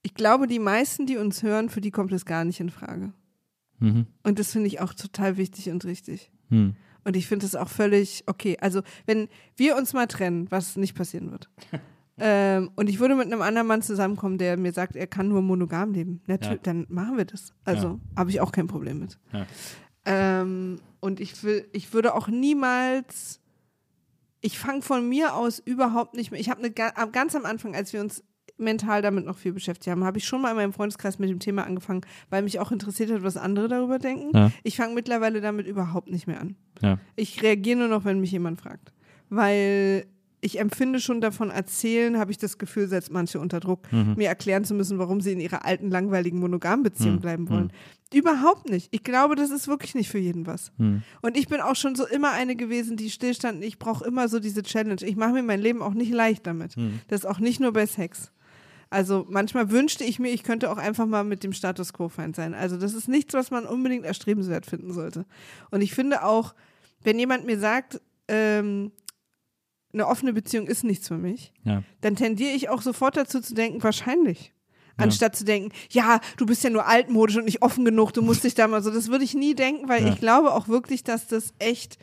ich 0.02 0.14
glaube, 0.14 0.46
die 0.46 0.58
meisten, 0.58 1.06
die 1.06 1.16
uns 1.16 1.42
hören, 1.42 1.68
für 1.70 1.80
die 1.80 1.90
kommt 1.90 2.12
es 2.12 2.24
gar 2.26 2.44
nicht 2.44 2.60
in 2.60 2.70
Frage. 2.70 3.12
Mhm. 3.78 4.06
Und 4.22 4.38
das 4.38 4.52
finde 4.52 4.68
ich 4.68 4.80
auch 4.80 4.92
total 4.94 5.36
wichtig 5.36 5.70
und 5.70 5.84
richtig. 5.84 6.30
Mhm. 6.50 6.76
Und 7.04 7.16
ich 7.16 7.26
finde 7.26 7.46
es 7.46 7.56
auch 7.56 7.68
völlig 7.68 8.22
okay. 8.26 8.56
Also, 8.60 8.82
wenn 9.06 9.28
wir 9.56 9.76
uns 9.76 9.92
mal 9.92 10.06
trennen, 10.06 10.50
was 10.50 10.76
nicht 10.76 10.94
passieren 10.94 11.30
wird, 11.30 11.50
ähm, 12.18 12.70
und 12.76 12.88
ich 12.88 12.98
würde 13.00 13.14
mit 13.16 13.26
einem 13.26 13.42
anderen 13.42 13.66
Mann 13.66 13.82
zusammenkommen, 13.82 14.38
der 14.38 14.56
mir 14.56 14.72
sagt, 14.72 14.94
er 14.94 15.06
kann 15.06 15.28
nur 15.28 15.42
monogam 15.42 15.92
leben, 15.92 16.20
natürlich, 16.26 16.58
Ja. 16.58 16.62
dann 16.62 16.86
machen 16.88 17.16
wir 17.16 17.24
das. 17.24 17.52
Also, 17.64 17.88
Ja. 17.88 18.00
habe 18.18 18.30
ich 18.30 18.40
auch 18.40 18.52
kein 18.52 18.66
Problem 18.68 19.00
mit. 19.00 19.18
Ja. 19.32 19.46
Ähm, 20.04 20.80
und 21.00 21.20
ich 21.20 21.42
will, 21.42 21.68
ich 21.72 21.92
würde 21.92 22.14
auch 22.14 22.28
niemals, 22.28 23.40
ich 24.40 24.58
fange 24.58 24.82
von 24.82 25.08
mir 25.08 25.34
aus 25.34 25.58
überhaupt 25.58 26.14
nicht 26.14 26.30
mehr. 26.30 26.40
Ich 26.40 26.50
habe 26.50 26.60
eine 26.60 26.70
ganz 26.70 27.34
am 27.34 27.44
Anfang, 27.44 27.74
als 27.74 27.92
wir 27.92 28.00
uns 28.00 28.22
mental 28.56 29.02
damit 29.02 29.24
noch 29.24 29.36
viel 29.36 29.52
beschäftigt 29.52 29.90
haben, 29.90 30.04
habe 30.04 30.18
ich 30.18 30.26
schon 30.26 30.40
mal 30.40 30.50
in 30.50 30.56
meinem 30.56 30.72
Freundeskreis 30.72 31.18
mit 31.18 31.28
dem 31.28 31.40
Thema 31.40 31.64
angefangen, 31.64 32.02
weil 32.30 32.42
mich 32.42 32.60
auch 32.60 32.70
interessiert 32.70 33.10
hat, 33.10 33.22
was 33.22 33.36
andere 33.36 33.68
darüber 33.68 33.98
denken. 33.98 34.30
Ja. 34.32 34.52
Ich 34.62 34.76
fange 34.76 34.94
mittlerweile 34.94 35.40
damit 35.40 35.66
überhaupt 35.66 36.08
nicht 36.08 36.26
mehr 36.26 36.40
an. 36.40 36.56
Ja. 36.80 36.98
Ich 37.16 37.42
reagiere 37.42 37.78
nur 37.80 37.88
noch, 37.88 38.04
wenn 38.04 38.20
mich 38.20 38.30
jemand 38.30 38.60
fragt. 38.60 38.92
Weil 39.28 40.06
ich 40.44 40.60
empfinde 40.60 41.00
schon 41.00 41.20
davon 41.20 41.50
erzählen, 41.50 42.18
habe 42.18 42.30
ich 42.30 42.38
das 42.38 42.58
Gefühl, 42.58 42.86
setzt 42.86 43.10
manche 43.10 43.40
unter 43.40 43.60
Druck, 43.60 43.90
Mhm. 43.92 44.14
mir 44.16 44.28
erklären 44.28 44.64
zu 44.64 44.74
müssen, 44.74 44.98
warum 44.98 45.20
sie 45.20 45.32
in 45.32 45.40
ihrer 45.40 45.64
alten, 45.64 45.90
langweiligen 45.90 46.38
Monogambeziehung 46.38 47.16
Mhm. 47.16 47.20
bleiben 47.20 47.48
wollen. 47.48 47.72
Überhaupt 48.12 48.68
nicht. 48.68 48.88
Ich 48.92 49.02
glaube, 49.02 49.34
das 49.36 49.50
ist 49.50 49.66
wirklich 49.68 49.94
nicht 49.94 50.08
für 50.10 50.18
jeden 50.18 50.46
was. 50.46 50.70
Mhm. 50.76 51.02
Und 51.22 51.36
ich 51.36 51.48
bin 51.48 51.60
auch 51.60 51.74
schon 51.76 51.94
so 51.96 52.06
immer 52.06 52.32
eine 52.32 52.54
gewesen, 52.56 52.96
die 52.96 53.10
stillstand. 53.10 53.64
Ich 53.64 53.78
brauche 53.78 54.04
immer 54.06 54.28
so 54.28 54.38
diese 54.38 54.62
Challenge. 54.62 55.02
Ich 55.02 55.16
mache 55.16 55.32
mir 55.32 55.42
mein 55.42 55.60
Leben 55.60 55.82
auch 55.82 55.94
nicht 55.94 56.12
leicht 56.12 56.46
damit. 56.46 56.76
Mhm. 56.76 57.00
Das 57.08 57.20
ist 57.20 57.26
auch 57.26 57.40
nicht 57.40 57.58
nur 57.58 57.72
bei 57.72 57.86
Sex. 57.86 58.30
Also 58.90 59.26
manchmal 59.28 59.70
wünschte 59.70 60.04
ich 60.04 60.18
mir, 60.20 60.28
ich 60.30 60.42
könnte 60.44 60.70
auch 60.70 60.76
einfach 60.76 61.06
mal 61.06 61.24
mit 61.24 61.42
dem 61.42 61.52
Status 61.52 61.92
quo 61.92 62.08
fein 62.08 62.34
sein. 62.34 62.54
Also 62.54 62.76
das 62.76 62.94
ist 62.94 63.08
nichts, 63.08 63.34
was 63.34 63.50
man 63.50 63.64
unbedingt 63.64 64.04
erstrebenswert 64.04 64.66
finden 64.66 64.92
sollte. 64.92 65.24
Und 65.70 65.80
ich 65.80 65.94
finde 65.94 66.22
auch, 66.24 66.54
wenn 67.02 67.18
jemand 67.18 67.44
mir 67.46 67.58
sagt, 67.58 68.00
ähm, 68.28 68.92
eine 69.94 70.06
offene 70.06 70.32
Beziehung 70.34 70.66
ist 70.66 70.84
nichts 70.84 71.08
für 71.08 71.16
mich, 71.16 71.52
Ja. 71.64 71.82
dann 72.02 72.16
tendiere 72.16 72.50
ich 72.52 72.68
auch 72.68 72.82
sofort 72.82 73.16
dazu 73.16 73.40
zu 73.40 73.54
denken, 73.54 73.82
wahrscheinlich. 73.82 74.52
Anstatt 74.96 75.34
zu 75.34 75.44
denken, 75.44 75.72
ja, 75.90 76.20
du 76.36 76.46
bist 76.46 76.62
ja 76.62 76.70
nur 76.70 76.86
altmodisch 76.86 77.36
und 77.36 77.46
nicht 77.46 77.62
offen 77.62 77.84
genug, 77.84 78.12
du 78.12 78.22
musst 78.22 78.44
dich 78.44 78.54
da 78.54 78.68
mal 78.68 78.80
so. 78.80 78.90
Das 78.92 79.08
würde 79.08 79.24
ich 79.24 79.34
nie 79.34 79.54
denken, 79.56 79.88
weil 79.88 80.04
Ja. 80.04 80.12
ich 80.12 80.20
glaube 80.20 80.52
auch 80.52 80.68
wirklich, 80.68 81.02
dass 81.02 81.26
das 81.26 81.52
echt 81.58 81.98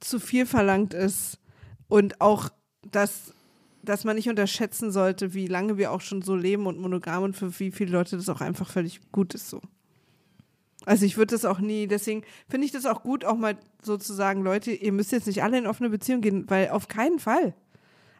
zu 0.00 0.18
viel 0.18 0.44
verlangt 0.46 0.92
ist. 0.92 1.38
Und 1.86 2.20
auch, 2.20 2.48
dass, 2.90 3.32
dass 3.84 4.02
man 4.02 4.16
nicht 4.16 4.28
unterschätzen 4.28 4.90
sollte, 4.90 5.34
wie 5.34 5.46
lange 5.46 5.78
wir 5.78 5.92
auch 5.92 6.00
schon 6.00 6.20
so 6.22 6.34
leben 6.34 6.66
und 6.66 6.80
monogam 6.80 7.22
und 7.22 7.36
für 7.36 7.60
wie 7.60 7.70
viele 7.70 7.92
Leute 7.92 8.16
das 8.16 8.28
auch 8.28 8.40
einfach 8.40 8.68
völlig 8.68 9.00
gut 9.12 9.34
ist 9.34 9.48
so. 9.48 9.60
Also 10.86 11.04
ich 11.04 11.16
würde 11.16 11.34
das 11.34 11.44
auch 11.44 11.60
nie, 11.60 11.86
deswegen 11.86 12.22
finde 12.48 12.66
ich 12.66 12.72
das 12.72 12.86
auch 12.86 13.02
gut, 13.02 13.24
auch 13.24 13.36
mal 13.36 13.56
so 13.82 13.96
zu 13.96 14.12
sagen, 14.12 14.42
Leute, 14.42 14.72
ihr 14.72 14.92
müsst 14.92 15.12
jetzt 15.12 15.26
nicht 15.26 15.42
alle 15.42 15.58
in 15.58 15.66
offene 15.66 15.90
Beziehung 15.90 16.20
gehen, 16.20 16.48
weil 16.48 16.70
auf 16.70 16.88
keinen 16.88 17.18
Fall. 17.18 17.54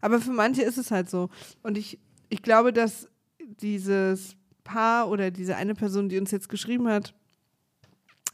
Aber 0.01 0.21
für 0.21 0.33
manche 0.33 0.63
ist 0.63 0.79
es 0.79 0.91
halt 0.91 1.09
so. 1.09 1.29
Und 1.63 1.79
ich, 1.79 1.99
ich 2.29 2.43
glaube, 2.43 2.73
dass 2.73 3.09
dieses 3.61 4.37
Paar 4.65 5.09
oder 5.09 5.31
diese 5.31 5.57
eine 5.57 5.75
Person, 5.75 6.09
die 6.09 6.19
uns 6.19 6.31
jetzt 6.31 6.49
geschrieben 6.49 6.89
hat, 6.89 7.15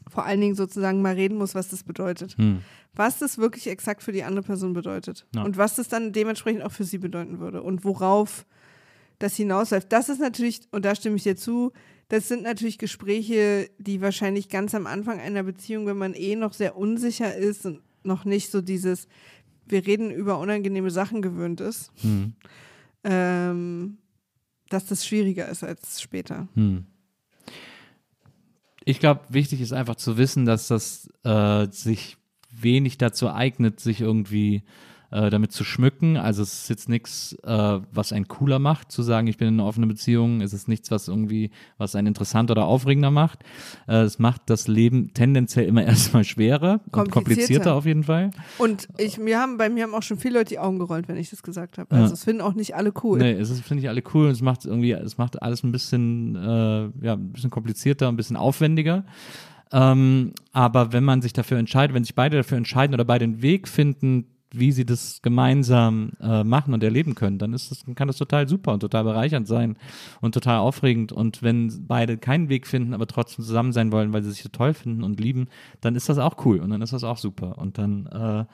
vor 0.07 0.25
allen 0.25 0.41
Dingen 0.41 0.55
sozusagen 0.55 1.01
mal 1.01 1.13
reden 1.13 1.37
muss, 1.37 1.55
was 1.55 1.69
das 1.69 1.83
bedeutet. 1.83 2.37
Mhm. 2.37 2.61
Was 2.93 3.19
das 3.19 3.37
wirklich 3.37 3.67
exakt 3.67 4.01
für 4.01 4.11
die 4.11 4.23
andere 4.23 4.43
Person 4.43 4.73
bedeutet. 4.73 5.27
Ja. 5.35 5.43
Und 5.43 5.57
was 5.57 5.75
das 5.75 5.87
dann 5.87 6.11
dementsprechend 6.11 6.63
auch 6.63 6.71
für 6.71 6.83
sie 6.83 6.97
bedeuten 6.97 7.39
würde. 7.39 7.61
Und 7.61 7.83
worauf 7.83 8.45
das 9.19 9.35
hinausläuft. 9.35 9.91
Das 9.91 10.09
ist 10.09 10.19
natürlich, 10.19 10.61
und 10.71 10.85
da 10.85 10.95
stimme 10.95 11.17
ich 11.17 11.23
dir 11.23 11.35
zu, 11.35 11.71
das 12.09 12.27
sind 12.27 12.43
natürlich 12.43 12.77
Gespräche, 12.77 13.69
die 13.77 14.01
wahrscheinlich 14.01 14.49
ganz 14.49 14.75
am 14.75 14.87
Anfang 14.87 15.19
einer 15.19 15.43
Beziehung, 15.43 15.85
wenn 15.85 15.97
man 15.97 16.13
eh 16.13 16.35
noch 16.35 16.53
sehr 16.53 16.75
unsicher 16.75 17.35
ist 17.35 17.65
und 17.65 17.81
noch 18.03 18.25
nicht 18.25 18.51
so 18.51 18.61
dieses, 18.61 19.07
wir 19.67 19.85
reden 19.85 20.11
über 20.11 20.39
unangenehme 20.39 20.89
Sachen 20.91 21.21
gewöhnt 21.21 21.61
ist, 21.61 21.91
Mhm. 22.03 22.33
ähm, 23.03 23.97
dass 24.69 24.87
das 24.87 25.05
schwieriger 25.05 25.47
ist 25.49 25.63
als 25.63 26.01
später. 26.01 26.47
Hm. 26.55 26.85
Ich 28.85 28.99
glaube, 28.99 29.21
wichtig 29.29 29.61
ist 29.61 29.73
einfach 29.73 29.95
zu 29.95 30.17
wissen, 30.17 30.45
dass 30.45 30.67
das 30.67 31.09
äh, 31.23 31.67
sich 31.71 32.17
wenig 32.51 32.97
dazu 32.97 33.29
eignet, 33.29 33.79
sich 33.79 34.01
irgendwie 34.01 34.63
äh, 35.11 35.29
damit 35.29 35.51
zu 35.51 35.63
schmücken. 35.63 36.17
Also 36.17 36.43
es 36.43 36.63
ist 36.63 36.69
jetzt 36.69 36.89
nichts, 36.89 37.33
äh, 37.43 37.79
was 37.91 38.13
einen 38.13 38.27
cooler 38.27 38.59
macht, 38.59 38.91
zu 38.91 39.01
sagen, 39.01 39.27
ich 39.27 39.37
bin 39.37 39.47
in 39.47 39.53
einer 39.55 39.65
offenen 39.65 39.89
Beziehung. 39.89 40.41
Es 40.41 40.53
ist 40.53 40.67
nichts, 40.67 40.91
was 40.91 41.07
irgendwie, 41.07 41.51
was 41.77 41.95
einen 41.95 42.07
interessanter 42.07 42.51
oder 42.51 42.65
aufregender 42.65 43.11
macht. 43.11 43.39
Äh, 43.87 44.01
es 44.01 44.19
macht 44.19 44.43
das 44.47 44.67
Leben 44.67 45.13
tendenziell 45.13 45.65
immer 45.65 45.83
erstmal 45.85 46.23
schwerer 46.23 46.81
und 46.85 46.91
Komplizierter. 46.91 47.11
komplizierter 47.11 47.75
auf 47.75 47.85
jeden 47.85 48.03
Fall. 48.03 48.31
Und 48.57 48.87
ich, 48.97 49.17
mir 49.17 49.39
haben, 49.39 49.57
bei 49.57 49.69
mir 49.69 49.83
haben 49.83 49.95
auch 49.95 50.03
schon 50.03 50.17
viele 50.17 50.39
Leute 50.39 50.49
die 50.49 50.59
Augen 50.59 50.79
gerollt, 50.79 51.07
wenn 51.07 51.17
ich 51.17 51.29
das 51.29 51.43
gesagt 51.43 51.77
habe. 51.77 51.95
Ja. 51.95 52.01
Also 52.01 52.13
es 52.13 52.23
finden 52.23 52.41
auch 52.41 52.53
nicht 52.53 52.75
alle 52.75 52.93
cool. 53.03 53.19
Nee, 53.19 53.31
es 53.31 53.49
ist, 53.49 53.61
finde 53.61 53.83
ich, 53.83 53.89
alle 53.89 54.03
cool 54.13 54.27
und 54.27 54.31
es 54.31 54.41
macht 54.41 54.65
irgendwie, 54.65 54.91
es 54.91 55.17
macht 55.17 55.41
alles 55.41 55.63
ein 55.63 55.71
bisschen, 55.71 56.35
äh, 56.35 57.05
ja, 57.05 57.13
ein 57.13 57.31
bisschen 57.31 57.49
komplizierter, 57.49 58.07
ein 58.07 58.15
bisschen 58.15 58.37
aufwendiger. 58.37 59.05
Ähm, 59.71 60.33
aber 60.51 60.93
wenn 60.93 61.03
man 61.03 61.21
sich 61.21 61.33
dafür 61.33 61.57
entscheidet, 61.57 61.95
wenn 61.95 62.03
sich 62.03 62.15
beide 62.15 62.37
dafür 62.37 62.57
entscheiden 62.57 62.93
oder 62.93 63.05
beide 63.05 63.25
den 63.25 63.41
Weg 63.41 63.67
finden, 63.67 64.25
wie 64.51 64.71
sie 64.71 64.85
das 64.85 65.21
gemeinsam 65.21 66.13
äh, 66.19 66.43
machen 66.43 66.73
und 66.73 66.83
erleben 66.83 67.13
können, 67.13 67.37
dann 67.37 67.53
ist 67.53 67.69
das, 67.69 67.83
kann 67.95 68.07
das 68.07 68.17
total 68.17 68.47
super 68.47 68.73
und 68.73 68.79
total 68.79 69.03
bereichernd 69.03 69.47
sein 69.47 69.77
und 70.21 70.33
total 70.33 70.59
aufregend. 70.59 71.11
Und 71.11 71.43
wenn 71.43 71.85
beide 71.87 72.17
keinen 72.17 72.49
Weg 72.49 72.65
finden, 72.65 72.93
aber 72.93 73.05
trotzdem 73.05 73.45
zusammen 73.45 73.73
sein 73.73 73.91
wollen, 73.91 74.11
weil 74.11 74.23
sie 74.23 74.31
sich 74.31 74.41
so 74.41 74.49
toll 74.49 74.73
finden 74.73 75.03
und 75.03 75.19
lieben, 75.19 75.47
dann 75.81 75.95
ist 75.95 76.09
das 76.09 76.17
auch 76.17 76.45
cool 76.45 76.59
und 76.59 76.71
dann 76.71 76.81
ist 76.81 76.93
das 76.93 77.03
auch 77.03 77.17
super. 77.17 77.59
Und 77.59 77.77
dann, 77.77 78.07
äh, 78.07 78.45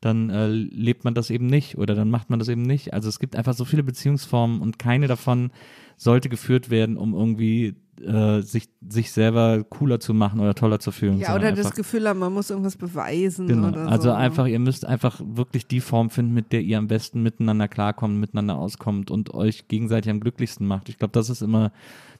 dann 0.00 0.30
äh, 0.30 0.48
lebt 0.48 1.04
man 1.04 1.14
das 1.14 1.30
eben 1.30 1.46
nicht 1.46 1.78
oder 1.78 1.94
dann 1.94 2.10
macht 2.10 2.30
man 2.30 2.40
das 2.40 2.48
eben 2.48 2.62
nicht. 2.62 2.92
Also 2.92 3.08
es 3.08 3.20
gibt 3.20 3.36
einfach 3.36 3.54
so 3.54 3.64
viele 3.64 3.84
Beziehungsformen 3.84 4.60
und 4.60 4.78
keine 4.78 5.06
davon 5.06 5.50
sollte 5.96 6.28
geführt 6.28 6.70
werden, 6.70 6.96
um 6.96 7.14
irgendwie 7.14 7.76
äh, 8.00 8.40
sich, 8.42 8.68
sich 8.88 9.12
selber 9.12 9.64
cooler 9.64 10.00
zu 10.00 10.14
machen 10.14 10.40
oder 10.40 10.54
toller 10.54 10.80
zu 10.80 10.90
fühlen. 10.90 11.18
Ja, 11.18 11.34
oder 11.34 11.52
das 11.52 11.72
Gefühl 11.72 12.08
haben, 12.08 12.18
man 12.18 12.32
muss 12.32 12.50
irgendwas 12.50 12.76
beweisen 12.76 13.46
Genau. 13.46 13.68
Also 13.86 14.08
so. 14.08 14.14
einfach, 14.14 14.46
ihr 14.46 14.58
müsst 14.58 14.84
einfach 14.84 15.20
wirklich 15.24 15.66
die 15.66 15.80
Form 15.80 16.10
finden, 16.10 16.34
mit 16.34 16.52
der 16.52 16.62
ihr 16.62 16.78
am 16.78 16.88
besten 16.88 17.22
miteinander 17.22 17.68
klarkommt, 17.68 18.18
miteinander 18.18 18.56
auskommt 18.56 19.10
und 19.10 19.32
euch 19.34 19.68
gegenseitig 19.68 20.10
am 20.10 20.20
glücklichsten 20.20 20.66
macht. 20.66 20.88
Ich 20.88 20.98
glaube, 20.98 21.12
das 21.12 21.30
ist 21.30 21.42
immer 21.42 21.72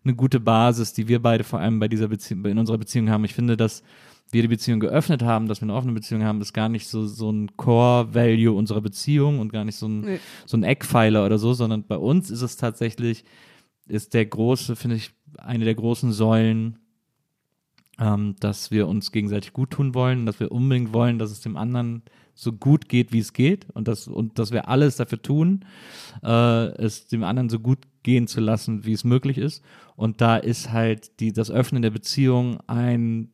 eine 0.04 0.14
gute 0.14 0.40
Basis, 0.40 0.92
die 0.92 1.08
wir 1.08 1.20
beide 1.20 1.44
vor 1.44 1.60
allem 1.60 1.80
bei 1.80 1.88
dieser 1.88 2.08
Beziehung, 2.08 2.44
in 2.44 2.58
unserer 2.58 2.78
Beziehung 2.78 3.10
haben. 3.10 3.24
Ich 3.24 3.34
finde, 3.34 3.56
dass 3.56 3.82
wir 4.30 4.42
die 4.42 4.48
Beziehung 4.48 4.80
geöffnet 4.80 5.22
haben, 5.22 5.48
dass 5.48 5.60
wir 5.60 5.66
eine 5.66 5.74
offene 5.74 5.92
Beziehung 5.92 6.24
haben, 6.24 6.40
ist 6.40 6.52
gar 6.52 6.68
nicht 6.68 6.88
so, 6.88 7.06
so 7.06 7.30
ein 7.30 7.56
Core-Value 7.56 8.52
unserer 8.52 8.80
Beziehung 8.80 9.38
und 9.38 9.52
gar 9.52 9.64
nicht 9.64 9.76
so 9.76 9.86
ein, 9.86 10.00
Nee. 10.00 10.20
so 10.46 10.56
ein 10.56 10.62
Eckpfeiler 10.64 11.24
oder 11.24 11.38
so, 11.38 11.52
sondern 11.54 11.84
bei 11.84 11.96
uns 11.96 12.30
ist 12.30 12.42
es 12.42 12.56
tatsächlich, 12.56 13.24
ist 13.86 14.14
der 14.14 14.24
große, 14.26 14.76
finde 14.76 14.96
ich, 14.96 15.12
eine 15.38 15.64
der 15.64 15.74
großen 15.74 16.12
Säulen, 16.12 16.78
ähm, 17.98 18.36
dass 18.40 18.70
wir 18.70 18.88
uns 18.88 19.12
gegenseitig 19.12 19.52
gut 19.52 19.70
tun 19.70 19.94
wollen, 19.94 20.26
dass 20.26 20.40
wir 20.40 20.52
unbedingt 20.52 20.92
wollen, 20.92 21.18
dass 21.18 21.30
es 21.30 21.40
dem 21.40 21.56
anderen 21.56 22.02
so 22.34 22.52
gut 22.52 22.88
geht, 22.88 23.12
wie 23.12 23.20
es 23.20 23.32
geht 23.32 23.68
und, 23.70 23.86
dass 23.86 24.08
und 24.08 24.38
dass 24.38 24.50
wir 24.50 24.68
alles 24.68 24.96
dafür 24.96 25.22
tun, 25.22 25.64
äh, 26.22 26.66
es 26.82 27.06
dem 27.06 27.22
anderen 27.22 27.48
so 27.48 27.60
gut 27.60 27.78
gehen 28.02 28.26
zu 28.26 28.40
lassen, 28.40 28.84
wie 28.84 28.92
es 28.92 29.04
möglich 29.04 29.38
ist. 29.38 29.62
Und 29.96 30.20
da 30.20 30.36
ist 30.36 30.72
halt 30.72 31.20
die, 31.20 31.32
das 31.32 31.50
Öffnen 31.50 31.82
der 31.82 31.90
Beziehung 31.90 32.58
ein 32.66 33.30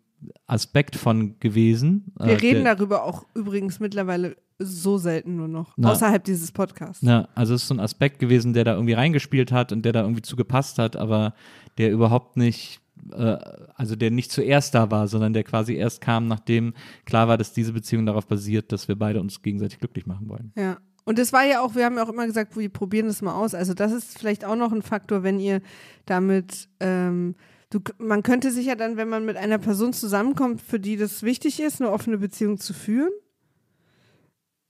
Aspekt 0.46 0.96
von 0.96 1.38
gewesen. 1.40 2.12
Wir 2.18 2.32
äh, 2.32 2.36
reden 2.36 2.64
der, 2.64 2.74
darüber 2.74 3.04
auch 3.04 3.26
übrigens 3.34 3.80
mittlerweile 3.80 4.36
so 4.58 4.98
selten 4.98 5.36
nur 5.36 5.48
noch, 5.48 5.72
Na. 5.76 5.90
außerhalb 5.90 6.22
dieses 6.22 6.52
Podcasts. 6.52 7.02
Ja, 7.02 7.28
also 7.34 7.54
es 7.54 7.62
ist 7.62 7.68
so 7.68 7.74
ein 7.74 7.80
Aspekt 7.80 8.18
gewesen, 8.18 8.52
der 8.52 8.64
da 8.64 8.74
irgendwie 8.74 8.92
reingespielt 8.92 9.52
hat 9.52 9.72
und 9.72 9.84
der 9.84 9.92
da 9.92 10.02
irgendwie 10.02 10.22
zugepasst 10.22 10.78
hat, 10.78 10.96
aber 10.96 11.34
der 11.78 11.90
überhaupt 11.90 12.36
nicht, 12.36 12.80
äh, 13.12 13.38
also 13.74 13.96
der 13.96 14.10
nicht 14.10 14.30
zuerst 14.30 14.74
da 14.74 14.90
war, 14.90 15.08
sondern 15.08 15.32
der 15.32 15.44
quasi 15.44 15.74
erst 15.74 16.02
kam, 16.02 16.28
nachdem 16.28 16.74
klar 17.06 17.26
war, 17.26 17.38
dass 17.38 17.52
diese 17.52 17.72
Beziehung 17.72 18.04
darauf 18.04 18.26
basiert, 18.26 18.70
dass 18.72 18.86
wir 18.86 18.96
beide 18.96 19.20
uns 19.20 19.40
gegenseitig 19.40 19.78
glücklich 19.78 20.06
machen 20.06 20.28
wollen. 20.28 20.52
Ja. 20.56 20.76
Und 21.04 21.18
das 21.18 21.32
war 21.32 21.44
ja 21.44 21.62
auch, 21.62 21.74
wir 21.74 21.86
haben 21.86 21.96
ja 21.96 22.04
auch 22.04 22.10
immer 22.10 22.26
gesagt, 22.26 22.56
wir 22.56 22.68
probieren 22.68 23.06
das 23.06 23.22
mal 23.22 23.34
aus. 23.34 23.54
Also 23.54 23.72
das 23.72 23.90
ist 23.90 24.18
vielleicht 24.18 24.44
auch 24.44 24.54
noch 24.54 24.70
ein 24.70 24.82
Faktor, 24.82 25.22
wenn 25.22 25.40
ihr 25.40 25.62
damit 26.04 26.68
ähm, 26.78 27.34
du, 27.70 27.80
man 27.98 28.22
könnte 28.22 28.50
sich 28.50 28.66
ja 28.66 28.74
dann, 28.74 28.96
wenn 28.96 29.08
man 29.08 29.24
mit 29.24 29.36
einer 29.36 29.58
Person 29.58 29.92
zusammenkommt, 29.92 30.60
für 30.60 30.80
die 30.80 30.96
das 30.96 31.22
wichtig 31.22 31.60
ist, 31.60 31.80
eine 31.80 31.90
offene 31.90 32.18
Beziehung 32.18 32.58
zu 32.58 32.74
führen. 32.74 33.12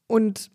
Und 0.06 0.50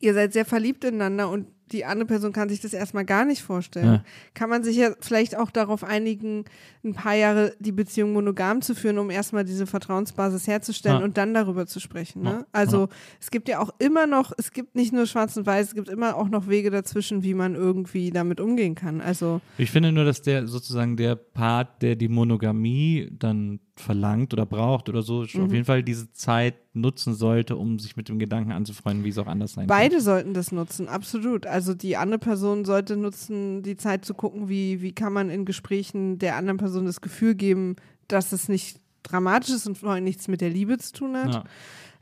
ihr 0.00 0.14
seid 0.14 0.32
sehr 0.32 0.44
verliebt 0.44 0.84
ineinander 0.84 1.28
und 1.30 1.48
die 1.72 1.84
andere 1.84 2.06
Person 2.06 2.32
kann 2.32 2.48
sich 2.48 2.60
das 2.60 2.72
erstmal 2.72 3.04
gar 3.04 3.24
nicht 3.24 3.42
vorstellen. 3.42 3.86
Ja. 3.86 4.04
Kann 4.34 4.48
man 4.48 4.62
sich 4.62 4.76
ja 4.76 4.90
vielleicht 5.00 5.36
auch 5.36 5.50
darauf 5.50 5.82
einigen, 5.82 6.44
ein 6.84 6.94
paar 6.94 7.14
Jahre 7.14 7.54
die 7.58 7.72
Beziehung 7.72 8.12
monogam 8.12 8.62
zu 8.62 8.74
führen, 8.74 8.98
um 8.98 9.10
erstmal 9.10 9.44
diese 9.44 9.66
Vertrauensbasis 9.66 10.46
herzustellen 10.46 10.98
Ja. 11.00 11.04
und 11.04 11.16
dann 11.16 11.34
darüber 11.34 11.66
zu 11.66 11.80
sprechen. 11.80 12.22
Ne? 12.22 12.30
Ja. 12.30 12.46
Also 12.52 12.88
es 13.20 13.30
gibt 13.32 13.48
ja 13.48 13.58
auch 13.58 13.70
immer 13.78 14.06
noch, 14.06 14.32
es 14.38 14.52
gibt 14.52 14.76
nicht 14.76 14.92
nur 14.92 15.06
schwarz 15.06 15.36
und 15.36 15.46
weiß, 15.46 15.68
es 15.68 15.74
gibt 15.74 15.88
immer 15.88 16.16
auch 16.16 16.28
noch 16.28 16.46
Wege 16.48 16.70
dazwischen, 16.70 17.24
wie 17.24 17.34
man 17.34 17.54
irgendwie 17.56 18.10
damit 18.10 18.40
umgehen 18.40 18.74
kann. 18.76 19.00
Also 19.00 19.40
Ich 19.58 19.70
finde 19.72 19.90
nur, 19.90 20.04
dass 20.04 20.22
der 20.22 20.46
sozusagen 20.46 20.96
der 20.96 21.16
Part, 21.16 21.82
der 21.82 21.96
die 21.96 22.08
Monogamie 22.08 23.08
dann 23.18 23.58
verlangt 23.78 24.32
oder 24.32 24.46
braucht 24.46 24.88
oder 24.88 25.02
so, 25.02 25.20
Mhm. 25.34 25.44
auf 25.44 25.52
jeden 25.52 25.64
Fall 25.64 25.82
diese 25.82 26.10
Zeit 26.12 26.54
nutzen 26.74 27.14
sollte, 27.14 27.56
um 27.56 27.78
sich 27.78 27.96
mit 27.96 28.08
dem 28.08 28.18
Gedanken 28.18 28.52
anzufreunden, 28.52 29.04
wie 29.04 29.10
es 29.10 29.18
auch 29.18 29.26
anders 29.26 29.52
sein 29.52 29.66
Beide 29.66 30.00
sollten 30.00 30.32
das 30.34 30.50
nutzen, 30.50 30.88
absolut. 30.88 31.46
Also 31.46 31.74
die 31.74 31.96
andere 31.96 32.18
Person 32.18 32.64
sollte 32.64 32.96
nutzen, 32.96 33.62
die 33.62 33.76
Zeit 33.76 34.04
zu 34.04 34.14
gucken, 34.14 34.48
wie, 34.48 34.80
wie 34.80 34.92
kann 34.92 35.12
man 35.12 35.28
in 35.30 35.44
Gesprächen 35.44 36.18
der 36.18 36.36
anderen 36.36 36.56
Person 36.56 36.86
das 36.86 37.00
Gefühl 37.00 37.34
geben, 37.34 37.76
dass 38.08 38.32
es 38.32 38.48
nicht 38.48 38.80
dramatisch 39.02 39.50
ist 39.54 39.66
und 39.66 39.78
vor 39.78 39.90
allem 39.90 40.04
nichts 40.04 40.26
mit 40.26 40.40
der 40.40 40.50
Liebe 40.50 40.78
zu 40.78 40.92
tun 40.92 41.16
hat. 41.16 41.34
Ja. 41.34 41.44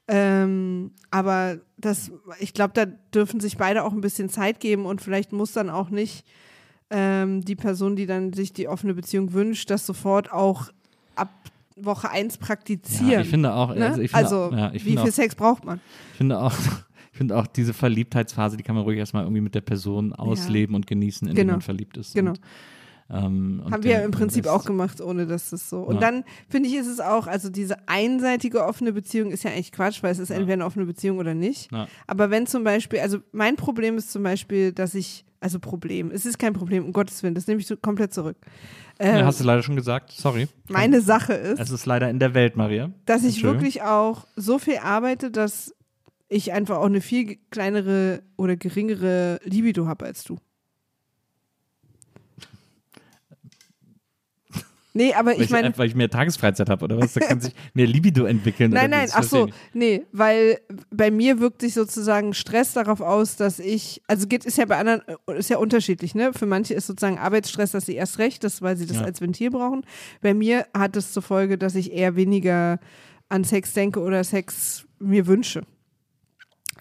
Ähm, 0.07 0.93
aber 1.11 1.59
das, 1.79 2.13
ich 2.39 2.53
glaube, 2.55 2.73
da 2.75 2.85
dürfen 2.87 3.41
sich 3.41 3.57
beide 3.57 3.85
auch 3.85 3.93
ein 3.93 4.01
bisschen 4.01 4.29
Zeit 4.29 4.61
geben 4.61 4.87
und 4.87 5.01
vielleicht 5.01 5.33
muss 5.33 5.53
dann 5.53 5.71
auch 5.71 5.91
nicht 5.91 6.27
ähm, 6.91 7.41
die 7.45 7.57
Person, 7.57 7.97
die 7.97 8.07
dann 8.07 8.33
sich 8.33 8.53
die 8.53 8.69
offene 8.69 8.95
Beziehung 8.95 9.33
wünscht, 9.33 9.71
das 9.71 9.87
sofort 9.87 10.31
auch 10.31 10.69
ab 11.17 11.31
Woche 11.77 12.11
1 12.11 12.39
praktizieren. 12.39 13.11
Ja, 13.11 13.21
ich 13.21 13.29
finde 13.29 13.53
auch, 13.55 13.75
ne? 13.75 13.87
also, 13.87 14.01
ich 14.01 14.11
finde, 14.11 14.25
also 14.25 14.53
ja, 14.53 14.69
ich 14.73 14.85
wie 14.85 14.91
finde 14.91 15.03
viel 15.03 15.11
auch, 15.11 15.15
Sex 15.15 15.35
braucht 15.35 15.65
man? 15.65 15.81
ich 16.13 16.17
finde 16.19 16.39
auch, 16.39 16.53
ich 17.13 17.19
finde 17.19 17.37
auch 17.37 17.47
diese 17.47 17.73
Verliebtheitsphase, 17.75 18.57
die 18.57 18.63
kann 18.63 18.75
man 18.77 18.85
ruhig 18.85 18.99
erstmal 18.99 19.25
irgendwie 19.25 19.41
mit 19.41 19.55
der 19.55 19.61
Person 19.61 20.13
ausleben 20.13 20.75
und 20.77 20.87
genießen, 20.87 21.29
in 21.29 21.35
Genau. 21.35 21.53
man 21.55 21.61
verliebt 21.63 21.97
ist. 21.97 22.15
Genau. 22.15 22.31
Und, 22.33 22.41
ähm, 23.11 23.63
Haben 23.71 23.83
wir 23.85 23.93
ja 23.93 24.01
im 24.01 24.11
Prinzip 24.13 24.47
auch 24.47 24.65
gemacht, 24.65 25.01
ohne 25.01 25.27
dass 25.27 25.51
das 25.51 25.69
so. 25.69 25.81
Und 25.81 25.97
Ja. 25.97 26.01
dann 26.01 26.25
finde 26.49 26.69
ich, 26.69 26.75
ist 26.77 26.87
es 26.87 27.01
auch, 27.01 27.27
also 27.27 27.51
diese 27.51 27.87
einseitige 27.89 28.65
offene 28.65 28.93
Beziehung 28.93 29.31
ist 29.31 29.43
ja 29.45 29.51
eigentlich 29.51 29.73
Quatsch, 29.73 30.03
weil 30.03 30.11
es 30.13 30.19
ist 30.19 30.31
entweder 30.31 30.55
eine 30.55 30.65
offene 30.65 30.87
Beziehung 30.87 31.19
oder 31.19 31.35
nicht. 31.35 31.71
Ja. 31.71 31.87
Aber 32.07 32.31
wenn 32.31 32.47
zum 32.47 32.65
Beispiel, 32.65 33.01
also 33.01 33.19
mein 33.33 33.57
Problem 33.57 33.97
ist 33.99 34.11
zum 34.11 34.23
Beispiel, 34.23 34.73
dass 34.73 34.95
ich, 34.95 35.25
also 35.41 35.59
Problem, 35.59 36.11
es 36.11 36.25
ist 36.25 36.39
kein 36.39 36.55
Problem, 36.55 36.85
um 36.87 36.93
Gottes 36.95 37.23
Willen, 37.23 37.35
das 37.35 37.47
nehme 37.47 37.61
ich 37.61 37.69
komplett 37.83 38.15
zurück. 38.15 38.37
Äh, 38.99 39.19
Ja, 39.19 39.27
hast 39.27 39.39
du 39.41 39.45
leider 39.45 39.63
schon 39.63 39.77
gesagt, 39.77 40.11
sorry. 40.13 40.49
meine 40.71 41.01
Sache 41.03 41.35
ist, 41.35 41.61
Es 41.61 41.71
ist 41.71 41.85
leider 41.85 42.09
in 42.09 42.19
der 42.19 42.33
Welt, 42.33 42.57
Maria. 42.57 42.91
dass 43.05 43.23
ich 43.25 43.43
wirklich 43.43 43.83
auch 43.83 44.27
so 44.37 44.59
viel 44.59 44.79
arbeite, 44.79 45.31
dass 45.31 45.75
ich 46.31 46.53
einfach 46.55 46.79
auch 46.79 46.87
eine 46.87 47.03
viel 47.03 47.37
kleinere 47.51 48.23
oder 48.37 48.57
geringere 48.57 49.41
Libido 49.45 49.87
habe 49.87 50.07
als 50.07 50.25
du. 50.25 50.39
Nee, 54.97 55.13
aber 55.13 55.33
Weil 55.33 55.43
ich 55.43 55.51
meine. 55.51 55.77
weil 55.77 55.89
ich 55.89 55.97
mehr 55.97 56.09
Tagesfreizeit 56.09 56.71
habe, 56.71 56.85
oder 56.85 56.97
was? 57.01 57.15
Da 57.15 57.21
kann 57.21 57.41
sich 57.41 57.53
mehr 57.75 57.89
Libido 57.89 58.27
entwickeln. 58.27 58.71
Nein, 58.71 58.91
nein, 58.91 59.09
ach 59.13 59.25
so, 59.25 59.49
nee, 59.73 60.07
weil 60.13 60.61
bei 60.93 61.11
mir 61.11 61.41
wirkt 61.41 61.63
sich 61.63 61.75
sozusagen 61.75 62.33
Stress 62.33 62.75
darauf 62.75 63.01
aus, 63.01 63.35
dass 63.35 63.59
ich, 63.59 64.03
also 64.07 64.29
geht, 64.29 64.45
ist 64.45 64.57
ja 64.57 64.67
bei 64.67 64.79
anderen, 64.79 65.03
ist 65.37 65.51
ja 65.51 65.59
unterschiedlich, 65.59 66.15
ne? 66.15 66.33
Für 66.33 66.47
manche 66.47 66.75
ist 66.75 66.87
sozusagen 66.87 67.19
Arbeitsstress, 67.19 67.73
dass 67.73 67.87
sie 67.87 67.97
erst 67.97 68.19
recht, 68.21 68.45
das, 68.45 68.63
weil 68.63 68.77
sie 68.77 68.87
das 68.87 68.99
Ja. 68.99 69.03
als 69.03 69.21
Ventil 69.21 69.51
brauchen. 69.51 69.85
Bei 70.23 70.33
mir 70.33 70.65
hat 70.73 70.97
es 70.97 71.13
zur 71.13 71.25
Folge, 71.25 71.59
dass 71.59 71.75
ich 71.75 71.93
eher 71.93 72.15
weniger 72.15 72.79
an 73.29 73.43
Sex 73.43 73.73
denke 73.73 73.99
oder 74.01 74.23
Sex 74.23 74.87
mir 75.01 75.27
wünsche, 75.27 75.63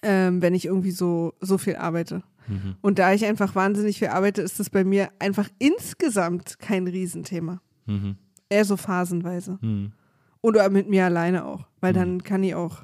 ähm, 0.03 0.39
wenn 0.41 0.53
ich 0.53 0.65
irgendwie 0.65 0.91
so, 0.91 1.33
so 1.41 1.57
viel 1.57 1.77
arbeite. 1.77 2.21
Mhm. 2.47 2.75
Und 2.81 2.99
da 2.99 3.11
ich 3.13 3.25
einfach 3.25 3.55
wahnsinnig 3.55 3.97
viel 3.97 4.09
arbeite, 4.09 4.43
ist 4.43 4.59
das 4.59 4.69
bei 4.69 4.83
mir 4.83 5.09
einfach 5.17 5.49
insgesamt 5.57 6.59
kein 6.59 6.87
Riesenthema. 6.87 7.59
Mhm. 7.85 8.17
Eher 8.49 8.65
so 8.65 8.77
phasenweise. 8.77 9.57
Mhm. 9.61 9.93
Oder 10.41 10.69
mit 10.69 10.89
mir 10.89 11.05
alleine 11.05 11.45
auch. 11.45 11.67
Weil 11.79 11.93
dann 11.93 12.23
kann 12.23 12.43
ich 12.43 12.55
auch, 12.55 12.83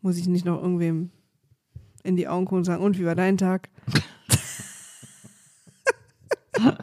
muss 0.00 0.18
ich 0.18 0.28
nicht 0.28 0.44
noch 0.44 0.60
irgendwem 0.60 1.10
in 2.02 2.16
die 2.16 2.28
Augen 2.28 2.44
gucken 2.44 2.58
und 2.58 2.64
sagen, 2.64 2.82
und 2.82 2.98
wie 2.98 3.04
war 3.04 3.14
dein 3.14 3.38
Tag? 3.38 3.68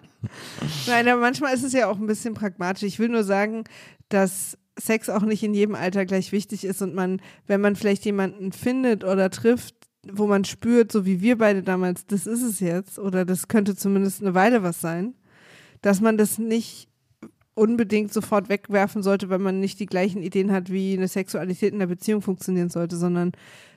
Nein, 0.88 1.08
aber 1.08 1.22
manchmal 1.22 1.54
ist 1.54 1.64
es 1.64 1.74
ja 1.74 1.88
auch 1.88 1.98
ein 1.98 2.08
bisschen 2.08 2.34
pragmatisch. 2.34 2.84
Ich 2.84 3.00
will 3.00 3.10
nur 3.10 3.24
sagen, 3.24 3.64
dass 4.10 4.58
Sex 4.78 5.10
auch 5.10 5.22
nicht 5.22 5.44
in 5.44 5.54
jedem 5.54 5.76
Alter 5.76 6.06
gleich 6.06 6.32
wichtig 6.32 6.64
ist 6.64 6.82
und 6.82 6.96
man, 6.96 7.22
wenn 7.48 7.62
man 7.62 7.76
vielleicht 7.76 8.06
jemanden 8.06 8.52
findet 8.52 9.04
oder 9.04 9.30
trifft, 9.30 9.76
wo 10.10 10.28
man 10.28 10.46
spürt, 10.46 10.92
so 10.92 11.06
wie 11.06 11.22
wir 11.22 11.38
beide 11.38 11.62
damals, 11.62 12.06
das 12.08 12.26
ist 12.26 12.42
es 12.42 12.60
jetzt 12.60 12.98
oder 12.98 13.26
das 13.26 13.48
könnte 13.48 13.76
zumindest 13.76 14.22
eine 14.22 14.34
Weile 14.34 14.64
was 14.64 14.82
sein, 14.82 15.16
dass 15.82 16.02
man 16.02 16.18
das 16.18 16.38
nicht 16.38 16.89
unbedingt 17.56 18.14
sofort 18.14 18.50
wegwerfen 18.50 19.04
sollte, 19.04 19.30
weil 19.30 19.40
man 19.40 19.60
nicht 19.60 19.80
die 19.80 19.86
gleichen 19.86 20.22
Ideen 20.22 20.52
hat, 20.52 20.72
wie 20.72 20.94
eine 20.94 21.08
Sexualität 21.08 21.74
in 21.74 21.80
der 21.80 21.88
Beziehung 21.88 22.22
funktionieren 22.22 22.70
sollte, 22.70 22.96
sondern 22.96 23.34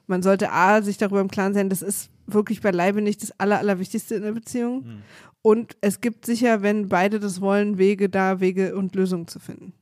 man 0.07 0.23
sollte 0.23 0.53
A, 0.53 0.83
sich 0.83 0.99
darüber 0.99 1.21
im 1.21 1.31
Klaren 1.31 1.55
sein, 1.55 1.69
das 1.69 1.83
ist 1.83 2.11
wirklich 2.27 2.61
beileibe 2.61 3.03
nicht 3.03 3.23
das 3.23 3.39
Aller, 3.41 3.59
Allerwichtigste 3.59 4.15
in 4.15 4.23
der 4.23 4.33
Beziehung. 4.33 5.03
Und 5.43 5.77
es 5.81 6.01
gibt 6.01 6.25
sicher, 6.25 6.63
wenn 6.63 6.89
beide 6.89 7.19
das 7.19 7.41
wollen, 7.41 7.79
Wege 7.79 8.09
da, 8.09 8.41
Wege 8.41 8.77
und 8.77 8.95
Lösungen 8.95 9.27
zu 9.27 9.41
finden. 9.41 9.73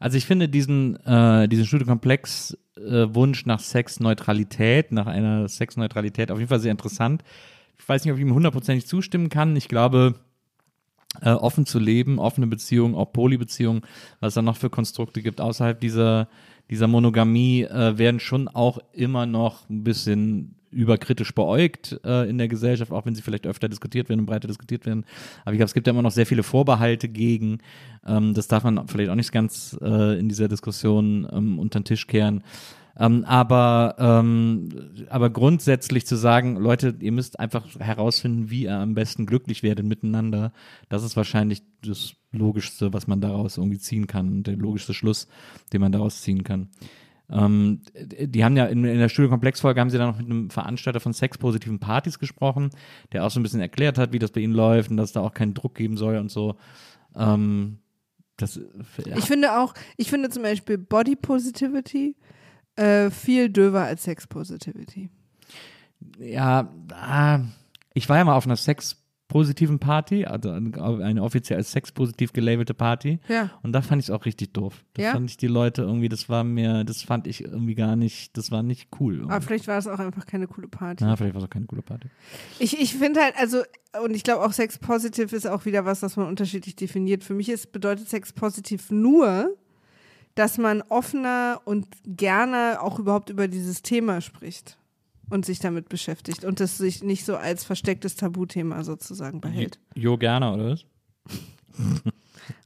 Also 0.00 0.18
ich 0.18 0.26
finde 0.26 0.48
diesen, 0.48 0.96
äh, 1.06 1.48
diesen 1.48 1.64
Studiokomplex 1.64 2.58
äh, 2.76 3.14
Wunsch 3.14 3.46
nach 3.46 3.60
Sexneutralität, 3.60 4.92
nach 4.92 5.06
einer 5.06 5.48
Sexneutralität 5.48 6.30
auf 6.30 6.38
jeden 6.38 6.48
Fall 6.48 6.60
sehr 6.60 6.72
interessant. 6.72 7.22
Ich 7.78 7.88
weiß 7.88 8.04
nicht, 8.04 8.12
ob 8.12 8.18
ich 8.18 8.24
ihm 8.24 8.34
hundertprozentig 8.34 8.86
zustimmen 8.86 9.28
kann. 9.28 9.54
Ich 9.56 9.68
glaube, 9.68 10.14
äh, 11.22 11.30
offen 11.30 11.66
zu 11.66 11.78
leben, 11.78 12.18
offene 12.18 12.46
Beziehungen, 12.46 12.94
auch 12.94 13.12
Polybeziehungen, 13.12 13.82
was 14.20 14.28
es 14.28 14.34
da 14.34 14.42
noch 14.42 14.56
für 14.56 14.70
Konstrukte 14.70 15.22
gibt 15.22 15.40
außerhalb 15.40 15.80
dieser, 15.80 16.28
dieser 16.70 16.88
Monogamie, 16.88 17.62
äh, 17.62 17.98
werden 17.98 18.20
schon 18.20 18.48
auch 18.48 18.78
immer 18.92 19.26
noch 19.26 19.68
ein 19.68 19.84
bisschen 19.84 20.54
überkritisch 20.74 21.34
beäugt 21.34 21.98
äh, 22.04 22.28
in 22.28 22.36
der 22.36 22.48
Gesellschaft, 22.48 22.90
auch 22.90 23.06
wenn 23.06 23.14
sie 23.14 23.22
vielleicht 23.22 23.46
öfter 23.46 23.68
diskutiert 23.68 24.08
werden 24.08 24.20
und 24.20 24.26
breiter 24.26 24.48
diskutiert 24.48 24.84
werden. 24.86 25.04
Aber 25.44 25.52
ich 25.52 25.58
glaube, 25.58 25.68
es 25.68 25.74
gibt 25.74 25.86
ja 25.86 25.92
immer 25.92 26.02
noch 26.02 26.10
sehr 26.10 26.26
viele 26.26 26.42
Vorbehalte 26.42 27.08
gegen. 27.08 27.58
Ähm, 28.04 28.34
das 28.34 28.48
darf 28.48 28.64
man 28.64 28.86
vielleicht 28.88 29.10
auch 29.10 29.14
nicht 29.14 29.32
ganz 29.32 29.78
äh, 29.80 30.18
in 30.18 30.28
dieser 30.28 30.48
Diskussion 30.48 31.28
ähm, 31.32 31.58
unter 31.58 31.80
den 31.80 31.84
Tisch 31.84 32.06
kehren. 32.06 32.42
Ähm, 32.96 33.24
aber, 33.24 33.96
ähm, 33.98 34.68
aber 35.08 35.30
grundsätzlich 35.30 36.06
zu 36.06 36.16
sagen, 36.16 36.56
Leute, 36.56 36.94
ihr 37.00 37.12
müsst 37.12 37.40
einfach 37.40 37.66
herausfinden, 37.78 38.50
wie 38.50 38.64
ihr 38.64 38.76
am 38.76 38.94
besten 38.94 39.26
glücklich 39.26 39.62
werdet 39.62 39.84
miteinander, 39.84 40.52
das 40.88 41.02
ist 41.02 41.16
wahrscheinlich 41.16 41.62
das 41.82 42.14
Logischste, 42.30 42.92
was 42.92 43.06
man 43.06 43.20
daraus 43.20 43.56
irgendwie 43.58 43.78
ziehen 43.78 44.06
kann, 44.06 44.42
der 44.44 44.56
logischste 44.56 44.94
Schluss, 44.94 45.28
den 45.72 45.80
man 45.80 45.92
daraus 45.92 46.22
ziehen 46.22 46.44
kann. 46.44 46.68
Ähm, 47.30 47.80
die 47.94 48.44
haben 48.44 48.56
ja 48.56 48.66
in, 48.66 48.84
in 48.84 48.98
der 48.98 49.08
Studiokomplex-Folge 49.08 49.80
haben 49.80 49.90
sie 49.90 49.98
dann 49.98 50.10
noch 50.10 50.18
mit 50.18 50.26
einem 50.26 50.50
Veranstalter 50.50 51.00
von 51.00 51.14
sexpositiven 51.14 51.80
Partys 51.80 52.18
gesprochen, 52.18 52.70
der 53.12 53.24
auch 53.24 53.30
so 53.30 53.40
ein 53.40 53.42
bisschen 53.42 53.60
erklärt 53.60 53.98
hat, 53.98 54.12
wie 54.12 54.18
das 54.18 54.30
bei 54.30 54.40
ihnen 54.40 54.52
läuft 54.52 54.90
und 54.90 54.98
dass 54.98 55.10
es 55.10 55.12
da 55.14 55.20
auch 55.20 55.32
keinen 55.32 55.54
Druck 55.54 55.74
geben 55.74 55.96
soll 55.96 56.18
und 56.18 56.30
so. 56.30 56.56
Ähm, 57.16 57.78
das, 58.36 58.60
ja. 59.04 59.16
Ich 59.16 59.24
finde 59.24 59.58
auch, 59.58 59.74
ich 59.96 60.10
finde 60.10 60.28
zum 60.28 60.42
Beispiel 60.42 60.76
Body 60.76 61.16
Positivity 61.16 62.16
äh, 62.76 63.10
viel 63.10 63.48
döver 63.48 63.82
als 63.82 64.04
Sex 64.04 64.26
Positivity. 64.26 65.10
ja, 66.18 66.68
ah, 66.92 67.40
ich 67.94 68.08
war 68.08 68.18
ja 68.18 68.24
mal 68.24 68.34
auf 68.36 68.44
einer 68.46 68.56
sexpositiven 68.56 69.78
Party, 69.78 70.24
also 70.26 70.50
eine 70.50 71.22
offiziell 71.22 71.58
als 71.58 71.72
sexpositiv 71.72 72.32
gelabelte 72.32 72.74
Party. 72.74 73.20
Ja. 73.28 73.50
Und 73.62 73.72
da 73.72 73.82
fand 73.82 74.02
ich 74.02 74.08
es 74.08 74.10
auch 74.10 74.24
richtig 74.26 74.52
doof. 74.52 74.84
Da 74.94 75.02
Ja? 75.02 75.12
fand 75.12 75.30
ich 75.30 75.36
die 75.36 75.46
Leute 75.46 75.82
irgendwie, 75.82 76.08
das 76.08 76.28
war 76.28 76.44
mir, 76.44 76.84
das 76.84 77.02
fand 77.02 77.26
ich 77.26 77.42
irgendwie 77.44 77.74
gar 77.74 77.96
nicht, 77.96 78.36
das 78.36 78.50
war 78.50 78.62
nicht 78.62 78.88
cool. 79.00 79.22
Aber 79.24 79.40
vielleicht 79.40 79.68
war 79.68 79.78
es 79.78 79.86
auch 79.86 79.98
einfach 79.98 80.26
keine 80.26 80.46
coole 80.46 80.68
Party. 80.68 81.04
Na, 81.04 81.16
vielleicht 81.16 81.34
war 81.34 81.40
es 81.42 81.46
auch 81.46 81.50
keine 81.52 81.66
coole 81.66 81.82
Party. 81.82 82.08
Ich, 82.58 82.78
ich 82.80 82.94
finde 82.96 83.20
halt, 83.22 83.34
also, 83.38 83.62
und 84.04 84.14
ich 84.14 84.24
glaube 84.24 84.44
auch 84.44 84.52
Sex 84.52 84.78
Positive 84.78 85.34
ist 85.34 85.46
auch 85.46 85.64
wieder 85.64 85.84
was, 85.84 86.02
was 86.02 86.16
man 86.16 86.26
unterschiedlich 86.26 86.76
definiert. 86.76 87.22
Für 87.24 87.34
mich 87.34 87.48
ist, 87.48 87.72
bedeutet 87.72 88.08
Sex 88.08 88.32
Positiv 88.32 88.90
nur, 88.90 89.56
dass 90.34 90.58
man 90.58 90.82
offener 90.82 91.60
und 91.64 91.86
gerne 92.04 92.78
auch 92.80 92.98
überhaupt 92.98 93.30
über 93.30 93.48
dieses 93.48 93.82
Thema 93.82 94.20
spricht 94.20 94.78
und 95.30 95.46
sich 95.46 95.58
damit 95.58 95.88
beschäftigt 95.88 96.44
und 96.44 96.60
das 96.60 96.78
sich 96.78 97.02
nicht 97.02 97.24
so 97.24 97.36
als 97.36 97.64
verstecktes 97.64 98.16
Tabuthema 98.16 98.84
sozusagen 98.84 99.40
behält. 99.40 99.78
Jo, 99.94 100.16
gerne, 100.16 100.52
oder 100.52 100.70
was? 100.70 100.84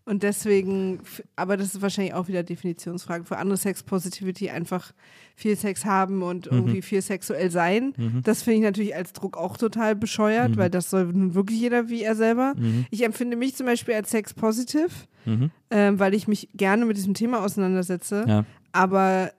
Und 0.05 0.23
deswegen, 0.23 1.01
aber 1.37 1.57
das 1.57 1.75
ist 1.75 1.83
wahrscheinlich 1.83 2.15
auch 2.15 2.29
wieder 2.29 2.43
Definitionsfrage. 2.43 3.25
Für 3.25 3.37
andere 3.39 3.59
Sex 3.59 3.83
Positivity 3.83 4.51
einfach 4.51 4.93
viel 5.37 5.55
Sex 5.57 5.85
haben 5.85 6.23
und 6.23 6.47
irgendwie 6.47 6.83
viel 6.83 7.03
sexuell 7.03 7.51
sein. 7.51 7.93
Das 8.25 8.43
finde 8.43 8.57
ich 8.59 8.63
natürlich 8.65 8.97
als 8.97 9.13
Druck 9.13 9.37
auch 9.37 9.57
total 9.57 9.95
bescheuert, 9.95 10.57
weil 10.57 10.71
das 10.71 10.91
soll 10.91 11.05
nun 11.07 11.35
wirklich 11.35 11.61
jeder 11.61 11.89
wie 11.89 12.03
er 12.03 12.15
selber. 12.17 12.55
Ich 12.91 13.05
empfinde 13.05 13.37
mich 13.37 13.55
zum 13.55 13.67
Beispiel 13.67 13.95
als 13.95 14.11
Sex 14.11 14.35
Positive, 14.35 14.89
Mhm. 15.27 15.51
ähm, 15.71 15.99
weil 15.99 16.15
ich 16.15 16.27
mich 16.27 16.49
gerne 16.55 16.87
mit 16.87 16.97
diesem 16.97 17.13
Thema 17.15 17.45
auseinandersetze. 17.45 18.25
Ja. 18.27 18.45
Aber 18.73 19.31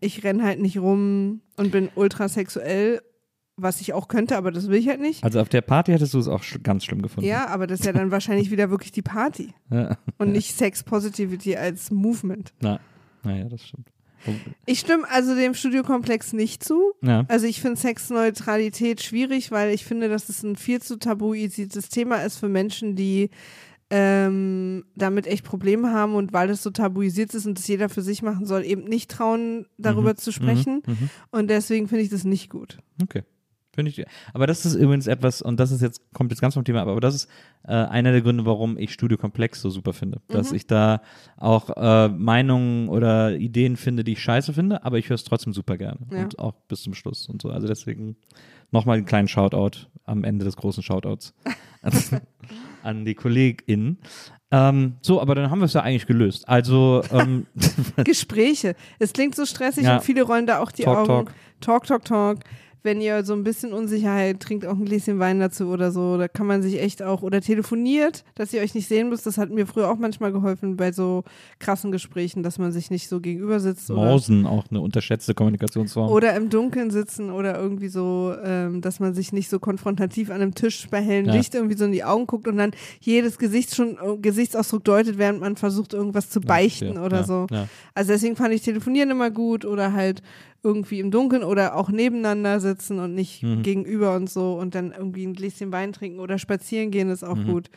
ich 0.00 0.22
renne 0.24 0.42
halt 0.42 0.60
nicht 0.60 0.78
rum 0.78 1.40
und 1.56 1.70
bin 1.72 1.88
ultrasexuell, 1.94 3.00
was 3.62 3.80
ich 3.80 3.92
auch 3.92 4.08
könnte, 4.08 4.36
aber 4.36 4.50
das 4.50 4.68
will 4.68 4.78
ich 4.78 4.88
halt 4.88 5.00
nicht. 5.00 5.22
Also 5.24 5.40
auf 5.40 5.48
der 5.48 5.60
Party 5.62 5.92
hättest 5.92 6.14
du 6.14 6.18
es 6.18 6.28
auch 6.28 6.42
sch 6.42 6.58
ganz 6.62 6.84
schlimm 6.84 7.02
gefunden. 7.02 7.28
Ja, 7.28 7.46
aber 7.48 7.66
das 7.66 7.80
ist 7.80 7.86
ja 7.86 7.92
dann 7.92 8.10
wahrscheinlich 8.10 8.50
wieder 8.50 8.70
wirklich 8.70 8.92
die 8.92 9.02
Party 9.02 9.54
Ja. 9.70 9.96
und 10.18 10.32
nicht 10.32 10.56
Sex 10.56 10.82
Positivity 10.82 11.56
als 11.56 11.90
Movement. 11.90 12.52
Na, 12.60 12.80
naja, 13.22 13.44
das 13.48 13.62
stimmt. 13.66 13.88
Ich 14.66 14.78
stimme 14.80 15.04
also 15.10 15.34
dem 15.34 15.54
Studiokomplex 15.54 16.32
nicht 16.32 16.62
zu. 16.62 16.92
Ja. 17.02 17.24
Also 17.28 17.46
ich 17.46 17.60
finde 17.60 17.76
Sexneutralität 17.80 19.02
schwierig, 19.02 19.50
weil 19.50 19.72
ich 19.74 19.84
finde, 19.84 20.08
dass 20.08 20.28
es 20.28 20.42
ein 20.44 20.54
viel 20.56 20.80
zu 20.80 20.96
tabuisiertes 20.98 21.88
Thema 21.88 22.16
ist 22.18 22.38
für 22.38 22.48
Menschen, 22.48 22.94
die 22.94 23.30
ähm, 23.90 24.84
damit 24.96 25.26
echt 25.26 25.44
Probleme 25.44 25.92
haben 25.92 26.14
und 26.14 26.32
weil 26.32 26.48
es 26.50 26.62
so 26.62 26.70
tabuisiert 26.70 27.34
ist 27.34 27.46
und 27.46 27.58
das 27.58 27.66
jeder 27.68 27.88
für 27.88 28.00
sich 28.00 28.22
machen 28.22 28.46
soll, 28.46 28.64
eben 28.64 28.84
nicht 28.84 29.10
trauen, 29.10 29.66
darüber 29.76 30.16
zu 30.16 30.32
sprechen. 30.32 30.82
Mhm. 30.86 31.10
Und 31.30 31.50
deswegen 31.50 31.88
finde 31.88 32.04
ich 32.04 32.08
das 32.10 32.24
nicht 32.24 32.48
gut. 32.48 32.78
Okay. 33.02 33.22
Finde 33.74 33.90
ich. 33.90 34.04
Aber 34.34 34.46
das 34.46 34.66
ist 34.66 34.74
übrigens 34.74 35.06
etwas, 35.06 35.40
und 35.40 35.58
das 35.58 35.70
ist 35.72 35.80
jetzt, 35.80 36.02
kommt 36.12 36.30
jetzt 36.30 36.40
ganz 36.40 36.52
vom 36.54 36.64
Thema 36.64 36.82
ab, 36.82 36.88
aber 36.88 37.00
das 37.00 37.14
ist 37.14 37.28
äh, 37.64 37.72
einer 37.72 38.12
der 38.12 38.20
Gründe, 38.20 38.44
warum 38.44 38.76
ich 38.76 38.92
Studio 38.92 39.16
Komplex 39.16 39.62
so 39.62 39.70
super 39.70 39.94
finde. 39.94 40.20
Dass 40.28 40.50
Mhm. 40.50 40.56
ich 40.56 40.66
da 40.66 41.00
auch 41.38 41.70
äh, 41.74 42.08
Meinungen 42.08 42.88
oder 42.88 43.34
Ideen 43.34 43.76
finde, 43.76 44.04
die 44.04 44.12
ich 44.12 44.20
scheiße 44.20 44.52
finde, 44.52 44.84
aber 44.84 44.98
ich 44.98 45.08
höre 45.08 45.14
es 45.14 45.24
trotzdem 45.24 45.54
super 45.54 45.78
gerne. 45.78 46.00
Ja. 46.10 46.22
Und 46.24 46.38
auch 46.38 46.52
bis 46.68 46.82
zum 46.82 46.92
Schluss 46.92 47.28
und 47.30 47.40
so. 47.40 47.48
Also 47.50 47.66
deswegen 47.66 48.16
nochmal 48.72 48.98
einen 48.98 49.06
kleinen 49.06 49.28
Shoutout 49.28 49.86
am 50.04 50.24
Ende 50.24 50.44
des 50.44 50.56
großen 50.56 50.82
Shoutouts 50.82 51.32
an 52.82 53.04
die 53.04 53.14
KollegInnen. 53.14 53.98
Ähm, 54.50 54.96
so, 55.00 55.20
aber 55.22 55.34
dann 55.34 55.50
haben 55.50 55.60
wir 55.60 55.64
es 55.64 55.72
ja 55.72 55.80
eigentlich 55.80 56.06
gelöst. 56.06 56.46
Also, 56.46 57.02
ähm, 57.10 57.46
Gespräche. 58.04 58.74
Es 58.98 59.14
klingt 59.14 59.34
so 59.34 59.46
stressig 59.46 59.84
Ja. 59.84 59.94
und 59.96 60.02
viele 60.02 60.22
rollen 60.24 60.46
da 60.46 60.58
auch 60.58 60.70
die 60.72 60.82
Talk, 60.82 61.08
Augen. 61.08 61.26
talk. 61.26 61.34
Talk, 61.60 61.86
talk, 61.86 62.04
talk. 62.04 62.38
Wenn 62.82 63.00
ihr 63.00 63.24
so 63.24 63.32
ein 63.32 63.44
bisschen 63.44 63.72
Unsicherheit, 63.72 64.40
trinkt 64.40 64.66
auch 64.66 64.76
ein 64.76 64.84
Gläschen 64.84 65.18
Wein 65.18 65.40
dazu 65.40 65.68
oder 65.68 65.92
so. 65.92 66.18
Da 66.18 66.28
kann 66.28 66.46
man 66.46 66.62
sich 66.62 66.80
echt 66.80 67.02
auch, 67.02 67.22
oder 67.22 67.40
telefoniert, 67.40 68.24
dass 68.34 68.52
ihr 68.52 68.60
euch 68.60 68.74
nicht 68.74 68.88
sehen 68.88 69.08
müsst. 69.08 69.26
Das 69.26 69.38
hat 69.38 69.50
mir 69.50 69.66
früher 69.66 69.90
auch 69.90 69.98
manchmal 69.98 70.32
geholfen 70.32 70.76
bei 70.76 70.92
so 70.92 71.24
krassen 71.58 71.92
Gesprächen, 71.92 72.42
dass 72.42 72.58
man 72.58 72.72
sich 72.72 72.90
nicht 72.90 73.08
so 73.08 73.20
gegenüber 73.20 73.60
sitzt. 73.60 73.90
Oder, 73.90 74.00
Mausen, 74.02 74.46
auch 74.46 74.64
eine 74.70 74.80
unterschätzte 74.80 75.34
Kommunikationsform. 75.34 76.10
oder 76.10 76.34
im 76.34 76.50
Dunkeln 76.50 76.90
sitzen 76.90 77.30
oder 77.30 77.58
irgendwie 77.58 77.88
so, 77.88 78.34
ähm, 78.44 78.80
dass 78.80 79.00
man 79.00 79.14
sich 79.14 79.32
nicht 79.32 79.48
so 79.48 79.58
konfrontativ 79.58 80.30
an 80.30 80.42
einem 80.42 80.54
Tisch 80.54 80.88
bei 80.90 81.00
hellem 81.00 81.26
Ja. 81.26 81.34
Licht 81.34 81.54
irgendwie 81.54 81.76
so 81.76 81.84
in 81.84 81.92
die 81.92 82.04
Augen 82.04 82.26
guckt 82.26 82.48
und 82.48 82.56
dann 82.56 82.72
jedes 83.00 83.38
Gesicht 83.38 83.74
schon, 83.74 83.96
äh, 83.96 84.16
Gesichtsausdruck 84.20 84.84
deutet, 84.84 85.18
während 85.18 85.40
man 85.40 85.56
versucht, 85.56 85.92
irgendwas 85.92 86.30
zu 86.30 86.40
beichten 86.40 86.94
ja, 86.94 87.04
oder 87.04 87.18
ja, 87.18 87.24
so. 87.24 87.46
Ja. 87.50 87.68
Also 87.94 88.12
deswegen 88.12 88.36
fand 88.36 88.54
ich 88.54 88.62
Telefonieren 88.62 89.10
immer 89.10 89.30
gut 89.30 89.64
oder 89.64 89.92
halt 89.92 90.22
irgendwie 90.64 91.00
im 91.00 91.10
Dunkeln 91.10 91.42
oder 91.42 91.74
auch 91.76 91.88
nebeneinander 91.90 92.60
sitzen 92.60 92.98
und 93.00 93.14
nicht 93.14 93.42
Mhm. 93.42 93.62
gegenüber 93.62 94.14
und 94.14 94.30
so 94.30 94.54
und 94.54 94.74
dann 94.74 94.92
irgendwie 94.96 95.26
ein 95.26 95.34
Gläschen 95.34 95.72
Wein 95.72 95.92
trinken 95.92 96.20
oder 96.20 96.38
spazieren 96.38 96.90
gehen 96.90 97.10
ist 97.10 97.24
auch 97.24 97.36
Mhm. 97.36 97.46
gut. 97.46 97.70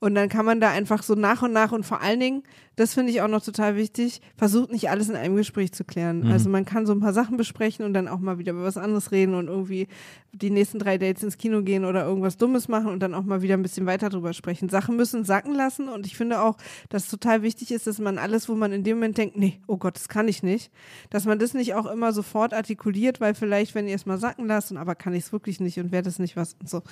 Und 0.00 0.14
dann 0.14 0.28
kann 0.28 0.44
man 0.44 0.60
da 0.60 0.70
einfach 0.70 1.02
so 1.02 1.14
nach 1.14 1.42
und 1.42 1.52
nach 1.52 1.70
und 1.72 1.84
vor 1.86 2.00
allen 2.02 2.18
Dingen, 2.20 2.42
das 2.76 2.94
finde 2.94 3.12
ich 3.12 3.20
auch 3.20 3.28
noch 3.28 3.42
total 3.42 3.76
wichtig, 3.76 4.20
versucht 4.36 4.72
nicht 4.72 4.88
alles 4.90 5.08
in 5.08 5.16
einem 5.16 5.36
Gespräch 5.36 5.72
zu 5.72 5.84
klären. 5.84 6.20
Mhm. 6.20 6.32
Also 6.32 6.48
man 6.48 6.64
kann 6.64 6.86
so 6.86 6.92
ein 6.92 7.00
paar 7.00 7.12
Sachen 7.12 7.36
besprechen 7.36 7.84
und 7.84 7.92
dann 7.94 8.08
auch 8.08 8.18
mal 8.18 8.38
wieder 8.38 8.52
über 8.52 8.64
was 8.64 8.76
anderes 8.76 9.12
reden 9.12 9.34
und 9.34 9.48
irgendwie 9.48 9.88
die 10.32 10.50
nächsten 10.50 10.78
drei 10.78 10.96
Dates 10.96 11.22
ins 11.22 11.36
Kino 11.36 11.62
gehen 11.62 11.84
oder 11.84 12.04
irgendwas 12.04 12.38
Dummes 12.38 12.68
machen 12.68 12.86
und 12.86 13.00
dann 13.00 13.14
auch 13.14 13.24
mal 13.24 13.42
wieder 13.42 13.54
ein 13.54 13.62
bisschen 13.62 13.84
weiter 13.84 14.08
drüber 14.08 14.32
sprechen. 14.32 14.70
Sachen 14.70 14.96
müssen 14.96 15.24
sacken 15.24 15.54
lassen 15.54 15.88
und 15.88 16.06
ich 16.06 16.16
finde 16.16 16.40
auch, 16.40 16.56
dass 16.88 17.04
es 17.04 17.10
total 17.10 17.42
wichtig 17.42 17.70
ist, 17.70 17.86
dass 17.86 17.98
man 17.98 18.16
alles, 18.16 18.48
wo 18.48 18.54
man 18.54 18.72
in 18.72 18.84
dem 18.84 18.96
Moment 18.96 19.18
denkt, 19.18 19.36
nee, 19.36 19.60
oh 19.66 19.76
Gott, 19.76 19.96
das 19.96 20.08
kann 20.08 20.28
ich 20.28 20.42
nicht, 20.42 20.70
dass 21.10 21.26
man 21.26 21.38
das 21.38 21.52
nicht 21.52 21.74
auch 21.74 21.86
immer 21.86 22.12
sofort 22.12 22.54
artikuliert, 22.54 23.20
weil 23.20 23.34
vielleicht, 23.34 23.74
wenn 23.74 23.86
ihr 23.86 23.96
es 23.96 24.06
mal 24.06 24.18
sacken 24.18 24.46
lasst 24.46 24.70
und 24.70 24.78
aber 24.78 24.94
kann 24.94 25.14
ich 25.14 25.24
es 25.24 25.32
wirklich 25.32 25.60
nicht 25.60 25.78
und 25.78 25.92
wäre 25.92 26.02
das 26.02 26.18
nicht 26.18 26.36
was 26.36 26.54
und 26.54 26.68
so. 26.68 26.82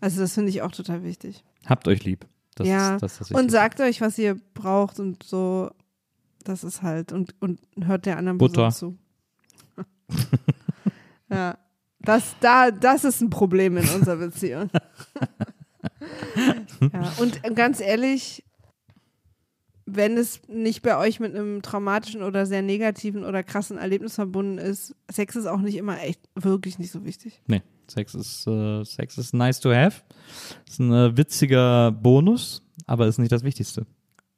Also 0.00 0.20
das 0.20 0.34
finde 0.34 0.50
ich 0.50 0.60
auch 0.60 0.72
total 0.72 1.02
wichtig. 1.02 1.44
Habt 1.66 1.88
euch 1.88 2.04
lieb. 2.04 2.26
Das 2.60 2.68
ja, 2.68 2.96
ist, 2.96 3.20
das 3.20 3.30
und 3.30 3.50
sagt 3.50 3.80
euch, 3.80 4.02
was 4.02 4.18
ihr 4.18 4.36
braucht 4.54 5.00
und 5.00 5.22
so. 5.22 5.70
Das 6.44 6.62
ist 6.62 6.82
halt 6.82 7.12
und, 7.12 7.34
und 7.40 7.58
hört 7.80 8.06
der 8.06 8.18
anderen 8.18 8.38
Butter. 8.38 8.62
Person 8.62 8.98
zu. 9.76 9.84
ja, 11.30 11.56
das, 12.00 12.36
da, 12.40 12.70
das 12.70 13.04
ist 13.04 13.22
ein 13.22 13.30
Problem 13.30 13.76
in 13.78 13.88
unserer 13.88 14.16
Beziehung. 14.16 14.70
ja, 16.80 17.12
und 17.18 17.40
ganz 17.54 17.80
ehrlich, 17.80 18.44
wenn 19.86 20.16
es 20.16 20.42
nicht 20.48 20.82
bei 20.82 20.96
euch 20.98 21.18
mit 21.18 21.34
einem 21.34 21.62
traumatischen 21.62 22.22
oder 22.22 22.44
sehr 22.46 22.62
negativen 22.62 23.24
oder 23.24 23.42
krassen 23.42 23.78
Erlebnis 23.78 24.14
verbunden 24.14 24.58
ist, 24.58 24.94
Sex 25.10 25.36
ist 25.36 25.46
auch 25.46 25.60
nicht 25.60 25.76
immer 25.76 26.00
echt 26.02 26.20
wirklich 26.34 26.78
nicht 26.78 26.92
so 26.92 27.04
wichtig. 27.04 27.42
Nee, 27.46 27.62
Sex 27.90 28.14
ist, 28.14 28.46
äh, 28.46 28.84
Sex 28.84 29.18
ist 29.18 29.34
nice 29.34 29.60
to 29.60 29.70
have. 29.72 30.02
Ist 30.68 30.78
ein 30.80 30.92
äh, 30.92 31.16
witziger 31.16 31.90
Bonus, 31.92 32.62
aber 32.86 33.06
ist 33.06 33.18
nicht 33.18 33.32
das 33.32 33.42
Wichtigste 33.44 33.86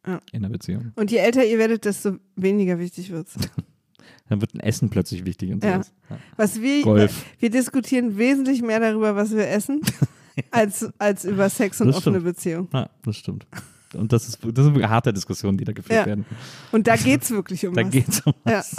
Ja. 0.07 0.21
in 0.33 0.43
der 0.43 0.49
Beziehung. 0.49 0.93
Und 0.97 1.11
je 1.11 1.19
älter 1.19 1.45
ihr 1.45 1.59
werdet, 1.59 1.85
desto 1.85 2.17
weniger 2.37 2.79
wichtig 2.79 3.11
wird's. 3.11 3.35
Dann 4.29 4.41
wird 4.41 4.55
ein 4.55 4.61
Essen 4.61 4.89
plötzlich 4.89 5.25
wichtig 5.27 5.53
und 5.53 5.63
sowas. 5.63 5.93
Ja. 6.09 6.19
Was 6.37 6.61
wir, 6.61 6.83
Golf. 6.83 7.25
wir 7.39 7.51
diskutieren 7.51 8.17
wesentlich 8.17 8.63
mehr 8.63 8.81
darüber, 8.81 9.15
was 9.15 9.33
wir 9.33 9.47
essen, 9.49 9.81
als, 10.51 10.89
als 10.99 11.25
über 11.25 11.49
Sex 11.51 11.81
und 11.81 11.89
Das 11.89 11.97
offene 11.97 12.17
stimmt. 12.21 12.35
Beziehung. 12.37 12.69
ja, 12.73 12.89
das 13.05 13.17
stimmt. 13.17 13.47
Und 13.95 14.13
das 14.13 14.29
ist, 14.29 14.39
das 14.43 14.65
sind 14.65 14.89
harte 14.89 15.13
Diskussionen, 15.13 15.59
die 15.59 15.65
da 15.65 15.73
geführt 15.73 16.01
Ja. 16.01 16.07
werden. 16.07 16.25
Und 16.71 16.87
da 16.87 16.97
geht's 16.97 17.31
wirklich 17.31 17.67
um 17.67 17.75
Da 17.75 17.85
was. 17.85 17.91
geht's 17.91 18.21
um 18.27 18.33
Ja. 18.47 18.59
was. 18.59 18.77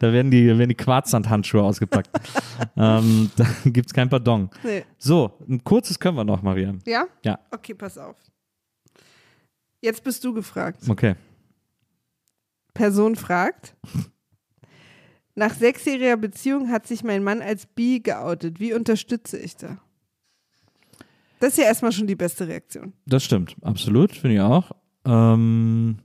da 0.00 0.12
werden 0.12 0.30
die, 0.30 0.46
werden 0.46 0.68
die 0.68 0.74
Quarzsandhandschuhe 0.74 1.62
ausgepackt. 1.62 2.10
ähm, 2.76 3.30
da 3.36 3.46
gibt's 3.64 3.92
kein 3.92 4.08
Pardon. 4.08 4.50
Nee. 4.64 4.84
So, 4.98 5.32
ein 5.48 5.62
kurzes 5.64 5.98
können 5.98 6.16
wir 6.16 6.24
noch, 6.24 6.42
Maria. 6.42 6.74
Ja? 6.86 7.06
Ja. 7.24 7.38
Okay, 7.50 7.74
pass 7.74 7.98
auf. 7.98 8.16
Jetzt 9.82 10.04
bist 10.04 10.24
du 10.24 10.32
gefragt. 10.34 10.80
Okay. 10.88 11.14
Person 12.74 13.16
fragt. 13.16 13.74
Nach 15.34 15.54
sechsjähriger 15.54 16.16
Beziehung 16.16 16.68
hat 16.70 16.86
sich 16.86 17.02
mein 17.04 17.22
Mann 17.24 17.40
als 17.40 17.66
bi 17.66 18.00
geoutet. 18.00 18.60
Wie 18.60 18.72
unterstütze 18.74 19.38
ich 19.38 19.56
da? 19.56 19.78
Das 21.40 21.50
ist 21.50 21.58
ja 21.58 21.64
erstmal 21.64 21.90
schon 21.90 22.06
die 22.06 22.14
beste 22.14 22.46
Reaktion. 22.46 22.92
Das 23.06 23.24
stimmt, 23.24 23.56
absolut, 23.62 24.12
finde 24.12 24.36
ich 24.36 24.40
auch. 24.40 24.70
Ähm, 25.04 25.98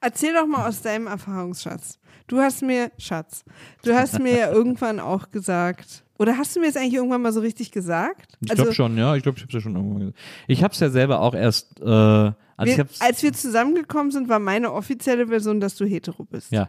Erzähl 0.00 0.34
doch 0.34 0.46
mal 0.46 0.68
aus 0.68 0.82
deinem 0.82 1.06
Erfahrungsschatz. 1.06 1.98
Du 2.26 2.38
hast 2.38 2.62
mir, 2.62 2.90
Schatz, 2.98 3.44
du 3.82 3.94
hast 3.94 4.18
mir 4.18 4.36
ja 4.36 4.50
irgendwann 4.52 5.00
auch 5.00 5.30
gesagt, 5.30 6.04
oder 6.18 6.36
hast 6.36 6.54
du 6.54 6.60
mir 6.60 6.66
das 6.66 6.76
eigentlich 6.76 6.94
irgendwann 6.94 7.22
mal 7.22 7.32
so 7.32 7.40
richtig 7.40 7.70
gesagt? 7.70 8.36
ich 8.40 8.50
glaube 8.50 8.74
schon, 8.74 8.96
ja, 8.98 9.14
ich 9.16 9.22
glaube, 9.22 9.38
ich 9.38 9.42
habe 9.42 9.48
es 9.50 9.54
ja 9.54 9.60
schon 9.60 9.76
irgendwann 9.76 10.00
gesagt. 10.00 10.18
Ich 10.48 10.62
habe 10.62 10.74
es 10.74 10.80
ja 10.80 10.90
selber 10.90 11.20
auch 11.20 11.34
erst, 11.34 11.80
äh, 11.80 11.84
also 11.84 12.34
wir, 12.76 12.86
als 12.98 13.22
wir 13.22 13.32
zusammengekommen 13.32 14.10
sind, 14.10 14.28
war 14.28 14.38
meine 14.38 14.72
offizielle 14.72 15.28
Version, 15.28 15.60
dass 15.60 15.76
du 15.76 15.84
hetero 15.84 16.24
bist. 16.24 16.52
ja, 16.52 16.68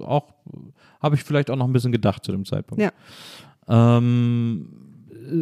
auch, 0.00 0.34
habe 1.00 1.16
ich 1.16 1.24
vielleicht 1.24 1.50
auch 1.50 1.56
noch 1.56 1.66
ein 1.66 1.72
bisschen 1.72 1.92
gedacht 1.92 2.24
zu 2.24 2.32
dem 2.32 2.44
Zeitpunkt. 2.44 2.82
Ja. 2.82 2.92
Ähm, 3.68 4.83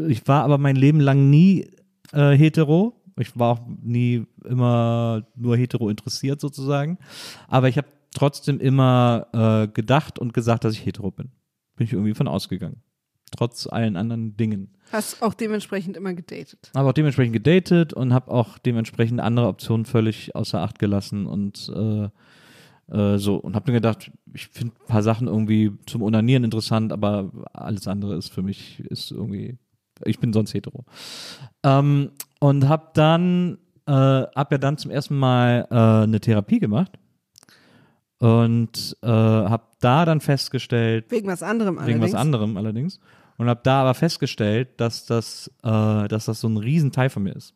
ich 0.09 0.27
war 0.29 0.45
aber 0.45 0.59
mein 0.59 0.77
Leben 0.77 1.01
lang 1.01 1.31
nie 1.31 1.69
äh, 2.13 2.33
hetero. 2.33 2.95
Ich 3.19 3.39
war 3.39 3.53
auch 3.53 3.61
nie 3.83 4.25
immer 4.45 5.27
nur 5.37 5.57
hetero 5.57 5.89
interessiert 5.89 6.41
sozusagen. 6.41 6.99
Aber 7.49 7.69
ich 7.69 7.77
habe 7.77 7.89
trotzdem 8.15 8.61
immer 8.61 9.27
äh, 9.33 9.69
gedacht 9.69 10.19
und 10.19 10.35
gesagt, 10.35 10.65
dass 10.65 10.75
ich 10.75 10.85
hetero 10.85 11.11
bin. 11.11 11.31
Bin 11.77 11.87
ich 11.87 11.93
irgendwie 11.93 12.15
von 12.15 12.29
ausgegangen. 12.29 12.83
Trotz 13.31 13.67
allen 13.67 13.97
anderen 13.97 14.37
Dingen. 14.37 14.77
Hast 14.93 15.23
auch 15.23 15.33
dementsprechend 15.33 15.97
immer 15.97 16.13
gedatet. 16.13 16.71
Habe 16.75 16.91
auch 16.91 16.93
dementsprechend 16.93 17.33
gedatet 17.33 17.95
und 17.95 18.13
habe 18.13 18.31
auch 18.31 18.59
dementsprechend 18.59 19.21
andere 19.21 19.49
Optionen 19.49 19.87
völlig 19.87 20.37
außer 20.37 20.61
Acht 20.61 20.79
gelassen 20.79 21.27
und 21.27 21.73
äh, 21.75 22.09
äh, 22.93 23.19
so. 23.19 23.37
Und 23.37 23.55
habe 23.55 23.71
mir 23.71 23.79
gedacht, 23.79 24.11
ich 24.35 24.49
finde 24.49 24.75
ein 24.75 24.87
paar 24.87 25.03
Sachen 25.03 25.29
irgendwie 25.29 25.73
zum 25.87 26.03
Onanieren 26.03 26.45
interessant, 26.45 26.93
aber 26.93 27.31
alles 27.53 27.89
andere 27.89 28.17
ist 28.17 28.29
für 28.29 28.43
mich, 28.43 28.81
ist 28.81 29.11
irgendwie, 29.11 29.57
ich 30.05 30.19
bin 30.19 30.33
sonst 30.33 30.55
hetero. 30.55 30.85
Ähm, 31.63 32.11
und 32.41 32.69
habe 32.69 32.89
dann, 32.95 33.59
äh, 33.87 33.93
habe 33.93 34.49
ja 34.53 34.59
dann 34.59 34.79
zum 34.79 34.91
ersten 34.91 35.19
Mal 35.19 35.67
äh, 35.71 36.05
eine 36.05 36.21
Therapie 36.21 36.59
gemacht 36.59 36.93
und 38.19 38.97
äh, 39.03 39.07
habe 39.09 39.65
da 39.81 40.05
dann 40.05 40.21
festgestellt, 40.21 41.11
Wegen 41.11 41.29
was 41.29 41.43
anderem 41.43 41.75
wegen 41.75 41.83
allerdings. 41.83 42.13
was 42.13 42.21
anderem 42.21 42.57
allerdings. 42.57 43.01
Und 43.39 43.49
habe 43.49 43.61
da 43.65 43.81
aber 43.81 43.95
festgestellt, 43.95 44.79
dass 44.79 45.07
das, 45.07 45.51
äh, 45.65 46.09
dass 46.09 46.27
das 46.27 46.41
so 46.41 46.49
ein 46.49 46.57
Riesenteil 46.57 47.11
von 47.11 47.25
mir 47.25 47.35
ist. 47.35 47.55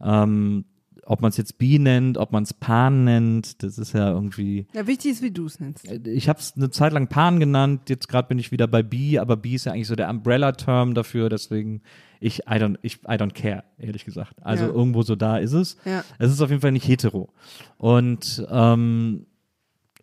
Ähm, 0.00 0.64
ob 1.04 1.20
man 1.20 1.30
es 1.30 1.36
jetzt 1.36 1.58
Bi 1.58 1.78
nennt, 1.78 2.16
ob 2.18 2.32
man 2.32 2.44
es 2.44 2.54
Pan 2.54 3.04
nennt, 3.04 3.62
das 3.62 3.78
ist 3.78 3.92
ja 3.92 4.10
irgendwie. 4.10 4.66
Ja, 4.72 4.86
wichtig 4.86 5.12
ist, 5.12 5.22
wie 5.22 5.30
du 5.30 5.46
es 5.46 5.58
nennst. 5.60 5.84
Ich 5.90 6.28
habe 6.28 6.38
es 6.38 6.54
eine 6.56 6.70
Zeit 6.70 6.92
lang 6.92 7.08
Pan 7.08 7.40
genannt, 7.40 7.88
jetzt 7.88 8.08
gerade 8.08 8.28
bin 8.28 8.38
ich 8.38 8.52
wieder 8.52 8.66
bei 8.68 8.82
Bi, 8.82 9.18
aber 9.18 9.36
Bi 9.36 9.54
ist 9.54 9.66
ja 9.66 9.72
eigentlich 9.72 9.88
so 9.88 9.96
der 9.96 10.08
Umbrella-Term 10.10 10.94
dafür, 10.94 11.28
deswegen 11.28 11.82
ich 12.20 12.40
I 12.46 12.52
don't, 12.52 12.76
ich, 12.82 13.02
I 13.02 13.14
don't 13.16 13.32
care, 13.34 13.64
ehrlich 13.78 14.04
gesagt. 14.04 14.34
Also 14.42 14.66
Ja. 14.66 14.70
irgendwo 14.70 15.02
so 15.02 15.16
da 15.16 15.38
ist 15.38 15.52
es. 15.54 15.76
Ja. 15.84 16.04
Es 16.18 16.30
ist 16.30 16.40
auf 16.40 16.50
jeden 16.50 16.62
Fall 16.62 16.70
nicht 16.72 16.86
hetero. 16.86 17.30
Und 17.78 18.46
ähm, 18.48 19.26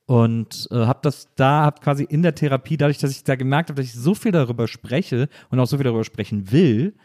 und 0.05 0.67
äh, 0.71 0.75
habe 0.75 0.99
das 1.03 1.29
da, 1.35 1.61
habe 1.65 1.81
quasi 1.81 2.03
in 2.03 2.23
der 2.23 2.33
Therapie, 2.33 2.77
dadurch, 2.77 2.97
dass 2.97 3.11
ich 3.11 3.23
da 3.23 3.35
gemerkt 3.35 3.69
habe, 3.69 3.79
dass 3.81 3.93
ich 3.93 3.99
so 3.99 4.15
viel 4.15 4.31
darüber 4.31 4.67
spreche 4.67 5.29
und 5.51 5.59
auch 5.59 5.67
so 5.67 5.77
viel 5.77 5.83
darüber 5.83 6.03
sprechen 6.03 6.51
will 6.51 6.95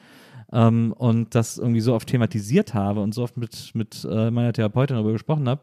ähm, 0.54 0.94
und 0.96 1.34
das 1.34 1.58
irgendwie 1.58 1.80
so 1.80 1.94
oft 1.94 2.08
thematisiert 2.08 2.72
habe 2.72 3.00
und 3.00 3.12
so 3.12 3.22
oft 3.24 3.36
mit, 3.36 3.72
mit 3.74 4.06
äh, 4.10 4.30
meiner 4.30 4.52
Therapeutin 4.52 4.96
darüber 4.96 5.12
gesprochen 5.12 5.48
habe, 5.48 5.60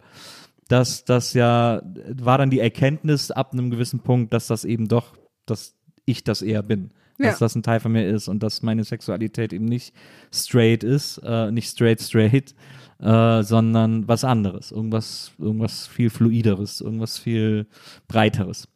dass 0.67 1.03
das 1.05 1.33
ja, 1.33 1.81
war 2.13 2.37
dann 2.37 2.49
die 2.49 2.59
Erkenntnis 2.59 3.31
ab 3.31 3.53
einem 3.53 3.71
gewissen 3.71 4.01
Punkt, 4.01 4.33
dass 4.33 4.47
das 4.47 4.65
eben 4.65 4.87
doch, 4.87 5.15
dass 5.45 5.75
ich 6.05 6.23
das 6.23 6.41
eher 6.41 6.61
bin. 6.61 6.91
Dass 7.17 7.39
Ja. 7.39 7.45
das 7.45 7.55
ein 7.55 7.63
Teil 7.63 7.79
von 7.79 7.91
mir 7.91 8.07
ist 8.07 8.27
und 8.27 8.41
dass 8.43 8.61
meine 8.63 8.83
Sexualität 8.83 9.53
eben 9.53 9.65
nicht 9.65 9.93
straight 10.33 10.83
ist, 10.83 11.19
äh, 11.23 11.51
nicht 11.51 11.69
straight 11.69 12.01
straight, 12.01 12.55
äh, 12.99 13.43
sondern 13.43 14.07
was 14.07 14.23
anderes, 14.23 14.71
irgendwas, 14.71 15.31
irgendwas 15.37 15.87
viel 15.87 16.09
fluideres, 16.09 16.81
irgendwas 16.81 17.17
viel 17.17 17.67
breiteres. 18.07 18.67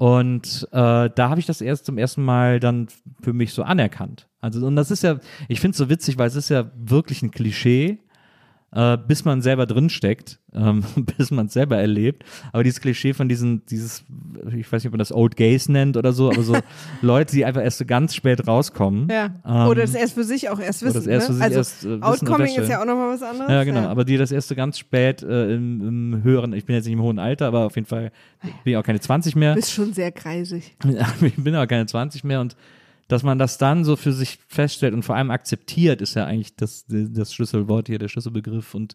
Und 0.00 0.66
äh, 0.72 1.10
da 1.14 1.28
habe 1.28 1.40
ich 1.40 1.44
das 1.44 1.60
erst 1.60 1.84
zum 1.84 1.98
ersten 1.98 2.24
Mal 2.24 2.58
dann 2.58 2.88
für 3.20 3.34
mich 3.34 3.52
so 3.52 3.64
anerkannt. 3.64 4.30
Also, 4.40 4.66
und 4.66 4.74
das 4.74 4.90
ist 4.90 5.02
ja, 5.02 5.18
ich 5.46 5.60
finde 5.60 5.72
es 5.72 5.76
so 5.76 5.90
witzig, 5.90 6.16
weil 6.16 6.26
es 6.26 6.36
ist 6.36 6.48
ja 6.48 6.70
wirklich 6.74 7.20
ein 7.20 7.30
Klischee, 7.30 7.98
äh, 8.72 8.96
bis 8.96 9.24
man 9.24 9.42
selber 9.42 9.66
drinsteckt, 9.66 10.38
ähm, 10.54 10.84
bis 11.18 11.30
man 11.30 11.46
es 11.46 11.52
selber 11.52 11.78
erlebt. 11.78 12.24
Aber 12.52 12.62
dieses 12.62 12.80
Klischee 12.80 13.14
von 13.14 13.28
diesen, 13.28 13.66
dieses, 13.66 14.04
ich 14.56 14.70
weiß 14.70 14.82
nicht, 14.82 14.86
ob 14.86 14.92
man 14.92 14.98
das 14.98 15.12
Old 15.12 15.36
Gays 15.36 15.68
nennt 15.68 15.96
oder 15.96 16.12
so, 16.12 16.30
aber 16.30 16.42
so 16.42 16.56
Leute, 17.02 17.34
die 17.34 17.44
einfach 17.44 17.62
erst 17.62 17.78
so 17.78 17.84
ganz 17.84 18.14
spät 18.14 18.46
rauskommen. 18.46 19.08
Ja. 19.10 19.34
Ähm, 19.44 19.68
oder 19.68 19.82
das 19.82 19.94
erst 19.94 20.14
für 20.14 20.24
sich 20.24 20.48
auch 20.48 20.60
erst 20.60 20.82
oder 20.82 20.94
wissen. 20.94 21.04
das 21.04 21.06
erst 21.06 21.26
für 21.26 21.32
ne? 21.32 21.38
sich 21.38 21.44
also 21.44 21.58
erst, 21.58 21.84
äh, 21.84 21.98
Outcoming 22.00 22.56
ist 22.56 22.68
ja 22.68 22.80
auch 22.80 22.86
nochmal 22.86 23.14
was 23.14 23.22
anderes. 23.22 23.50
Ja, 23.50 23.64
genau. 23.64 23.88
Aber 23.88 24.04
die 24.04 24.16
das 24.16 24.32
erste 24.32 24.54
ganz 24.54 24.78
spät 24.78 25.22
äh, 25.22 25.54
im, 25.54 26.12
im 26.12 26.22
höheren, 26.22 26.52
ich 26.52 26.64
bin 26.64 26.76
jetzt 26.76 26.84
nicht 26.84 26.94
im 26.94 27.02
hohen 27.02 27.18
Alter, 27.18 27.46
aber 27.46 27.66
auf 27.66 27.74
jeden 27.74 27.88
Fall 27.88 28.12
bin 28.64 28.72
ich 28.72 28.76
auch 28.76 28.84
keine 28.84 29.00
20 29.00 29.34
mehr. 29.36 29.54
Du 29.54 29.60
bist 29.60 29.72
schon 29.72 29.92
sehr 29.92 30.12
kreisig. 30.12 30.76
ich 31.20 31.36
bin 31.36 31.54
aber 31.54 31.66
keine 31.66 31.86
20 31.86 32.24
mehr 32.24 32.40
und 32.40 32.56
dass 33.10 33.24
man 33.24 33.38
das 33.40 33.58
dann 33.58 33.84
so 33.84 33.96
für 33.96 34.12
sich 34.12 34.38
feststellt 34.46 34.94
und 34.94 35.02
vor 35.02 35.16
allem 35.16 35.32
akzeptiert, 35.32 36.00
ist 36.00 36.14
ja 36.14 36.26
eigentlich 36.26 36.54
das, 36.54 36.84
das 36.86 37.34
Schlüsselwort 37.34 37.88
hier, 37.88 37.98
der 37.98 38.06
Schlüsselbegriff 38.06 38.72
und 38.72 38.94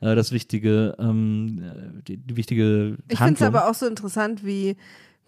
äh, 0.00 0.14
das 0.14 0.30
wichtige, 0.30 0.94
ähm, 1.00 2.02
die, 2.06 2.16
die 2.16 2.36
wichtige 2.36 2.96
Ich 3.08 3.18
finde 3.18 3.34
es 3.34 3.42
aber 3.42 3.68
auch 3.68 3.74
so 3.74 3.86
interessant, 3.86 4.44
wie, 4.44 4.76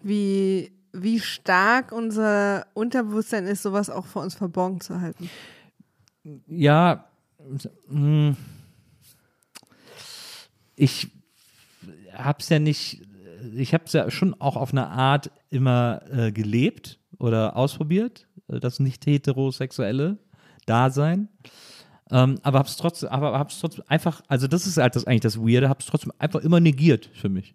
wie, 0.01 0.71
wie 0.93 1.19
stark 1.19 1.91
unser 1.91 2.65
Unterbewusstsein 2.75 3.45
ist, 3.45 3.61
sowas 3.61 3.89
auch 3.89 4.05
vor 4.05 4.21
uns 4.21 4.35
verborgen 4.35 4.79
zu 4.79 5.01
halten. 5.01 5.29
Ja, 6.47 7.09
mh, 7.89 8.37
ich 10.77 11.09
hab's 12.13 12.47
ja 12.47 12.59
nicht, 12.59 13.01
ich 13.53 13.73
hab's 13.73 13.91
ja 13.91 14.09
schon 14.09 14.33
auch 14.39 14.55
auf 14.55 14.71
eine 14.71 14.87
Art 14.87 15.29
immer 15.49 16.01
äh, 16.09 16.31
gelebt 16.31 16.99
oder 17.19 17.57
ausprobiert, 17.57 18.27
das 18.59 18.79
nicht 18.79 19.05
heterosexuelle 19.05 20.17
Dasein. 20.65 21.29
Ähm, 22.11 22.39
aber 22.41 22.59
hab's 22.59 22.75
trotzdem, 22.77 23.09
aber 23.09 23.37
hab's 23.37 23.59
trotzdem 23.59 23.83
einfach, 23.87 24.21
also 24.27 24.47
das 24.47 24.65
ist 24.65 24.77
halt 24.77 24.95
das 24.95 25.05
eigentlich 25.05 25.21
das 25.21 25.37
Weirde, 25.39 25.69
hab's 25.69 25.85
trotzdem 25.85 26.11
einfach 26.17 26.41
immer 26.41 26.59
negiert 26.59 27.09
für 27.13 27.29
mich. 27.29 27.53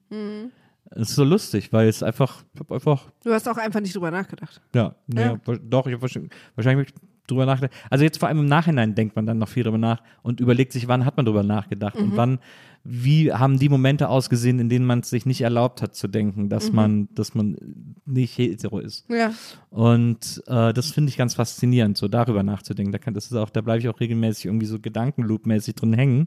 Es 0.90 1.08
ist 1.10 1.16
so 1.16 1.24
lustig, 1.24 1.72
weil 1.72 1.88
es 1.88 2.02
einfach, 2.04 2.44
ich 2.54 2.60
hab 2.60 2.70
einfach 2.70 3.10
Du 3.24 3.32
hast 3.32 3.48
auch 3.48 3.56
einfach 3.56 3.80
nicht 3.80 3.94
drüber 3.96 4.12
nachgedacht. 4.12 4.60
ja, 4.74 4.94
nee, 5.08 5.22
Ja. 5.22 5.38
doch, 5.60 5.86
ich 5.88 5.94
hab 5.94 6.02
wahrscheinlich, 6.02 6.30
wahrscheinlich 6.54 6.94
drüber 7.26 7.46
nachgedacht. 7.46 7.72
Also 7.90 8.04
jetzt 8.04 8.18
vor 8.18 8.28
allem 8.28 8.38
im 8.40 8.46
Nachhinein 8.46 8.94
denkt 8.94 9.16
man 9.16 9.26
dann 9.26 9.38
noch 9.38 9.48
viel 9.48 9.64
drüber 9.64 9.78
nach 9.78 10.00
und 10.22 10.38
überlegt 10.38 10.72
sich, 10.72 10.86
wann 10.86 11.04
hat 11.04 11.16
man 11.16 11.26
drüber 11.26 11.42
nachgedacht 11.42 11.96
Mhm. 11.96 12.02
und 12.12 12.16
wann, 12.16 12.38
wie 12.86 13.32
haben 13.32 13.58
die 13.58 13.70
Momente 13.70 14.10
ausgesehen, 14.10 14.58
in 14.58 14.68
denen 14.68 14.84
man 14.84 15.00
es 15.00 15.08
sich 15.08 15.24
nicht 15.24 15.40
erlaubt 15.40 15.80
hat 15.80 15.94
zu 15.94 16.06
denken, 16.06 16.50
dass 16.50 16.68
Mhm. 16.68 16.76
man, 16.76 17.08
dass 17.14 17.34
man 17.34 17.56
nicht 18.04 18.36
hetero 18.36 18.78
ist. 18.78 19.08
Ja. 19.08 19.32
Und 19.70 20.42
äh, 20.46 20.72
das 20.74 20.90
finde 20.92 21.08
ich 21.08 21.16
ganz 21.16 21.34
faszinierend, 21.34 21.96
so 21.96 22.08
darüber 22.08 22.42
nachzudenken. 22.42 22.92
Da 22.92 22.98
kann, 22.98 23.14
das 23.14 23.24
ist 23.26 23.34
auch, 23.36 23.48
da 23.48 23.62
bleibe 23.62 23.80
ich 23.80 23.88
auch 23.88 24.00
regelmäßig 24.00 24.44
irgendwie 24.46 24.66
so 24.66 24.76
Gedankenloop-mäßig 24.76 25.74
drin 25.74 25.94
hängen 25.94 26.26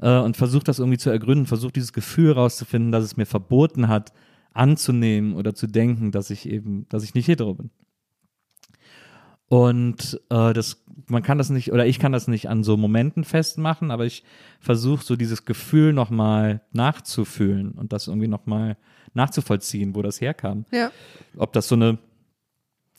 äh, 0.00 0.18
und 0.18 0.36
versuche 0.36 0.64
das 0.64 0.78
irgendwie 0.78 0.98
zu 0.98 1.10
ergründen, 1.10 1.46
versuche 1.46 1.72
dieses 1.72 1.92
Gefühl 1.92 2.30
rauszufinden, 2.32 2.92
dass 2.92 3.02
es 3.02 3.16
mir 3.16 3.26
verboten 3.26 3.88
hat, 3.88 4.12
anzunehmen 4.54 5.34
oder 5.34 5.54
zu 5.54 5.66
denken, 5.66 6.10
dass 6.12 6.30
ich 6.30 6.48
eben, 6.48 6.86
dass 6.88 7.02
ich 7.04 7.14
nicht 7.14 7.28
hetero 7.28 7.54
bin. 7.54 7.70
Und 9.48 10.20
äh, 10.28 10.52
das, 10.52 10.84
man 11.06 11.22
kann 11.22 11.38
das 11.38 11.48
nicht, 11.48 11.72
oder 11.72 11.86
ich 11.86 11.98
kann 11.98 12.12
das 12.12 12.28
nicht 12.28 12.48
an 12.50 12.62
so 12.64 12.76
Momenten 12.76 13.24
festmachen, 13.24 13.90
aber 13.90 14.04
ich 14.04 14.22
versuche 14.60 15.02
so 15.02 15.16
dieses 15.16 15.46
Gefühl 15.46 15.92
nochmal 15.94 16.60
nachzufühlen 16.72 17.72
und 17.72 17.92
das 17.94 18.08
irgendwie 18.08 18.28
nochmal 18.28 18.76
nachzuvollziehen, 19.14 19.94
wo 19.94 20.02
das 20.02 20.20
herkam 20.20 20.66
Ja. 20.70 20.90
ob 21.38 21.54
das 21.54 21.68
so 21.68 21.76
eine 21.76 21.98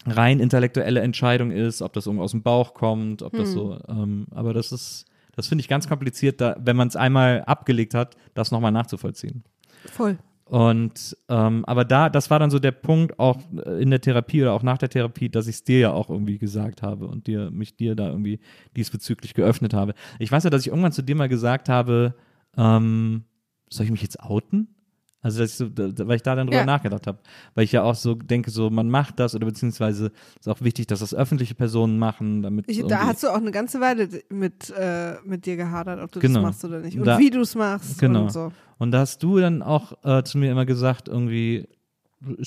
rein 0.08 0.40
intellektuelle 0.40 1.02
Entscheidung 1.02 1.52
ist, 1.52 1.82
ob 1.84 1.94
das 1.94 2.08
irgendwo 2.08 2.24
aus 2.24 2.32
dem 2.32 2.42
Bauch 2.42 2.74
kommt, 2.74 3.22
ob 3.22 3.34
das 3.34 3.52
so, 3.52 3.80
ähm, 3.88 4.26
aber 4.32 4.54
das 4.54 4.72
ist, 4.72 5.06
das 5.36 5.48
finde 5.48 5.62
ich 5.62 5.68
ganz 5.68 5.88
kompliziert, 5.88 6.42
da, 6.42 6.56
wenn 6.60 6.76
man 6.76 6.88
es 6.88 6.96
einmal 6.96 7.44
abgelegt 7.44 7.94
hat, 7.94 8.16
das 8.34 8.50
nochmal 8.52 8.72
nachzuvollziehen. 8.72 9.44
Voll. 9.86 10.18
Und 10.50 11.16
ähm, 11.30 11.64
aber 11.66 11.86
da, 11.86 12.10
das 12.10 12.32
war 12.32 12.40
dann 12.40 12.50
so 12.50 12.58
der 12.58 12.72
Punkt 12.72 13.20
auch 13.20 13.38
in 13.80 13.92
der 13.92 14.02
Therapie 14.02 14.42
oder 14.42 14.54
auch 14.54 14.64
nach 14.64 14.80
der 14.80 14.90
Therapie, 14.90 15.30
dass 15.30 15.46
ich 15.46 15.58
es 15.58 15.64
dir 15.64 15.78
ja 15.78 15.92
auch 15.92 16.10
irgendwie 16.10 16.40
gesagt 16.40 16.82
habe 16.82 17.06
und 17.08 17.28
dir 17.28 17.52
mich 17.52 17.78
dir 17.78 17.96
da 17.96 18.08
irgendwie 18.10 18.40
diesbezüglich 18.76 19.36
geöffnet 19.36 19.76
habe. 19.76 19.94
Ich 20.18 20.32
weiß 20.32 20.44
ja, 20.44 20.50
dass 20.50 20.62
ich 20.62 20.70
irgendwann 20.70 20.92
zu 20.92 21.04
dir 21.04 21.16
mal 21.16 21.30
gesagt 21.30 21.70
habe, 21.70 22.16
ähm, 22.58 23.26
soll 23.70 23.86
ich 23.86 23.92
mich 23.92 24.02
jetzt 24.02 24.20
outen? 24.20 24.76
Also, 25.22 25.44
ich 25.44 25.52
so, 25.54 25.68
da, 25.68 26.08
weil 26.08 26.16
ich 26.16 26.22
da 26.24 26.34
dann 26.36 26.48
drüber 26.48 26.60
Ja. 26.60 26.66
nachgedacht 26.66 27.06
habe. 27.06 27.20
Weil 27.54 27.66
ich 27.66 27.74
ja 27.74 27.84
auch 27.84 27.96
so 27.96 28.16
denke, 28.16 28.52
so 28.52 28.70
man 28.70 28.90
macht 28.90 29.20
das 29.20 29.36
oder 29.36 29.46
beziehungsweise 29.46 30.12
ist 30.40 30.48
auch 30.48 30.62
wichtig, 30.62 30.88
dass 30.88 31.00
das 31.02 31.14
öffentliche 31.14 31.56
Personen 31.56 32.00
machen, 32.00 32.42
damit 32.42 32.66
Ich, 32.70 32.82
da 32.88 33.06
hast 33.06 33.24
du 33.24 33.28
auch 33.28 33.36
eine 33.36 33.52
ganze 33.52 33.82
Weile 33.82 34.08
mit, 34.30 34.70
äh, 34.70 35.16
mit 35.26 35.46
dir 35.46 35.58
gehadert, 35.58 36.00
ob 36.02 36.12
du 36.14 36.20
Genau. 36.22 36.36
das 36.36 36.44
machst 36.44 36.64
oder 36.66 36.80
nicht. 36.80 36.98
Und 36.98 37.06
Da- 37.06 37.20
wie 37.20 37.30
du 37.30 37.42
es 37.42 37.54
machst 37.56 38.00
Genau. 38.00 38.22
und 38.24 38.32
so. 38.32 38.52
Und 38.78 38.92
da 38.92 39.00
hast 39.00 39.22
du 39.22 39.40
dann 39.40 39.62
auch 39.62 39.92
äh, 40.06 40.24
zu 40.24 40.38
mir 40.38 40.52
immer 40.52 40.66
gesagt, 40.66 41.10
irgendwie, 41.10 41.68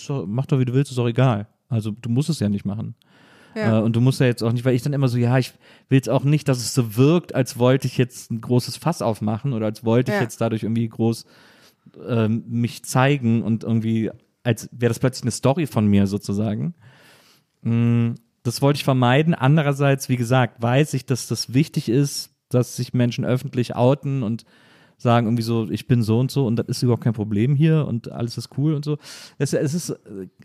doch, 0.07 0.25
mach 0.27 0.47
doch 0.47 0.59
wie 0.59 0.65
du 0.65 0.73
willst, 0.73 0.91
ist 0.91 0.97
doch 0.99 1.09
egal. 1.09 1.47
Also 1.69 1.91
du 1.91 2.09
musst 2.09 2.31
es 2.31 2.41
ja 2.41 2.49
nicht 2.49 2.65
machen. 2.65 2.95
Ja. 3.55 3.81
Äh, 3.81 3.83
und 3.83 3.95
du 3.97 4.01
musst 4.01 4.19
ja 4.21 4.25
jetzt 4.27 4.43
auch 4.43 4.53
nicht, 4.53 4.65
weil 4.65 4.75
ich 4.75 4.81
dann 4.81 4.95
immer 4.95 5.09
so, 5.09 5.19
ja, 5.19 5.37
ich 5.37 5.53
will 5.91 5.97
jetzt 5.97 6.09
auch 6.09 6.25
nicht, 6.25 6.49
dass 6.49 6.57
es 6.59 6.73
so 6.73 6.97
wirkt, 6.97 7.35
als 7.35 7.59
wollte 7.59 7.87
ich 7.87 7.99
jetzt 7.99 8.31
ein 8.31 8.41
großes 8.41 8.79
Fass 8.79 9.03
aufmachen 9.03 9.53
oder 9.53 9.67
als 9.67 9.85
wollte 9.85 10.11
ich 10.11 10.17
Ja. 10.17 10.23
jetzt 10.23 10.41
dadurch 10.41 10.63
irgendwie 10.63 10.89
groß 10.89 11.27
ähm, 12.07 12.45
mich 12.49 12.85
zeigen 12.85 13.43
und 13.43 13.65
irgendwie, 13.65 14.11
als 14.43 14.69
wäre 14.73 14.91
das 14.91 14.99
plötzlich 14.99 15.25
eine 15.25 15.31
Story 15.31 15.67
von 15.67 15.87
mir 15.87 16.07
sozusagen. 16.07 16.75
Mm, 17.63 18.13
Das 18.45 18.61
wollte 18.61 18.79
ich 18.79 18.85
vermeiden. 18.85 19.35
Andererseits, 19.35 20.09
wie 20.09 20.17
gesagt, 20.17 20.61
weiß 20.61 20.95
ich, 20.95 21.07
dass 21.07 21.29
das 21.29 21.55
wichtig 21.55 21.89
ist, 21.89 22.31
dass 22.49 22.77
sich 22.77 22.93
Menschen 22.93 23.25
öffentlich 23.25 23.77
outen 23.77 24.23
und 24.23 24.45
sagen 25.03 25.27
irgendwie 25.27 25.43
so, 25.43 25.69
ich 25.71 25.87
bin 25.87 26.03
so 26.03 26.19
und 26.19 26.31
so 26.31 26.47
und 26.47 26.57
das 26.57 26.67
ist 26.69 26.83
überhaupt 26.83 27.03
kein 27.05 27.13
Problem 27.13 27.55
hier 27.55 27.87
und 27.87 28.11
alles 28.11 28.39
ist 28.39 28.51
cool 28.57 28.75
und 28.75 28.85
so. 28.85 28.97
Es, 29.39 29.53
es 29.53 29.75
ist, 29.75 29.95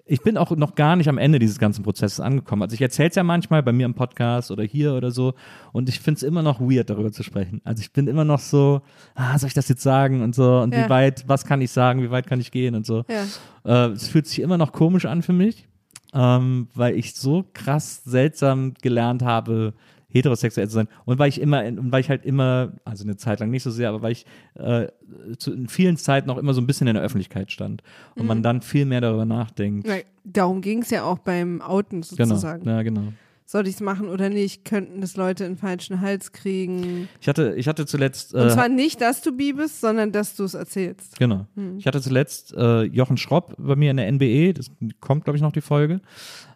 ich 0.06 0.22
bin 0.22 0.38
auch 0.38 0.52
noch 0.56 0.76
gar 0.76 0.96
nicht 0.96 1.08
am 1.10 1.18
Ende 1.18 1.40
dieses 1.40 1.60
ganzen 1.60 1.84
Prozesses 1.84 2.20
angekommen. 2.20 2.64
Also 2.64 2.74
ich 2.74 2.82
erzähle 2.82 3.10
es 3.10 3.16
ja 3.16 3.24
manchmal 3.24 3.64
bei 3.64 3.72
mir 3.72 3.86
im 3.86 3.94
Podcast 3.94 4.52
oder 4.52 4.64
hier 4.64 4.94
oder 4.94 5.12
so 5.12 5.34
und 5.72 5.90
ich 5.90 6.00
finde 6.00 6.18
es 6.18 6.24
immer 6.24 6.42
noch 6.42 6.60
weird, 6.60 6.90
darüber 6.90 7.12
zu 7.12 7.24
sprechen. 7.24 7.62
Also 7.64 7.82
ich 7.82 7.92
bin 7.94 8.08
immer 8.08 8.26
noch 8.26 8.40
so, 8.40 8.82
ah, 9.16 9.38
soll 9.38 9.48
ich 9.48 9.54
das 9.54 9.70
jetzt 9.70 9.84
sagen 9.84 10.22
und 10.22 10.36
so 10.36 10.60
und 10.60 10.74
Ja. 10.74 10.86
wie 10.86 10.90
weit, 10.90 11.24
was 11.28 11.46
kann 11.46 11.62
ich 11.62 11.72
sagen, 11.72 12.02
wie 12.02 12.12
weit 12.12 12.28
kann 12.28 12.40
ich 12.40 12.52
gehen 12.52 12.76
und 12.76 12.86
so. 12.86 13.04
Ja. 13.10 13.88
Äh, 13.88 13.92
es 13.92 14.08
fühlt 14.08 14.28
sich 14.28 14.42
immer 14.42 14.58
noch 14.58 14.72
komisch 14.72 15.06
an 15.06 15.22
für 15.22 15.34
mich, 15.34 15.68
ähm, 16.14 16.68
weil 16.74 16.96
ich 16.96 17.14
so 17.16 17.46
krass 17.54 18.02
seltsam 18.04 18.74
gelernt 18.82 19.22
habe, 19.24 19.74
heterosexuell 20.18 20.68
zu 20.68 20.74
sein. 20.76 20.88
Und 21.06 21.20
weil 21.20 21.30
ich 21.30 21.40
immer, 21.40 21.64
und 21.66 21.92
weil 21.92 22.02
ich 22.02 22.10
halt 22.10 22.26
immer, 22.26 22.74
also 22.86 23.04
eine 23.04 23.16
Zeit 23.18 23.40
lang 23.40 23.50
nicht 23.50 23.64
so 23.64 23.72
sehr, 23.72 23.90
aber 23.90 24.02
weil 24.02 24.12
ich 24.12 24.26
äh, 24.56 24.88
zu, 25.38 25.54
in 25.54 25.68
vielen 25.68 25.98
Zeiten 25.98 26.30
auch 26.30 26.38
immer 26.38 26.54
so 26.54 26.62
ein 26.62 26.68
bisschen 26.68 26.88
in 26.88 26.96
der 26.96 27.04
Öffentlichkeit 27.04 27.52
stand 27.52 27.82
und 28.16 28.24
Mhm. 28.24 28.28
man 28.28 28.44
dann 28.44 28.62
viel 28.62 28.86
mehr 28.86 29.02
darüber 29.02 29.26
nachdenkt. 29.26 29.88
Ja, 29.88 29.96
Darum 30.24 30.60
ging 30.62 30.82
es 30.82 30.90
ja 30.90 31.04
auch 31.04 31.20
beim 31.20 31.62
Outen 31.62 32.02
Genau, 32.02 32.36
sozusagen. 32.36 32.68
ja, 32.68 32.82
genau. 32.82 33.14
Soll 33.50 33.66
ich 33.66 33.76
es 33.76 33.80
machen 33.80 34.10
oder 34.10 34.28
nicht? 34.30 34.66
Könnten 34.66 35.00
das 35.00 35.16
Leute 35.16 35.46
in 35.46 35.52
den 35.54 35.58
falschen 35.58 36.02
Hals 36.02 36.34
kriegen? 36.34 37.08
Ich 37.22 37.30
hatte, 37.30 37.54
ich 37.56 37.70
hatte 37.70 37.86
zuletzt. 37.86 38.34
Und 38.34 38.42
äh, 38.42 38.50
zwar 38.50 38.68
nicht, 38.68 39.00
dass 39.00 39.22
du 39.22 39.32
bi 39.32 39.54
bist, 39.54 39.80
sondern 39.80 40.12
dass 40.12 40.36
du 40.36 40.44
es 40.44 40.54
erzählst. 40.54 41.18
Genau. 41.18 41.46
Hm. 41.56 41.78
Ich 41.78 41.88
hatte 41.88 42.02
zuletzt 42.02 42.54
äh, 42.58 42.82
Jochen 42.84 43.16
Schropp 43.16 43.56
bei 43.58 43.78
mir 43.78 43.92
in 43.92 43.96
der 43.98 44.12
NBE, 44.12 44.54
das 44.54 44.70
kommt, 45.00 45.24
glaube 45.24 45.38
ich, 45.38 45.42
noch 45.42 45.54
die 45.54 45.62
Folge. 45.62 46.02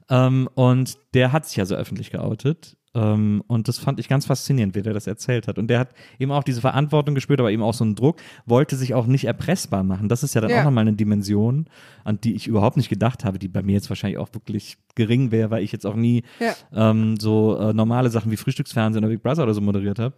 Ähm, 0.09 0.49
und 0.55 0.97
der 1.13 1.31
hat 1.31 1.45
sich 1.47 1.59
also 1.59 1.75
öffentlich 1.75 2.11
geoutet. 2.11 2.77
Ähm, 2.93 3.41
und 3.47 3.69
das 3.69 3.77
fand 3.77 4.01
ich 4.01 4.09
ganz 4.09 4.25
faszinierend, 4.25 4.75
wie 4.75 4.81
der 4.81 4.93
das 4.93 5.07
erzählt 5.07 5.47
hat. 5.47 5.57
Und 5.57 5.67
der 5.67 5.79
hat 5.79 5.89
eben 6.19 6.29
auch 6.33 6.43
diese 6.43 6.59
Verantwortung 6.59 7.15
gespürt, 7.15 7.39
aber 7.39 7.49
eben 7.49 7.63
auch 7.63 7.73
so 7.73 7.85
einen 7.85 7.95
Druck, 7.95 8.17
wollte 8.45 8.75
sich 8.75 8.93
auch 8.93 9.05
nicht 9.05 9.23
erpressbar 9.23 9.83
machen. 9.83 10.09
Das 10.09 10.23
ist 10.23 10.33
ja 10.35 10.41
dann 10.41 10.49
Ja. 10.51 10.59
auch 10.59 10.65
nochmal 10.65 10.81
eine 10.81 10.91
Dimension, 10.97 11.67
an 12.03 12.19
die 12.19 12.35
ich 12.35 12.47
überhaupt 12.47 12.75
nicht 12.75 12.89
gedacht 12.89 13.23
habe, 13.23 13.39
die 13.39 13.47
bei 13.47 13.61
mir 13.63 13.73
jetzt 13.73 13.87
wahrscheinlich 13.89 14.17
auch 14.19 14.27
wirklich 14.33 14.77
gering 14.95 15.31
wäre, 15.31 15.51
weil 15.51 15.63
ich 15.63 15.71
jetzt 15.71 15.85
auch 15.85 15.95
nie 15.95 16.23
Ja. 16.41 16.53
ähm, 16.91 17.17
so 17.17 17.57
äh, 17.57 17.71
normale 17.73 18.09
Sachen 18.09 18.29
wie 18.29 18.35
Frühstücksfernsehen 18.37 19.05
oder 19.05 19.13
Big 19.13 19.23
Brother 19.23 19.43
oder 19.43 19.53
so 19.53 19.61
moderiert 19.61 19.97
habe. 19.99 20.13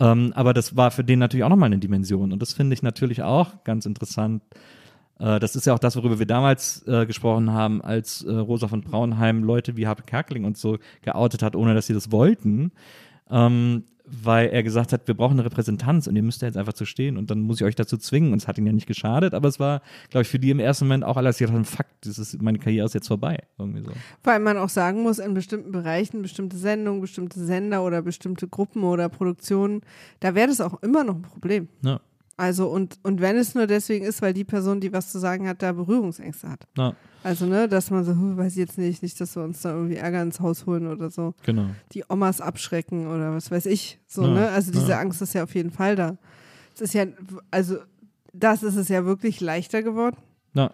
Ähm, 0.00 0.32
aber 0.34 0.52
das 0.54 0.76
war 0.76 0.90
für 0.90 1.04
den 1.04 1.20
natürlich 1.20 1.44
auch 1.44 1.48
nochmal 1.50 1.68
eine 1.68 1.78
Dimension. 1.78 2.32
Und 2.32 2.42
das 2.42 2.52
finde 2.52 2.74
ich 2.74 2.82
natürlich 2.82 3.22
auch 3.22 3.62
ganz 3.62 3.86
interessant. 3.86 4.42
Äh, 5.18 5.38
das 5.38 5.56
ist 5.56 5.66
ja 5.66 5.74
auch 5.74 5.78
das, 5.78 5.96
worüber 5.96 6.18
wir 6.18 6.26
damals 6.26 6.86
äh, 6.86 7.06
gesprochen 7.06 7.52
haben, 7.52 7.82
als 7.82 8.22
äh, 8.22 8.32
Rosa 8.32 8.68
von 8.68 8.82
Braunheim 8.82 9.42
Leute 9.42 9.76
wie 9.76 9.86
Habe 9.86 10.02
Kerkeling 10.02 10.44
und 10.44 10.56
so 10.56 10.78
geoutet 11.02 11.42
hat, 11.42 11.56
ohne 11.56 11.74
dass 11.74 11.86
sie 11.86 11.94
das 11.94 12.10
wollten. 12.10 12.72
Ähm, 13.30 13.84
weil 14.10 14.48
er 14.48 14.62
gesagt 14.62 14.92
hat, 14.92 15.06
wir 15.06 15.14
brauchen 15.14 15.34
eine 15.34 15.44
Repräsentanz 15.44 16.06
und 16.06 16.16
ihr 16.16 16.22
müsst 16.22 16.40
jetzt 16.42 16.56
einfach 16.56 16.72
zu 16.72 16.86
stehen 16.86 17.16
und 17.16 17.30
dann 17.30 17.40
muss 17.40 17.60
ich 17.60 17.66
euch 17.66 17.74
dazu 17.74 17.96
zwingen. 17.96 18.32
Und 18.32 18.38
es 18.38 18.48
hat 18.48 18.56
ihnen 18.58 18.66
ja 18.66 18.72
nicht 18.72 18.86
geschadet, 18.86 19.34
aber 19.34 19.48
es 19.48 19.60
war, 19.60 19.82
glaube 20.10 20.22
ich, 20.22 20.28
für 20.28 20.38
die 20.38 20.50
im 20.50 20.60
ersten 20.60 20.86
Moment 20.86 21.04
auch 21.04 21.16
alles, 21.16 21.40
haben, 21.40 21.64
fuck, 21.64 21.86
das 22.00 22.18
ist, 22.18 22.40
meine 22.40 22.58
Karriere 22.58 22.86
ist 22.86 22.94
jetzt 22.94 23.08
vorbei. 23.08 23.42
Irgendwie 23.58 23.82
so. 23.82 23.92
Weil 24.24 24.40
man 24.40 24.56
auch 24.56 24.70
sagen 24.70 25.02
muss, 25.02 25.18
in 25.18 25.34
bestimmten 25.34 25.72
Bereichen, 25.72 26.22
bestimmte 26.22 26.56
Sendungen, 26.56 27.00
bestimmte 27.00 27.38
Sender 27.38 27.84
oder 27.84 28.02
bestimmte 28.02 28.48
Gruppen 28.48 28.82
oder 28.84 29.08
Produktionen, 29.08 29.82
da 30.20 30.34
wäre 30.34 30.48
das 30.48 30.60
auch 30.60 30.82
immer 30.82 31.04
noch 31.04 31.16
ein 31.16 31.22
Problem. 31.22 31.68
Ja, 31.82 32.00
Also 32.38 32.68
und, 32.68 32.98
und 33.02 33.20
wenn 33.20 33.36
es 33.36 33.54
nur 33.54 33.66
deswegen 33.66 34.06
ist, 34.06 34.22
weil 34.22 34.32
die 34.32 34.44
Person, 34.44 34.80
die 34.80 34.92
was 34.92 35.10
zu 35.12 35.18
sagen 35.18 35.46
hat, 35.48 35.60
da 35.60 35.72
Berührungsängste 35.72 36.48
hat. 36.48 36.66
ja, 36.78 36.94
Also, 37.24 37.46
ne, 37.46 37.68
dass 37.68 37.90
man 37.90 38.04
so, 38.04 38.12
weiß 38.14 38.52
ich 38.52 38.58
jetzt 38.58 38.78
nicht, 38.78 39.02
nicht, 39.02 39.20
dass 39.20 39.34
wir 39.36 39.42
uns 39.42 39.60
da 39.60 39.72
irgendwie 39.74 39.96
Ärger 39.96 40.22
ins 40.22 40.38
Haus 40.40 40.64
holen 40.64 40.86
oder 40.86 41.10
so. 41.10 41.34
genau. 41.42 41.66
Die 41.92 42.04
Omas 42.08 42.40
abschrecken 42.40 43.08
oder 43.08 43.34
was 43.34 43.50
weiß 43.50 43.66
ich. 43.66 43.98
So, 44.06 44.22
Ja, 44.22 44.28
ne? 44.34 44.48
Also 44.50 44.70
diese 44.70 44.90
ja. 44.92 45.00
Angst 45.00 45.20
ist 45.20 45.34
ja 45.34 45.42
auf 45.42 45.54
jeden 45.54 45.72
Fall 45.72 45.96
da. 45.96 46.16
Es 46.76 46.80
ist 46.80 46.94
ja, 46.94 47.06
also 47.50 47.78
das 48.32 48.62
ist 48.62 48.76
es 48.76 48.88
ja 48.88 49.04
wirklich 49.04 49.40
leichter 49.40 49.82
geworden. 49.82 50.16
Ja. 50.54 50.70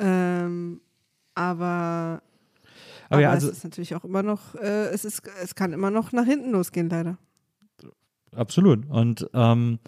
Ähm, 0.00 0.80
aber 1.36 2.22
Aber 3.08 3.20
ja, 3.20 3.28
aber 3.28 3.34
also 3.36 3.48
es 3.50 3.58
ist 3.58 3.64
natürlich 3.64 3.94
auch 3.94 4.02
immer 4.04 4.24
noch, 4.24 4.56
äh, 4.56 4.86
es 4.88 5.04
ist, 5.04 5.22
es 5.42 5.54
kann 5.54 5.72
immer 5.72 5.92
noch 5.92 6.10
nach 6.10 6.24
hinten 6.26 6.50
losgehen, 6.50 6.90
leider. 6.90 7.18
Absolut. 8.34 8.84
Und, 8.90 9.28
ähm, 9.32 9.78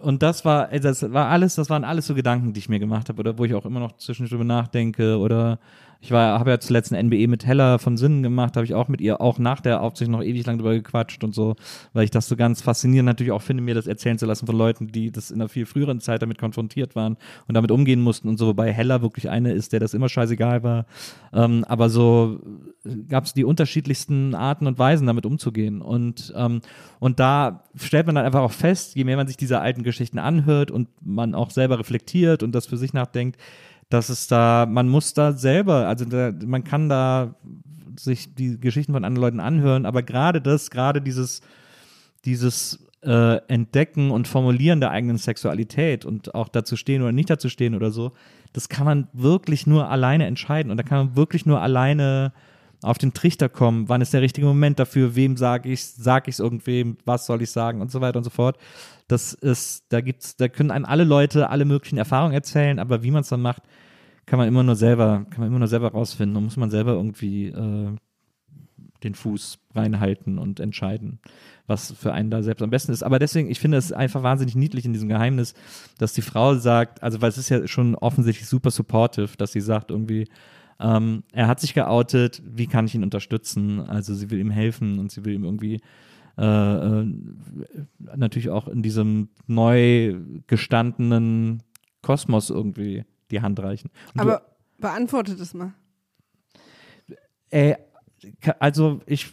und 0.00 0.22
das 0.22 0.44
war, 0.44 0.72
ey, 0.72 0.80
das 0.80 1.12
war 1.12 1.28
alles, 1.28 1.54
das 1.54 1.70
waren 1.70 1.84
alles 1.84 2.06
so 2.06 2.14
Gedanken, 2.14 2.52
die 2.52 2.60
ich 2.60 2.68
mir 2.68 2.78
gemacht 2.78 3.08
habe 3.08 3.20
oder 3.20 3.38
wo 3.38 3.44
ich 3.44 3.54
auch 3.54 3.64
immer 3.64 3.80
noch 3.80 3.96
zwischendurch 3.96 4.30
drüber 4.30 4.44
nachdenke 4.44 5.18
oder 5.18 5.58
ich 6.02 6.12
habe 6.12 6.50
ja 6.50 6.58
zuletzt 6.58 6.92
ein 6.92 7.06
NBE 7.06 7.28
mit 7.28 7.44
Hella 7.44 7.76
von 7.76 7.98
Sinnen 7.98 8.22
gemacht, 8.22 8.56
habe 8.56 8.64
ich 8.64 8.74
auch 8.74 8.88
mit 8.88 9.02
ihr 9.02 9.20
auch 9.20 9.38
nach 9.38 9.60
der 9.60 9.82
Aufsicht 9.82 10.10
noch 10.10 10.22
ewig 10.22 10.46
lang 10.46 10.56
drüber 10.56 10.72
gequatscht 10.72 11.22
und 11.22 11.34
so, 11.34 11.56
weil 11.92 12.04
ich 12.04 12.10
das 12.10 12.26
so 12.26 12.36
ganz 12.36 12.62
faszinierend 12.62 13.06
natürlich 13.06 13.32
auch 13.32 13.42
finde, 13.42 13.62
mir 13.62 13.74
das 13.74 13.86
erzählen 13.86 14.18
zu 14.18 14.24
lassen 14.24 14.46
von 14.46 14.56
Leuten, 14.56 14.88
die 14.88 15.10
das 15.10 15.30
in 15.30 15.40
einer 15.40 15.50
viel 15.50 15.66
früheren 15.66 16.00
Zeit 16.00 16.22
damit 16.22 16.38
konfrontiert 16.38 16.96
waren 16.96 17.18
und 17.48 17.54
damit 17.54 17.70
umgehen 17.70 18.00
mussten 18.00 18.28
und 18.28 18.38
so, 18.38 18.46
wobei 18.46 18.72
Hella 18.72 19.02
wirklich 19.02 19.28
eine 19.28 19.52
ist, 19.52 19.74
der 19.74 19.80
das 19.80 19.92
immer 19.92 20.08
scheißegal 20.08 20.62
war. 20.62 20.86
Ähm, 21.34 21.64
aber 21.68 21.90
so 21.90 22.40
gab 23.08 23.24
es 23.24 23.34
die 23.34 23.44
unterschiedlichsten 23.44 24.34
Arten 24.34 24.66
und 24.66 24.78
Weisen, 24.78 25.06
damit 25.06 25.26
umzugehen. 25.26 25.82
Und, 25.82 26.32
ähm, 26.34 26.62
und 26.98 27.20
da 27.20 27.64
stellt 27.76 28.06
man 28.06 28.14
dann 28.14 28.24
einfach 28.24 28.40
auch 28.40 28.52
fest, 28.52 28.96
je 28.96 29.04
mehr 29.04 29.18
man 29.18 29.26
sich 29.26 29.36
diese 29.36 29.60
alten 29.60 29.82
Geschichten 29.82 30.18
anhört 30.18 30.70
und 30.70 30.88
man 31.02 31.34
auch 31.34 31.50
selber 31.50 31.78
reflektiert 31.78 32.42
und 32.42 32.52
das 32.52 32.66
für 32.66 32.78
sich 32.78 32.94
nachdenkt, 32.94 33.38
dass 33.90 34.08
es 34.08 34.28
da, 34.28 34.66
man 34.66 34.88
muss 34.88 35.12
da 35.12 35.32
selber, 35.32 35.86
also 35.86 36.04
da, 36.06 36.32
man 36.46 36.64
kann 36.64 36.88
da 36.88 37.34
sich 37.98 38.34
die 38.34 38.58
Geschichten 38.58 38.92
von 38.92 39.04
anderen 39.04 39.22
Leuten 39.22 39.40
anhören, 39.40 39.84
aber 39.84 40.02
gerade 40.02 40.40
das, 40.40 40.70
gerade 40.70 41.02
dieses, 41.02 41.42
dieses 42.24 42.78
äh, 43.02 43.36
Entdecken 43.48 44.10
und 44.10 44.28
Formulieren 44.28 44.80
der 44.80 44.90
eigenen 44.90 45.18
Sexualität 45.18 46.04
und 46.04 46.34
auch 46.34 46.48
dazu 46.48 46.76
stehen 46.76 47.02
oder 47.02 47.12
nicht 47.12 47.30
dazu 47.30 47.48
stehen 47.48 47.74
oder 47.74 47.90
so, 47.90 48.12
das 48.52 48.68
kann 48.68 48.86
man 48.86 49.08
wirklich 49.12 49.66
nur 49.66 49.90
alleine 49.90 50.26
entscheiden 50.26 50.70
und 50.70 50.76
da 50.76 50.82
kann 50.84 51.06
man 51.06 51.16
wirklich 51.16 51.44
nur 51.44 51.60
alleine 51.60 52.32
auf 52.82 52.98
den 52.98 53.12
Trichter 53.12 53.48
kommen, 53.48 53.88
wann 53.88 54.00
ist 54.00 54.14
der 54.14 54.22
richtige 54.22 54.46
Moment 54.46 54.78
dafür, 54.78 55.14
wem 55.14 55.36
sage 55.36 55.68
ich, 55.68 55.84
sage 55.84 56.30
ich 56.30 56.36
es 56.36 56.40
irgendwem, 56.40 56.96
was 57.04 57.26
soll 57.26 57.42
ich 57.42 57.50
sagen 57.50 57.80
und 57.80 57.90
so 57.90 58.00
weiter 58.00 58.18
und 58.18 58.24
so 58.24 58.30
fort. 58.30 58.56
Das 59.08 59.34
ist, 59.34 59.84
da 59.90 60.00
gibt's, 60.00 60.36
da 60.36 60.48
können 60.48 60.70
einem 60.70 60.84
alle 60.84 61.04
Leute 61.04 61.50
alle 61.50 61.64
möglichen 61.64 61.98
Erfahrungen 61.98 62.32
erzählen, 62.32 62.78
aber 62.78 63.02
wie 63.02 63.10
man 63.10 63.22
es 63.22 63.28
dann 63.28 63.42
macht, 63.42 63.62
kann 64.26 64.38
man 64.38 64.48
immer 64.48 64.62
nur 64.62 64.76
selber, 64.76 65.26
kann 65.30 65.40
man 65.40 65.48
immer 65.48 65.58
nur 65.58 65.68
selber 65.68 65.92
rausfinden 65.92 66.36
und 66.36 66.44
muss 66.44 66.56
man 66.56 66.70
selber 66.70 66.92
irgendwie 66.92 67.48
äh, 67.48 67.96
den 69.02 69.14
Fuß 69.14 69.58
reinhalten 69.74 70.38
und 70.38 70.60
entscheiden, 70.60 71.20
was 71.66 71.92
für 71.92 72.12
einen 72.12 72.30
da 72.30 72.42
selbst 72.42 72.62
am 72.62 72.70
besten 72.70 72.92
ist. 72.92 73.02
Aber 73.02 73.18
deswegen, 73.18 73.50
ich 73.50 73.60
finde 73.60 73.78
es 73.78 73.92
einfach 73.92 74.22
wahnsinnig 74.22 74.54
niedlich 74.54 74.84
in 74.84 74.92
diesem 74.92 75.08
Geheimnis, 75.08 75.54
dass 75.98 76.12
die 76.12 76.22
Frau 76.22 76.54
sagt, 76.54 77.02
also 77.02 77.20
weil 77.20 77.30
es 77.30 77.38
ist 77.38 77.48
ja 77.48 77.66
schon 77.66 77.94
offensichtlich 77.94 78.48
super 78.48 78.70
supportive, 78.70 79.36
dass 79.36 79.52
sie 79.52 79.60
sagt 79.60 79.90
irgendwie, 79.90 80.28
ähm, 80.80 81.24
er 81.32 81.46
hat 81.46 81.60
sich 81.60 81.74
geoutet, 81.74 82.42
wie 82.44 82.66
kann 82.66 82.86
ich 82.86 82.94
ihn 82.94 83.02
unterstützen? 83.02 83.80
Also 83.80 84.14
sie 84.14 84.30
will 84.30 84.40
ihm 84.40 84.50
helfen 84.50 84.98
und 84.98 85.12
sie 85.12 85.24
will 85.24 85.34
ihm 85.34 85.44
irgendwie 85.44 85.80
äh, 86.38 87.00
äh, 87.00 87.06
natürlich 88.16 88.48
auch 88.48 88.66
in 88.66 88.82
diesem 88.82 89.28
neu 89.46 90.16
gestandenen 90.46 91.62
Kosmos 92.02 92.48
irgendwie 92.48 93.04
die 93.30 93.42
Hand 93.42 93.60
reichen. 93.60 93.90
Und 94.14 94.20
Aber 94.20 94.42
beantwortet 94.78 95.38
es 95.38 95.52
mal. 95.52 95.74
du, 97.08 97.14
äh, 97.50 97.74
also 98.58 99.00
ich, 99.06 99.32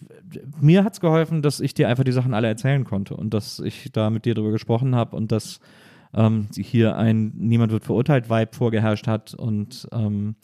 mir 0.60 0.84
hat 0.84 0.94
es 0.94 1.00
geholfen, 1.00 1.42
dass 1.42 1.60
ich 1.60 1.74
dir 1.74 1.88
einfach 1.88 2.04
die 2.04 2.12
Sachen 2.12 2.34
alle 2.34 2.48
erzählen 2.48 2.84
konnte 2.84 3.16
und 3.16 3.34
dass 3.34 3.60
ich 3.60 3.92
da 3.92 4.10
mit 4.10 4.26
dir 4.26 4.36
drüber 4.36 4.52
gesprochen 4.52 4.96
habe 4.96 5.16
und 5.16 5.32
dass 5.32 5.60
ähm, 6.14 6.48
hier 6.56 6.98
ein 6.98 7.32
Niemand 7.36 7.72
wird 7.72 7.86
verurteilt 7.86 8.30
Vibe 8.30 8.54
vorgeherrscht 8.54 9.08
hat 9.08 9.34
und 9.34 9.88
ähm, 9.92 10.36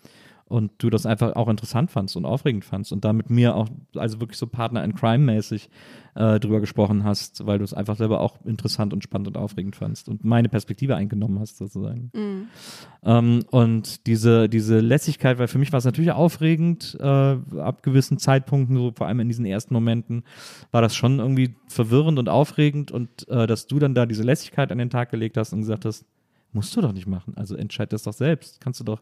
und 0.54 0.72
du 0.78 0.92
das 0.92 1.08
einfach 1.08 1.36
auch 1.36 1.50
interessant 1.50 1.90
fandst 1.90 2.16
und 2.16 2.26
aufregend 2.26 2.64
fandst 2.64 2.94
und 2.94 3.04
da 3.04 3.12
mit 3.12 3.32
mir 3.32 3.56
auch, 3.56 3.70
also 3.96 4.20
wirklich 4.20 4.38
so 4.38 4.46
Partner 4.46 4.84
in 4.84 4.94
Crime-mäßig 4.94 5.68
äh, 6.14 6.40
drüber 6.40 6.60
gesprochen 6.60 7.04
hast, 7.04 7.48
weil 7.48 7.58
du 7.58 7.64
es 7.64 7.74
einfach 7.74 7.96
selber 7.96 8.20
auch 8.20 8.38
interessant 8.46 8.94
und 8.94 9.04
spannend 9.04 9.30
und 9.30 9.36
aufregend 9.36 9.76
fandst 9.76 10.10
und 10.10 10.24
meine 10.24 10.50
Perspektive 10.50 10.96
eingenommen 10.96 11.40
hast, 11.40 11.58
sozusagen. 11.58 12.12
Ähm, 13.04 13.44
und 13.50 14.06
diese, 14.06 14.48
diese 14.48 14.80
Lässigkeit, 14.80 15.40
weil 15.40 15.48
für 15.48 15.58
mich 15.58 15.72
war 15.72 15.80
es 15.80 15.86
natürlich 15.86 16.12
aufregend, 16.12 16.98
äh, 17.00 17.04
ab 17.04 17.82
gewissen 17.82 18.20
Zeitpunkten, 18.20 18.78
so 18.78 18.92
vor 18.96 19.08
allem 19.08 19.22
in 19.22 19.30
diesen 19.30 19.46
ersten 19.46 19.74
Momenten, 19.74 20.24
war 20.70 20.84
das 20.84 20.96
schon 20.96 21.18
irgendwie 21.18 21.56
verwirrend 21.68 22.20
und 22.20 22.30
aufregend 22.30 22.92
und 22.92 23.28
äh, 23.28 23.48
dass 23.48 23.66
du 23.66 23.80
dann 23.80 23.96
da 23.96 24.06
diese 24.06 24.22
Lässigkeit 24.22 24.72
an 24.72 24.78
den 24.78 24.92
Tag 24.92 25.10
gelegt 25.10 25.36
hast 25.36 25.52
und 25.52 25.62
gesagt 25.62 25.86
hast, 25.86 26.06
musst 26.52 26.76
du 26.76 26.82
doch 26.82 26.94
nicht 26.94 27.08
machen, 27.08 27.34
also 27.36 27.56
entscheid 27.56 27.92
das 27.92 28.04
doch 28.04 28.14
selbst, 28.14 28.62
kannst 28.62 28.80
du 28.80 28.84
doch 28.84 29.02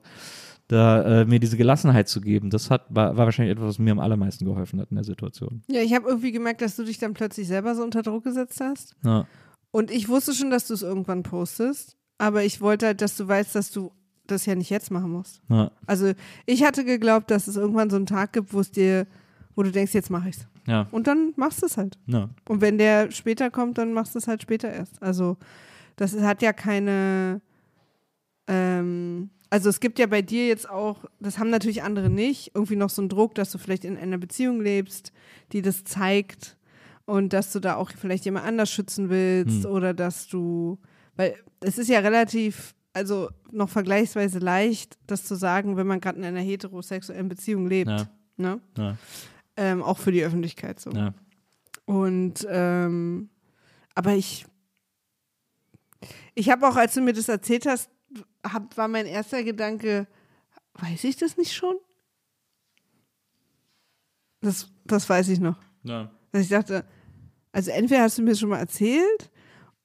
da 0.72 1.22
äh, 1.22 1.26
mir 1.26 1.40
diese 1.40 1.58
Gelassenheit 1.58 2.08
zu 2.08 2.22
geben, 2.22 2.50
das 2.50 2.70
hat, 2.70 2.86
war, 2.90 3.18
war 3.18 3.26
wahrscheinlich 3.26 3.52
etwas, 3.56 3.68
was 3.70 3.80
mir 3.80 3.92
am 3.92 4.00
allermeisten 4.00 4.46
geholfen 4.46 4.80
hat 4.80 4.90
in 4.90 4.96
der 4.96 5.04
Situation. 5.04 5.62
Ja, 5.68 5.82
ich 5.82 5.94
habe 5.94 6.08
irgendwie 6.08 6.32
gemerkt, 6.32 6.62
dass 6.62 6.76
du 6.76 6.84
dich 6.84 6.98
dann 6.98 7.14
plötzlich 7.14 7.48
selber 7.48 7.76
so 7.76 7.84
unter 7.84 8.02
Druck 8.04 8.24
gesetzt 8.24 8.60
hast. 8.62 8.96
Ja, 9.04 9.26
Und 9.72 9.92
ich 9.92 10.08
wusste 10.10 10.34
schon, 10.34 10.50
dass 10.50 10.68
du 10.68 10.74
es 10.74 10.82
irgendwann 10.82 11.24
postest. 11.24 11.98
Aber 12.18 12.44
ich 12.44 12.62
wollte 12.62 12.86
halt, 12.86 13.02
dass 13.02 13.18
du 13.18 13.28
weißt, 13.28 13.56
dass 13.56 13.72
du 13.72 13.92
das 14.28 14.46
ja 14.46 14.56
nicht 14.56 14.70
jetzt 14.70 14.92
machen 14.92 15.12
musst. 15.12 15.42
ja, 15.50 15.72
Also 15.88 16.14
ich 16.46 16.64
hatte 16.64 16.86
geglaubt, 16.86 17.32
dass 17.32 17.48
es 17.48 17.58
irgendwann 17.58 17.90
so 17.90 17.96
einen 17.98 18.06
Tag 18.06 18.32
gibt, 18.34 18.54
wo 18.54 18.60
es 18.60 18.72
dir, 18.72 19.08
wo 19.56 19.64
du 19.64 19.72
denkst, 19.72 19.94
jetzt 19.94 20.10
mache 20.10 20.30
ich's. 20.30 20.48
ja, 20.68 20.88
Und 20.92 21.08
dann 21.08 21.34
machst 21.36 21.62
du 21.62 21.66
es 21.66 21.76
halt. 21.78 21.98
ja, 22.08 22.30
Und 22.48 22.62
wenn 22.62 22.78
der 22.78 23.12
später 23.12 23.50
kommt, 23.50 23.78
dann 23.78 23.92
machst 23.94 24.14
du 24.16 24.20
es 24.20 24.28
halt 24.28 24.42
später 24.42 24.72
erst. 24.72 25.02
Also 25.04 25.36
das 25.98 26.16
hat 26.22 26.42
ja 26.42 26.54
keine, 26.54 27.42
ähm, 28.48 29.30
also 29.52 29.70
es 29.70 29.82
gibt 29.82 30.00
ja 30.00 30.08
bei 30.08 30.22
dir 30.22 30.48
jetzt 30.48 30.68
auch, 30.68 31.04
das 31.20 31.38
haben 31.38 31.50
natürlich 31.50 31.84
andere 31.84 32.10
nicht, 32.10 32.52
irgendwie 32.56 32.78
noch 32.78 32.90
so 32.90 33.02
einen 33.02 33.10
Druck, 33.10 33.36
dass 33.36 33.52
du 33.52 33.58
vielleicht 33.58 33.84
in 33.84 33.98
einer 33.98 34.18
Beziehung 34.18 34.62
lebst, 34.62 35.12
die 35.52 35.62
das 35.62 35.84
zeigt 35.84 36.58
und 37.06 37.34
dass 37.34 37.52
du 37.52 37.60
da 37.60 37.76
auch 37.76 37.92
vielleicht 37.92 38.24
jemand 38.24 38.46
anders 38.46 38.72
schützen 38.72 39.10
willst 39.10 39.66
Hm. 39.66 39.72
oder 39.72 39.94
dass 39.94 40.28
du, 40.30 40.80
weil 41.18 41.36
es 41.60 41.78
ist 41.78 41.90
ja 41.90 42.00
relativ, 42.00 42.74
also 42.94 43.30
noch 43.52 43.70
vergleichsweise 43.70 44.40
leicht, 44.40 44.98
das 45.06 45.26
zu 45.26 45.36
sagen, 45.36 45.76
wenn 45.76 45.86
man 45.86 46.00
gerade 46.00 46.18
in 46.18 46.24
einer 46.24 46.40
heterosexuellen 46.40 47.28
Beziehung 47.28 47.68
lebt. 47.68 47.90
Ja. 47.90 48.10
Ne? 48.38 48.62
ja, 48.78 48.98
Ähm, 49.58 49.84
auch 49.84 49.98
für 49.98 50.14
die 50.14 50.24
Öffentlichkeit 50.24 50.80
so. 50.80 50.92
ja. 50.92 51.14
Und 51.86 52.48
ähm, 52.50 53.30
aber 53.96 54.14
ich, 54.14 54.46
ich 56.36 56.50
habe 56.50 56.66
auch, 56.66 56.78
als 56.78 56.94
du 56.94 57.02
mir 57.02 57.12
das 57.12 57.28
erzählt 57.28 57.66
hast, 57.66 57.90
hab, 58.44 58.76
war 58.78 58.88
mein 58.88 59.06
erster 59.06 59.44
Gedanke, 59.44 60.08
weiß 60.76 61.04
ich 61.06 61.18
das 61.18 61.38
nicht 61.38 61.54
schon? 61.54 61.76
Das, 64.42 64.68
das 64.86 65.08
weiß 65.10 65.30
ich 65.30 65.40
noch. 65.40 65.58
ja. 65.84 66.12
Dass 66.32 66.44
ich 66.44 66.50
dachte, 66.50 66.86
also 67.52 67.72
entweder 67.72 68.04
hast 68.04 68.18
du 68.18 68.22
mir 68.22 68.36
schon 68.36 68.48
mal 68.50 68.60
erzählt 68.60 69.30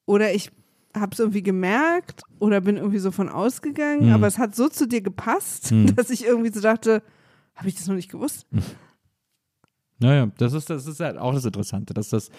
oder 0.05 0.33
ich 0.33 0.53
habe 0.95 1.13
es 1.13 1.19
irgendwie 1.19 1.43
gemerkt 1.43 2.23
oder 2.39 2.61
bin 2.61 2.77
irgendwie 2.77 3.01
so 3.01 3.11
von 3.11 3.29
ausgegangen, 3.29 4.03
Hm. 4.07 4.13
aber 4.15 4.29
es 4.29 4.39
hat 4.39 4.55
so 4.55 4.69
zu 4.69 4.87
dir 4.87 5.01
gepasst, 5.01 5.71
Hm. 5.71 5.87
dass 5.97 6.09
ich 6.11 6.25
irgendwie 6.25 6.53
so 6.53 6.61
dachte, 6.61 7.03
habe 7.57 7.69
ich 7.69 7.75
das 7.75 7.89
noch 7.89 7.97
nicht 7.97 8.11
gewusst? 8.13 8.47
Naja, 9.99 10.27
das 10.39 10.53
ist, 10.53 10.71
das 10.71 10.87
ist 10.87 11.01
halt 11.01 11.19
auch 11.19 11.35
das 11.35 11.45
Interessante, 11.45 11.93
dass 11.95 12.11
das, 12.11 12.31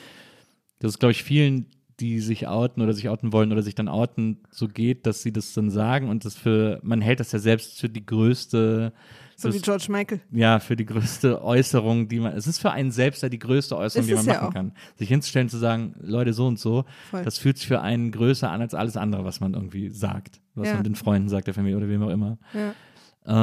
das 0.80 0.91
ist, 0.93 0.99
glaube 0.99 1.11
ich, 1.11 1.24
vielen, 1.24 1.65
die 2.00 2.20
sich 2.20 2.48
outen 2.48 2.82
oder 2.82 2.93
sich 2.93 3.10
outen 3.10 3.34
wollen 3.34 3.52
oder 3.52 3.64
sich 3.64 3.74
dann 3.76 3.88
outen, 3.88 4.41
so 4.52 4.68
geht, 4.68 5.06
dass 5.08 5.24
sie 5.24 5.32
das 5.34 5.54
dann 5.54 5.70
sagen 5.72 6.10
und 6.10 6.26
das 6.26 6.36
für, 6.36 6.80
man 6.84 7.02
hält 7.02 7.20
das 7.20 7.32
ja 7.32 7.39
selbst 7.39 7.80
für 7.80 7.89
die 7.89 8.06
größte, 8.06 8.93
So 9.36 9.50
wie 9.50 9.54
das- 9.54 9.62
George 9.64 9.86
Michael. 9.89 10.22
ja, 10.32 10.60
für 10.60 10.76
die 10.76 10.86
größte 10.86 11.41
Äußerung, 11.43 12.08
die 12.08 12.20
man, 12.20 12.34
es 12.34 12.45
ist 12.45 12.60
für 12.60 12.70
einen 12.72 12.91
selbst 12.91 13.24
ja 13.24 13.30
die 13.30 13.39
größte 13.39 13.76
Äußerung, 13.76 14.04
Ist 14.04 14.10
die 14.10 14.14
man 14.14 14.22
es 14.22 14.28
ja 14.28 14.34
machen 14.34 14.48
auch. 14.48 14.54
kann. 14.54 14.72
Sich 14.95 15.10
hinzustellen, 15.10 15.50
zu 15.50 15.58
sagen, 15.58 15.95
Leute, 16.00 16.34
so 16.34 16.45
und 16.45 16.60
so, 16.60 16.86
Voll. 17.10 17.24
das 17.24 17.39
fühlt 17.39 17.58
sich 17.58 17.66
für 17.68 17.82
einen 17.82 18.12
größer 18.12 18.50
an 18.50 18.62
als 18.62 18.76
alles 18.76 18.95
andere, 18.95 19.26
was 19.26 19.39
man 19.39 19.54
irgendwie 19.56 19.89
sagt, 19.89 20.39
was 20.54 20.68
Ja. 20.68 20.76
man 20.76 20.84
den 20.84 20.95
Freunden 20.95 21.30
sagt, 21.30 21.48
der 21.48 21.54
Familie 21.56 21.78
oder 21.78 21.89
wem 21.89 22.04
auch 22.04 22.10
immer. 22.10 22.38
Ja. 22.54 22.74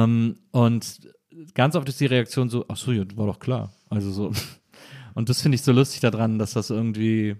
Ähm, 0.03 0.35
und 0.51 1.01
ganz 1.53 1.75
oft 1.75 1.89
ist 1.89 1.99
die 1.99 2.05
Reaktion 2.05 2.49
so, 2.49 2.63
ach 2.69 2.77
so, 2.77 2.91
ja, 2.93 3.03
war 3.15 3.27
doch 3.27 3.39
klar. 3.39 3.73
Also 3.89 4.11
so. 4.11 4.31
Und 5.13 5.29
das 5.29 5.41
finde 5.41 5.55
ich 5.55 5.61
so 5.61 5.71
lustig 5.71 6.01
daran, 6.01 6.39
dass 6.39 6.53
das 6.53 6.69
irgendwie, 6.69 7.35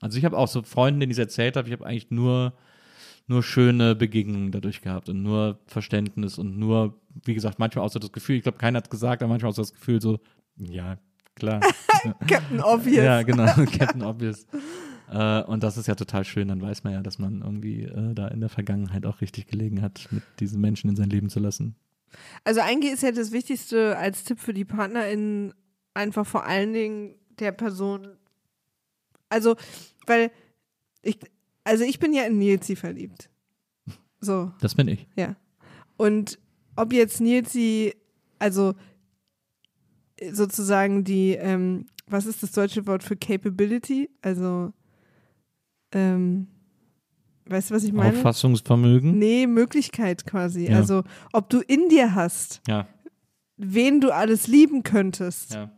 also 0.00 0.18
ich 0.18 0.24
habe 0.24 0.36
auch 0.36 0.48
so 0.48 0.62
Freunden, 0.62 1.00
denen 1.00 1.10
ich 1.10 1.18
es 1.18 1.24
erzählt 1.24 1.56
habe, 1.56 1.68
ich 1.68 1.72
habe 1.72 1.86
eigentlich 1.86 2.10
nur, 2.10 2.54
nur 3.26 3.42
schöne 3.42 3.94
Begegnungen 3.94 4.50
dadurch 4.50 4.80
gehabt 4.80 5.08
und 5.08 5.22
nur 5.22 5.58
Verständnis 5.66 6.38
und 6.38 6.58
nur, 6.58 6.98
wie 7.24 7.34
gesagt, 7.34 7.58
manchmal 7.58 7.84
auch 7.84 7.90
so 7.90 7.98
das 7.98 8.12
Gefühl, 8.12 8.36
ich 8.36 8.42
glaube, 8.42 8.58
keiner 8.58 8.78
hat 8.78 8.90
gesagt, 8.90 9.22
aber 9.22 9.30
manchmal 9.30 9.50
auch 9.50 9.56
so 9.56 9.62
das 9.62 9.74
Gefühl 9.74 10.00
so, 10.00 10.18
ja, 10.56 10.98
klar. 11.34 11.60
Captain 12.26 12.60
Obvious. 12.60 13.04
Ja, 13.04 13.22
genau, 13.22 13.46
Captain 13.78 14.02
Obvious. 14.02 14.46
Äh, 15.10 15.42
und 15.42 15.62
das 15.62 15.76
ist 15.76 15.88
ja 15.88 15.94
total 15.94 16.24
schön, 16.24 16.48
dann 16.48 16.62
weiß 16.62 16.84
man 16.84 16.92
ja, 16.92 17.02
dass 17.02 17.18
man 17.18 17.42
irgendwie 17.42 17.82
äh, 17.82 18.14
da 18.14 18.28
in 18.28 18.40
der 18.40 18.48
Vergangenheit 18.48 19.06
auch 19.06 19.20
richtig 19.20 19.46
gelegen 19.46 19.82
hat, 19.82 20.08
mit 20.10 20.22
diesen 20.38 20.60
Menschen 20.60 20.88
in 20.88 20.96
sein 20.96 21.10
Leben 21.10 21.30
zu 21.30 21.40
lassen. 21.40 21.74
Also 22.44 22.60
eigentlich 22.60 22.92
ist 22.92 23.02
ja 23.02 23.12
das 23.12 23.32
Wichtigste 23.32 23.96
als 23.96 24.24
Tipp 24.24 24.40
für 24.40 24.54
die 24.54 24.64
PartnerInnen 24.64 25.52
einfach 25.94 26.26
vor 26.26 26.46
allen 26.46 26.72
Dingen 26.72 27.14
der 27.38 27.52
Person, 27.52 28.16
also, 29.30 29.56
weil 30.06 30.30
ich, 31.02 31.18
also 31.64 31.84
ich 31.84 31.98
bin 31.98 32.12
ja 32.12 32.24
in 32.24 32.38
Nilsi 32.38 32.76
verliebt. 32.76 33.30
So, 34.20 34.52
Das 34.60 34.74
bin 34.74 34.86
ich. 34.88 35.06
ja. 35.16 35.36
Und 35.96 36.38
ob 36.76 36.92
jetzt 36.92 37.20
Nilsi, 37.20 37.94
also 38.38 38.74
sozusagen 40.32 41.04
die, 41.04 41.32
ähm, 41.32 41.86
was 42.06 42.26
ist 42.26 42.42
das 42.42 42.52
deutsche 42.52 42.86
Wort 42.86 43.02
für 43.02 43.16
Capability? 43.16 44.10
Also, 44.22 44.72
ähm, 45.92 46.48
weißt 47.46 47.70
du, 47.70 47.74
was 47.74 47.84
ich 47.84 47.92
meine? 47.92 48.16
Auffassungsvermögen. 48.16 49.18
Nee, 49.18 49.46
Möglichkeit 49.46 50.26
quasi. 50.26 50.66
Ja. 50.70 50.76
Also, 50.76 51.04
ob 51.32 51.48
du 51.50 51.60
in 51.60 51.88
dir 51.88 52.14
hast, 52.14 52.60
Ja, 52.68 52.86
wen 53.56 54.00
du 54.00 54.10
alles 54.14 54.46
lieben 54.46 54.82
könntest, 54.82 55.54
ja, 55.54 55.70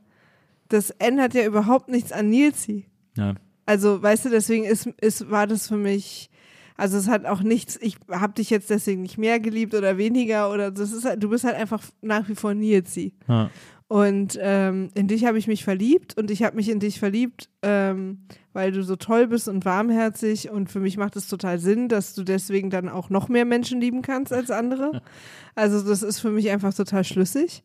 das 0.68 0.90
ändert 0.90 1.34
ja 1.34 1.44
überhaupt 1.44 1.88
nichts 1.88 2.12
an 2.12 2.30
Nilsi. 2.30 2.86
Ja. 3.16 3.34
Also, 3.64 4.02
weißt 4.02 4.24
du, 4.24 4.30
deswegen 4.30 4.64
ist, 4.64 4.86
ist, 5.00 5.30
war 5.30 5.46
das 5.46 5.68
für 5.68 5.76
mich, 5.76 6.30
also 6.76 6.98
es 6.98 7.08
hat 7.08 7.26
auch 7.26 7.42
nichts, 7.42 7.78
ich 7.80 7.96
habe 8.10 8.32
dich 8.32 8.50
jetzt 8.50 8.70
deswegen 8.70 9.02
nicht 9.02 9.18
mehr 9.18 9.38
geliebt 9.38 9.74
oder 9.74 9.98
weniger 9.98 10.50
oder 10.50 10.70
das 10.70 10.92
ist 10.92 11.04
halt, 11.04 11.22
du 11.22 11.28
bist 11.28 11.44
halt 11.44 11.54
einfach 11.54 11.82
nach 12.00 12.28
wie 12.28 12.34
vor 12.34 12.54
Nilsi. 12.54 13.14
ja. 13.28 13.50
Und 13.92 14.38
ähm, 14.40 14.88
in 14.94 15.06
dich 15.06 15.26
habe 15.26 15.36
ich 15.36 15.46
mich 15.48 15.64
verliebt 15.64 16.16
und 16.16 16.30
ich 16.30 16.42
habe 16.44 16.56
mich 16.56 16.70
in 16.70 16.80
dich 16.80 16.98
verliebt, 16.98 17.50
ähm, 17.60 18.22
weil 18.54 18.72
du 18.72 18.82
so 18.82 18.96
toll 18.96 19.26
bist 19.26 19.48
und 19.48 19.66
warmherzig 19.66 20.48
und 20.48 20.70
für 20.70 20.80
mich 20.80 20.96
macht 20.96 21.14
es 21.14 21.28
total 21.28 21.58
Sinn, 21.58 21.88
dass 21.88 22.14
du 22.14 22.24
deswegen 22.24 22.70
dann 22.70 22.88
auch 22.88 23.10
noch 23.10 23.28
mehr 23.28 23.44
Menschen 23.44 23.82
lieben 23.82 24.00
kannst 24.00 24.32
als 24.32 24.50
andere. 24.50 25.02
Also 25.54 25.86
das 25.86 26.02
ist 26.02 26.20
für 26.20 26.30
mich 26.30 26.48
einfach 26.48 26.72
total 26.72 27.04
schlüssig. 27.04 27.62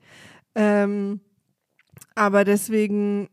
Ähm, 0.55 1.21
aber 2.15 2.43
deswegen, 2.43 3.29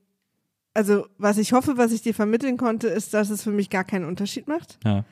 also 0.75 1.07
was 1.19 1.39
ich 1.39 1.53
hoffe, 1.53 1.77
was 1.77 1.93
ich 1.93 2.03
dir 2.03 2.15
vermitteln 2.15 2.57
konnte, 2.57 2.89
ist, 2.89 3.15
dass 3.15 3.31
es 3.31 3.43
für 3.43 3.53
mich 3.53 3.71
gar 3.71 3.85
keinen 3.85 4.05
Unterschied 4.05 4.49
macht 4.49 4.79
ja. 4.85 5.05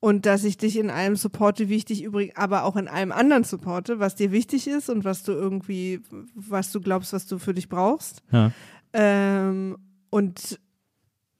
und 0.00 0.26
dass 0.26 0.44
ich 0.44 0.58
dich 0.58 0.76
in 0.76 0.90
allem 0.90 1.16
supporte, 1.16 1.68
wie 1.68 1.76
ich 1.76 1.84
dich 1.84 2.02
übrigens, 2.02 2.36
aber 2.36 2.64
auch 2.64 2.76
in 2.76 2.88
allem 2.88 3.12
anderen 3.12 3.44
supporte, 3.44 4.00
was 4.00 4.16
dir 4.16 4.32
wichtig 4.32 4.66
ist 4.66 4.90
und 4.90 5.04
was 5.04 5.22
du 5.22 5.32
irgendwie, 5.32 6.00
was 6.34 6.72
du 6.72 6.80
glaubst, 6.80 7.12
was 7.12 7.26
du 7.26 7.38
für 7.38 7.54
dich 7.54 7.68
brauchst. 7.68 8.22
ja. 8.30 8.52
Ähm, 8.92 9.76
und, 10.10 10.60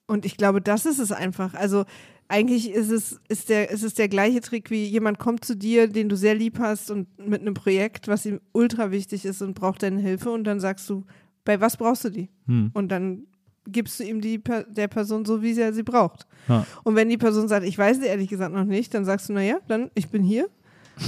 und 0.08 0.24
ich 0.26 0.36
glaube, 0.36 0.60
das 0.60 0.84
ist 0.84 0.98
es 0.98 1.12
einfach. 1.12 1.54
Also 1.54 1.84
eigentlich 2.26 2.72
ist 2.72 2.90
es, 2.90 3.20
ist, 3.28 3.48
der, 3.48 3.70
ist 3.70 3.84
es 3.84 3.94
der 3.94 4.08
gleiche 4.08 4.40
Trick, 4.40 4.70
wie 4.70 4.84
jemand 4.84 5.20
kommt 5.20 5.44
zu 5.44 5.56
dir, 5.56 5.86
den 5.86 6.08
du 6.08 6.16
sehr 6.16 6.34
lieb 6.34 6.58
hast 6.58 6.90
und 6.90 7.06
mit 7.24 7.40
einem 7.40 7.54
Projekt, 7.54 8.08
was 8.08 8.26
ihm 8.26 8.40
ultra 8.50 8.90
wichtig 8.90 9.24
ist 9.24 9.42
und 9.42 9.54
braucht 9.54 9.84
deine 9.84 10.00
Hilfe 10.00 10.30
und 10.30 10.42
dann 10.42 10.58
sagst 10.58 10.90
du, 10.90 11.04
bei 11.44 11.60
was 11.60 11.76
brauchst 11.76 12.04
du 12.04 12.10
die? 12.10 12.30
Hm. 12.46 12.72
Und 12.74 12.88
dann 12.88 13.28
gibst 13.66 14.00
du 14.00 14.04
ihm 14.04 14.20
die 14.20 14.42
der 14.68 14.88
Person 14.88 15.24
so, 15.24 15.42
wie 15.42 15.54
sie 15.54 15.72
sie 15.72 15.82
braucht. 15.82 16.26
Ja. 16.48 16.66
Und 16.82 16.96
wenn 16.96 17.08
die 17.08 17.18
Person 17.18 17.48
sagt, 17.48 17.66
ich 17.66 17.78
weiß 17.78 17.98
sie 17.98 18.06
ehrlich 18.06 18.28
gesagt 18.28 18.54
noch 18.54 18.64
nicht, 18.64 18.92
dann 18.94 19.04
sagst 19.04 19.28
du, 19.28 19.32
naja, 19.32 19.58
dann 19.68 19.90
ich 19.94 20.08
bin 20.08 20.22
hier 20.22 20.48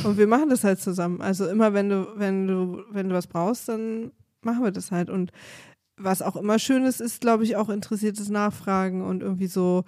und 0.04 0.18
wir 0.18 0.26
machen 0.26 0.48
das 0.48 0.64
halt 0.64 0.80
zusammen. 0.80 1.20
Also 1.20 1.46
immer 1.46 1.74
wenn 1.74 1.88
du, 1.88 2.06
wenn 2.16 2.46
du, 2.46 2.82
wenn 2.90 3.08
du 3.08 3.14
was 3.14 3.26
brauchst, 3.26 3.68
dann 3.68 4.10
machen 4.42 4.64
wir 4.64 4.72
das 4.72 4.90
halt. 4.90 5.10
Und 5.10 5.32
was 5.96 6.22
auch 6.22 6.36
immer 6.36 6.58
schön 6.58 6.84
ist, 6.84 7.00
ist, 7.00 7.20
glaube 7.20 7.44
ich, 7.44 7.56
auch 7.56 7.68
interessiertes 7.68 8.28
Nachfragen 8.28 9.02
und 9.02 9.22
irgendwie 9.22 9.46
so 9.46 9.84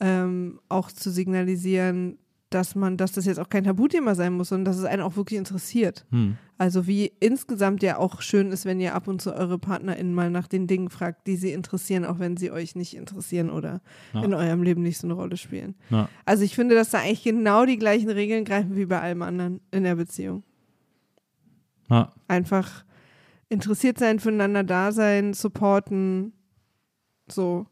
ähm, 0.00 0.60
auch 0.68 0.92
zu 0.92 1.10
signalisieren, 1.10 2.18
dass 2.50 2.74
man, 2.74 2.96
dass 2.96 3.12
das 3.12 3.26
jetzt 3.26 3.38
auch 3.38 3.48
kein 3.48 3.64
Tabuthema 3.64 4.14
sein 4.14 4.32
muss, 4.32 4.48
sondern 4.48 4.66
dass 4.66 4.78
es 4.78 4.84
einen 4.84 5.02
auch 5.02 5.16
wirklich 5.16 5.38
interessiert. 5.38 6.06
Hm. 6.10 6.38
Also 6.60 6.88
wie 6.88 7.12
insgesamt 7.20 7.84
ja 7.84 7.98
auch 7.98 8.20
schön 8.20 8.50
ist, 8.50 8.64
wenn 8.64 8.80
ihr 8.80 8.94
ab 8.96 9.06
und 9.06 9.22
zu 9.22 9.32
eure 9.32 9.58
PartnerInnen 9.58 10.12
mal 10.12 10.28
nach 10.28 10.48
den 10.48 10.66
Dingen 10.66 10.90
fragt, 10.90 11.28
die 11.28 11.36
sie 11.36 11.52
interessieren, 11.52 12.04
auch 12.04 12.18
wenn 12.18 12.36
sie 12.36 12.50
euch 12.50 12.74
nicht 12.74 12.94
interessieren 12.96 13.48
oder 13.48 13.80
Ja. 14.12 14.24
in 14.24 14.34
eurem 14.34 14.64
Leben 14.64 14.82
nicht 14.82 14.98
so 14.98 15.06
eine 15.06 15.14
Rolle 15.14 15.36
spielen. 15.36 15.76
Ja. 15.90 16.08
Also 16.24 16.42
ich 16.42 16.56
finde, 16.56 16.74
dass 16.74 16.90
da 16.90 16.98
eigentlich 16.98 17.22
genau 17.22 17.64
die 17.64 17.78
gleichen 17.78 18.10
Regeln 18.10 18.44
greifen 18.44 18.74
wie 18.76 18.86
bei 18.86 19.00
allem 19.00 19.22
anderen 19.22 19.60
in 19.70 19.84
der 19.84 19.94
Beziehung. 19.94 20.42
Ja. 21.88 22.12
Einfach 22.26 22.84
interessiert 23.48 23.98
sein, 23.98 24.18
füreinander 24.18 24.64
da 24.64 24.92
sein, 24.92 25.34
supporten, 25.34 26.32
so. 27.30 27.66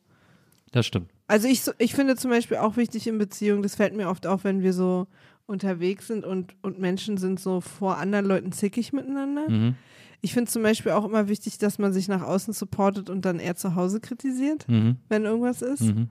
Das 0.72 0.86
stimmt. 0.86 1.10
Also 1.26 1.48
ich, 1.48 1.62
ich 1.78 1.94
finde 1.94 2.14
zum 2.16 2.30
Beispiel 2.30 2.58
auch 2.58 2.76
wichtig 2.76 3.06
in 3.08 3.18
Beziehungen, 3.18 3.62
das 3.62 3.74
fällt 3.74 3.96
mir 3.96 4.08
oft 4.08 4.26
auf, 4.28 4.44
wenn 4.44 4.62
wir 4.62 4.72
so 4.72 5.06
unterwegs 5.46 6.08
sind 6.08 6.24
und, 6.24 6.54
und 6.62 6.78
Menschen 6.78 7.16
sind 7.16 7.38
so 7.40 7.60
vor 7.60 7.98
anderen 7.98 8.26
Leuten 8.26 8.52
zickig 8.52 8.92
miteinander. 8.92 9.48
Mhm. 9.48 9.74
Ich 10.20 10.32
finde 10.32 10.50
zum 10.50 10.62
Beispiel 10.62 10.92
auch 10.92 11.04
immer 11.04 11.28
wichtig, 11.28 11.58
dass 11.58 11.78
man 11.78 11.92
sich 11.92 12.08
nach 12.08 12.22
außen 12.22 12.52
supportet 12.52 13.10
und 13.10 13.24
dann 13.24 13.38
eher 13.38 13.54
zu 13.54 13.74
Hause 13.74 14.00
kritisiert, 14.00 14.68
Mhm. 14.68 14.96
wenn 15.08 15.24
irgendwas 15.24 15.62
ist. 15.62 15.82
Mhm. 15.82 16.10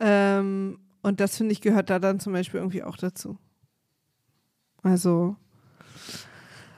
Ähm, 0.00 0.78
und 1.02 1.18
das 1.20 1.36
finde 1.36 1.52
ich 1.52 1.60
gehört 1.60 1.90
da 1.90 1.98
dann 1.98 2.20
zum 2.20 2.32
Beispiel 2.32 2.60
irgendwie 2.60 2.82
auch 2.84 2.96
dazu. 2.96 3.38
Also 4.82 5.36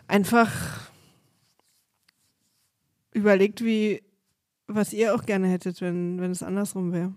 einfach 0.06 0.50
überlegt, 3.12 3.62
wie 3.64 4.02
was 4.66 4.92
ihr 4.94 5.14
auch 5.14 5.24
gerne 5.26 5.48
hättet, 5.48 5.80
wenn, 5.82 6.18
wenn 6.20 6.30
es 6.30 6.42
andersrum 6.42 6.92
wäre. 6.92 7.12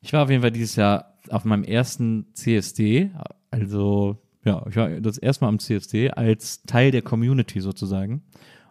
Ich 0.00 0.12
war 0.12 0.22
auf 0.22 0.30
jeden 0.30 0.42
Fall 0.42 0.52
dieses 0.52 0.76
Jahr 0.76 1.11
auf 1.32 1.44
meinem 1.44 1.64
ersten 1.64 2.26
CSD, 2.34 3.10
also 3.50 4.18
ja, 4.44 4.64
ich 4.68 4.76
war 4.76 4.88
das 5.00 5.18
erste 5.18 5.44
Mal 5.44 5.50
am 5.50 5.58
CSD 5.58 6.10
als 6.10 6.62
Teil 6.64 6.90
der 6.90 7.02
Community 7.02 7.60
sozusagen. 7.60 8.22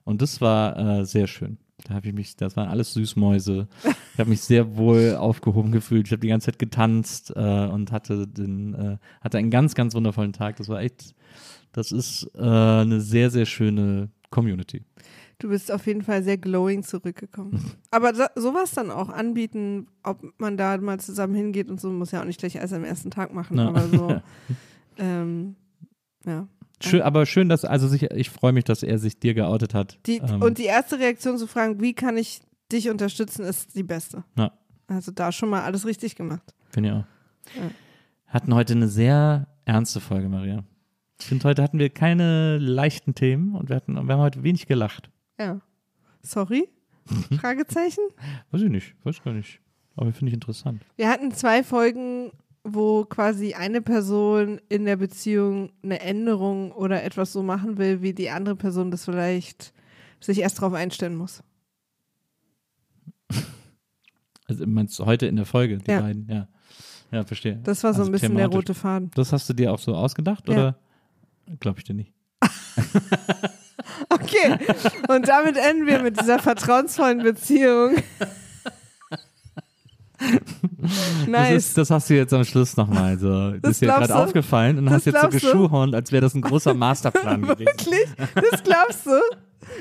Und 0.04 0.22
das 0.22 0.42
war 0.42 0.78
äh, 0.78 1.06
sehr 1.06 1.28
schön. 1.28 1.58
Da 1.86 1.96
habe 1.96 2.08
ich 2.08 2.14
mich, 2.14 2.36
das 2.36 2.56
waren 2.58 2.70
alles 2.70 2.94
Süßmäuse. 2.94 3.68
Ich 4.14 4.20
habe 4.20 4.30
mich 4.30 4.42
sehr 4.42 4.76
wohl 4.76 5.16
aufgehoben 5.16 5.72
gefühlt. 5.72 6.08
Ich 6.08 6.12
habe 6.12 6.20
die 6.20 6.28
ganze 6.28 6.48
Zeit 6.48 6.60
getanzt 6.60 7.34
äh, 7.36 7.66
und 7.66 7.92
hatte 7.92 8.28
den, 8.28 8.74
äh, 8.74 8.98
hatte 9.22 9.38
einen 9.38 9.50
ganz, 9.50 9.74
ganz 9.74 9.96
wundervollen 9.96 10.34
Tag. 10.34 10.58
Das 10.58 10.70
war 10.70 10.82
echt, 10.82 11.16
das 11.72 11.92
ist 11.92 12.30
äh, 12.36 12.42
eine 12.42 13.00
sehr, 13.00 13.30
sehr 13.30 13.46
schöne 13.46 14.10
Community. 14.30 14.84
Du 15.42 15.50
bist 15.50 15.72
auf 15.72 15.88
jeden 15.88 16.04
Fall 16.04 16.22
sehr 16.22 16.38
glowing 16.38 16.84
zurückgekommen. 16.84 17.60
Aber 17.90 18.14
so, 18.14 18.26
sowas 18.36 18.72
dann 18.74 18.92
auch 18.92 19.10
anbieten, 19.10 19.88
ob 20.04 20.22
man 20.38 20.56
da 20.56 20.78
mal 20.78 21.00
zusammen 21.00 21.34
hingeht 21.34 21.68
und 21.68 21.82
so, 21.82 21.90
muss 21.90 22.12
ja 22.12 22.22
auch 22.22 22.26
nicht 22.26 22.40
gleich 22.40 22.60
alles 22.60 22.74
am 22.74 22.84
ersten 22.84 23.10
Tag 23.10 23.34
machen, 23.34 23.56
Na. 23.56 23.70
aber 23.70 23.88
so, 23.88 24.22
ähm, 25.00 25.56
ja. 26.28 26.48
Schön, 26.80 27.02
aber 27.02 27.26
schön, 27.26 27.50
dass, 27.50 27.66
also 27.66 27.88
sich, 27.88 28.04
ich 28.04 28.30
freue 28.30 28.54
mich, 28.54 28.66
dass 28.66 28.84
er 28.84 29.00
sich 29.00 29.20
dir 29.20 29.34
geoutet 29.34 29.74
hat. 29.74 29.98
Die, 30.06 30.18
Ähm, 30.18 30.44
und 30.44 30.60
die 30.60 30.66
erste 30.66 31.00
Reaktion 31.00 31.40
zu 31.40 31.48
fragen, 31.48 31.82
wie 31.82 31.94
kann 31.94 32.18
ich 32.18 32.42
dich 32.72 32.92
unterstützen, 32.92 33.44
ist 33.44 33.76
die 33.76 33.84
beste. 33.84 34.24
Ja. 34.38 34.52
Also 34.86 35.12
da 35.12 35.32
schon 35.32 35.50
mal 35.50 35.64
alles 35.64 35.88
richtig 35.88 36.16
gemacht. 36.16 36.54
Finde 36.70 36.90
ich 36.90 36.96
auch. 36.96 37.60
Ja. 37.60 37.72
Hatten 38.28 38.54
heute 38.54 38.74
eine 38.74 38.90
sehr 38.90 39.48
ernste 39.66 40.02
Folge, 40.02 40.30
Maria. 40.30 40.64
Ich 41.20 41.26
finde, 41.26 41.48
heute 41.48 41.64
hatten 41.64 41.80
wir 41.80 41.90
keine 41.90 42.60
leichten 42.60 43.16
Themen 43.16 43.56
und 43.56 43.70
wir, 43.70 43.76
hatten, 43.76 43.94
wir 43.94 44.14
haben 44.14 44.22
heute 44.22 44.44
wenig 44.44 44.68
gelacht. 44.68 45.10
Ja. 45.42 45.62
Sorry? 46.22 46.70
Mhm. 47.10 47.38
Fragezeichen? 47.40 48.02
Weiß 48.52 48.62
ich 48.62 48.70
nicht, 48.70 48.96
weiß 49.04 49.24
gar 49.24 49.34
nicht. 49.34 49.60
Aber 49.96 50.12
finde 50.14 50.30
ich 50.30 50.34
interessant. 50.36 50.84
Wir 50.96 51.10
hatten 51.10 51.32
zwei 51.32 51.64
Folgen, 51.64 52.32
wo 52.64 53.04
quasi 53.06 53.56
eine 53.56 53.82
Person 53.82 54.62
in 54.70 54.86
der 54.86 54.96
Beziehung 54.98 55.72
eine 55.84 56.00
Änderung 56.00 56.72
oder 56.72 57.04
etwas 57.04 57.34
so 57.34 57.42
machen 57.44 57.78
will, 57.80 58.02
wie 58.04 58.14
die 58.14 58.30
andere 58.30 58.56
Person 58.56 58.92
das 58.92 59.06
vielleicht 59.06 59.74
sich 60.20 60.38
erst 60.40 60.60
darauf 60.60 60.74
einstellen 60.74 61.16
muss. 61.16 61.44
Also 64.48 64.68
meinst 64.68 65.00
du 65.00 65.06
heute 65.06 65.28
in 65.28 65.38
der 65.38 65.46
Folge, 65.46 65.78
die 65.78 65.90
Ja. 65.90 66.02
beiden, 66.02 66.28
ja. 66.28 66.48
Ja, 67.10 67.24
verstehe. 67.24 67.58
Das 67.64 67.84
war 67.86 67.94
so 67.94 68.00
Also 68.02 68.10
ein 68.10 68.12
bisschen 68.12 68.36
der 68.36 68.48
rote 68.48 68.74
Faden. 68.74 69.10
Das 69.16 69.32
hast 69.32 69.48
du 69.50 69.54
dir 69.54 69.72
auch 69.72 69.80
so 69.80 69.96
ausgedacht 69.96 70.46
Ja. 70.50 70.54
oder 70.54 70.80
glaube 71.62 71.80
ich 71.80 71.86
dir 71.86 71.94
nicht? 71.94 72.14
Okay, 74.10 74.58
und 75.10 75.28
damit 75.28 75.58
enden 75.58 75.86
wir 75.88 76.02
mit 76.02 76.20
dieser 76.20 76.40
vertrauensvollen 76.40 77.20
Beziehung. 77.24 77.96
Das, 80.82 81.28
nice. 81.28 81.56
ist, 81.68 81.78
das 81.80 81.90
hast 81.90 82.10
du 82.10 82.14
jetzt 82.16 82.32
am 82.32 82.44
Schluss 82.44 82.78
nochmal 82.78 83.18
so. 83.18 83.52
Das, 83.54 83.62
Das 83.62 83.72
ist 83.72 83.82
dir 83.82 83.88
gerade 83.88 84.16
aufgefallen 84.16 84.78
und 84.78 84.86
Das 84.86 84.94
hast 84.96 85.06
jetzt 85.08 85.20
so 85.22 85.30
geschuhhornt, 85.30 85.96
als 85.96 86.12
wäre 86.12 86.22
das 86.22 86.36
ein 86.36 86.42
großer 86.42 86.76
Masterplan 86.76 87.42
gewesen. 87.48 87.66
Wirklich? 87.66 88.08
Das 88.36 88.62
glaubst 88.64 89.06
du? 89.08 89.20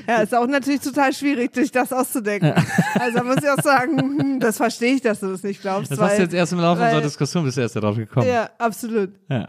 Ja, 0.09 0.23
ist 0.23 0.35
auch 0.35 0.47
natürlich 0.47 0.81
total 0.81 1.13
schwierig, 1.13 1.55
sich 1.55 1.71
das 1.73 1.93
auszudenken. 1.93 2.55
Also 2.99 3.19
da 3.19 3.25
muss 3.25 3.37
ich 3.43 3.49
auch 3.51 3.63
sagen, 3.63 3.99
hm, 3.99 4.41
das 4.41 4.57
verstehe 4.57 4.95
ich, 4.95 5.03
dass 5.03 5.21
du 5.21 5.29
das 5.31 5.43
nicht 5.43 5.61
glaubst. 5.61 5.91
Das 5.91 5.99
weil, 5.99 6.09
hast 6.09 6.17
du 6.19 6.23
jetzt 6.23 6.35
erst 6.35 6.53
im 6.55 6.61
Laufe 6.61 6.81
weil- 6.81 6.87
unserer 6.89 7.03
Diskussion 7.03 7.45
bist 7.45 7.59
du 7.59 7.61
erst 7.63 7.77
darauf 7.77 7.97
gekommen. 7.97 8.27
Ja, 8.27 8.49
absolut. 8.59 9.11
Ja. 9.29 9.47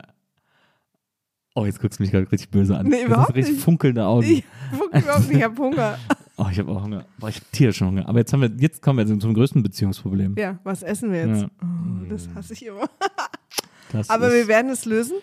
Oh, 1.53 1.65
jetzt 1.65 1.79
guckst 1.81 1.99
du 1.99 2.03
mich 2.03 2.11
gerade 2.11 2.31
richtig 2.31 2.49
böse 2.49 2.77
an. 2.77 2.87
Nee, 2.87 2.97
das 2.99 3.05
überhaupt 3.07 3.27
sind 3.27 3.35
richtig 3.35 3.55
nicht. 3.55 3.63
funkelnde 3.63 4.05
Augen. 4.05 4.25
Ich 4.25 4.43
guck 4.77 4.95
überhaupt 4.95 5.27
nicht, 5.27 5.37
ich 5.37 5.43
hab 5.43 5.57
Hunger. 5.57 5.97
Oh, 6.37 6.47
ich 6.51 6.57
habe 6.57 6.71
auch 6.71 6.81
Hunger. 6.81 7.05
Boah, 7.19 7.29
ich 7.29 7.35
habe 7.35 7.45
tierischen 7.51 7.85
Hunger. 7.85 8.09
Aber 8.09 8.17
jetzt 8.17 8.33
haben 8.33 8.41
wir, 8.41 8.49
jetzt 8.57 8.81
kommen 8.81 8.97
wir 9.07 9.19
zum 9.19 9.33
größten 9.35 9.61
Beziehungsproblem. 9.61 10.35
Ja, 10.39 10.57
was 10.63 10.81
essen 10.81 11.11
wir 11.11 11.27
jetzt? 11.27 11.41
Ja. 11.43 11.49
Oh, 11.61 12.05
das 12.09 12.29
hasse 12.33 12.53
ich 12.53 12.65
immer. 12.65 12.89
Das 13.91 14.09
Aber 14.09 14.31
wir 14.31 14.47
werden 14.47 14.71
es 14.71 14.85
lösen. 14.85 15.17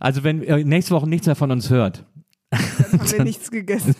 also 0.00 0.24
wenn 0.24 0.42
ihr 0.42 0.64
nächste 0.64 0.92
Woche 0.94 1.06
nichts 1.08 1.26
mehr 1.26 1.36
von 1.36 1.50
uns 1.52 1.68
hört, 1.70 2.04
Dann 2.50 2.60
haben 3.00 3.12
wir 3.12 3.22
nichts 3.24 3.50
gegessen. 3.50 3.94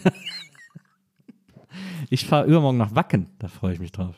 ich 2.11 2.27
fahre 2.27 2.47
übermorgen 2.47 2.79
nach 2.79 2.95
Wacken. 2.95 3.29
Da 3.39 3.47
freue 3.49 3.75
ich 3.75 3.79
mich 3.81 3.93
drauf. 3.93 4.17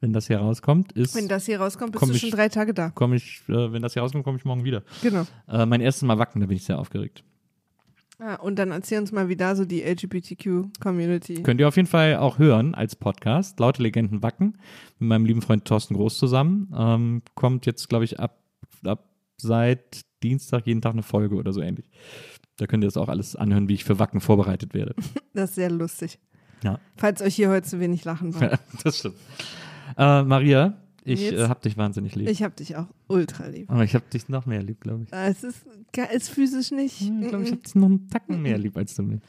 Wenn 0.00 0.12
das 0.12 0.26
hier 0.26 0.38
rauskommt, 0.38 0.92
ist 0.92 1.14
Wenn 1.14 1.26
das 1.28 1.46
hier 1.46 1.58
rauskommt, 1.60 1.92
bist 1.92 2.00
Komm 2.00 2.10
du 2.10 2.14
ich- 2.16 2.20
schon 2.20 2.30
drei 2.30 2.48
Tage 2.48 2.74
da. 2.74 2.90
komme 2.90 3.16
ich, 3.16 3.42
äh, 3.48 3.72
wenn 3.72 3.80
das 3.82 3.94
hier 3.94 4.02
rauskommt, 4.02 4.24
komme 4.24 4.36
ich 4.38 4.44
morgen 4.44 4.64
wieder. 4.64 4.82
Genau. 5.02 5.24
Äh, 5.48 5.64
mein 5.66 5.80
erstes 5.80 6.02
Mal 6.02 6.18
Wacken, 6.18 6.40
da 6.40 6.46
bin 6.46 6.56
ich 6.56 6.64
sehr 6.64 6.78
aufgeregt. 6.78 7.24
Ah, 8.18 8.34
und 8.36 8.58
dann 8.58 8.70
erzähl 8.70 8.98
uns 8.98 9.12
mal, 9.12 9.28
wie 9.28 9.36
da 9.36 9.54
so 9.54 9.64
die 9.66 9.82
LGBTQ-Community. 9.82 11.42
Könnt 11.42 11.60
ihr 11.60 11.68
auf 11.68 11.76
jeden 11.76 11.88
Fall 11.88 12.16
auch 12.16 12.38
hören 12.38 12.74
als 12.74 12.96
Podcast. 12.96 13.58
Laute 13.60 13.82
Legenden 13.82 14.22
Wacken 14.22 14.56
mit 14.98 15.08
meinem 15.08 15.24
lieben 15.26 15.42
Freund 15.42 15.64
Thorsten 15.66 15.94
Groß 15.94 16.16
zusammen. 16.18 16.72
Ähm, 16.76 17.22
kommt 17.34 17.66
jetzt, 17.66 17.88
glaube 17.88 18.04
ich, 18.04 18.18
ab, 18.18 18.38
ab 18.84 19.04
seit 19.36 20.00
Dienstag 20.22 20.66
jeden 20.66 20.80
Tag 20.80 20.92
eine 20.94 21.02
Folge 21.02 21.34
oder 21.36 21.52
so 21.52 21.60
ähnlich. 21.60 21.90
Da 22.56 22.66
könnt 22.66 22.82
ihr 22.84 22.86
das 22.88 22.96
auch 22.96 23.08
alles 23.10 23.36
anhören, 23.36 23.68
wie 23.68 23.74
ich 23.74 23.84
für 23.84 23.98
Wacken 23.98 24.20
vorbereitet 24.20 24.72
werde. 24.74 24.94
Das 25.34 25.50
ist 25.50 25.56
sehr 25.56 25.70
lustig. 25.70 26.18
Ja. 26.64 26.80
Falls 26.96 27.20
euch 27.20 27.34
hier 27.34 27.50
heute 27.50 27.68
zu 27.68 27.78
wenig 27.80 28.06
lachen 28.06 28.34
war. 28.40 28.58
das 28.82 28.98
stimmt. 29.00 29.16
Äh, 29.96 30.22
Maria, 30.22 30.74
ich 31.04 31.32
äh, 31.32 31.48
hab 31.48 31.62
dich 31.62 31.76
wahnsinnig 31.76 32.14
lieb. 32.16 32.28
Ich 32.28 32.42
hab 32.42 32.56
dich 32.56 32.76
auch 32.76 32.86
ultra 33.06 33.46
lieb. 33.46 33.70
Aber 33.70 33.84
ich 33.84 33.94
hab 33.94 34.08
dich 34.10 34.28
noch 34.28 34.46
mehr 34.46 34.62
lieb, 34.62 34.80
glaube 34.80 35.04
ich. 35.04 35.12
Ah, 35.12 35.28
Es 35.28 35.44
ist, 35.44 35.64
ist 36.12 36.30
physisch 36.30 36.72
nicht. 36.72 37.00
Ich 37.00 37.28
glaube, 37.28 37.44
ich 37.44 37.52
hab 37.52 37.62
dich 37.62 37.74
noch 37.74 37.86
einen 37.86 38.08
Tacken 38.08 38.42
mehr 38.42 38.58
lieb 38.58 38.76
als 38.76 38.94
du 38.96 39.02
mich. 39.02 39.20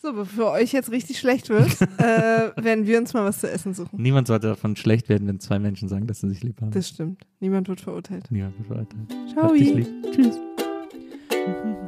So, 0.00 0.12
bevor 0.12 0.52
euch 0.52 0.72
jetzt 0.72 0.90
richtig 0.92 1.18
schlecht 1.18 1.48
wird, 1.48 1.80
äh, 1.98 2.52
werden 2.56 2.86
wir 2.86 2.98
uns 2.98 3.12
mal 3.14 3.24
was 3.24 3.40
zu 3.40 3.50
essen 3.50 3.74
suchen. 3.74 4.00
Niemand 4.00 4.28
sollte 4.28 4.46
davon 4.46 4.76
schlecht 4.76 5.08
werden, 5.08 5.26
wenn 5.26 5.40
zwei 5.40 5.58
Menschen 5.58 5.88
sagen, 5.88 6.06
dass 6.06 6.20
sie 6.20 6.28
sich 6.28 6.42
lieb 6.42 6.60
haben. 6.62 6.70
Das 6.70 6.88
stimmt. 6.88 7.26
Niemand 7.40 7.68
wird 7.68 7.80
verurteilt. 7.80 8.30
Niemand 8.30 8.56
wird 8.58 8.68
verurteilt. 8.68 9.14
Ciao. 9.32 9.52
Tschüss. 9.54 10.38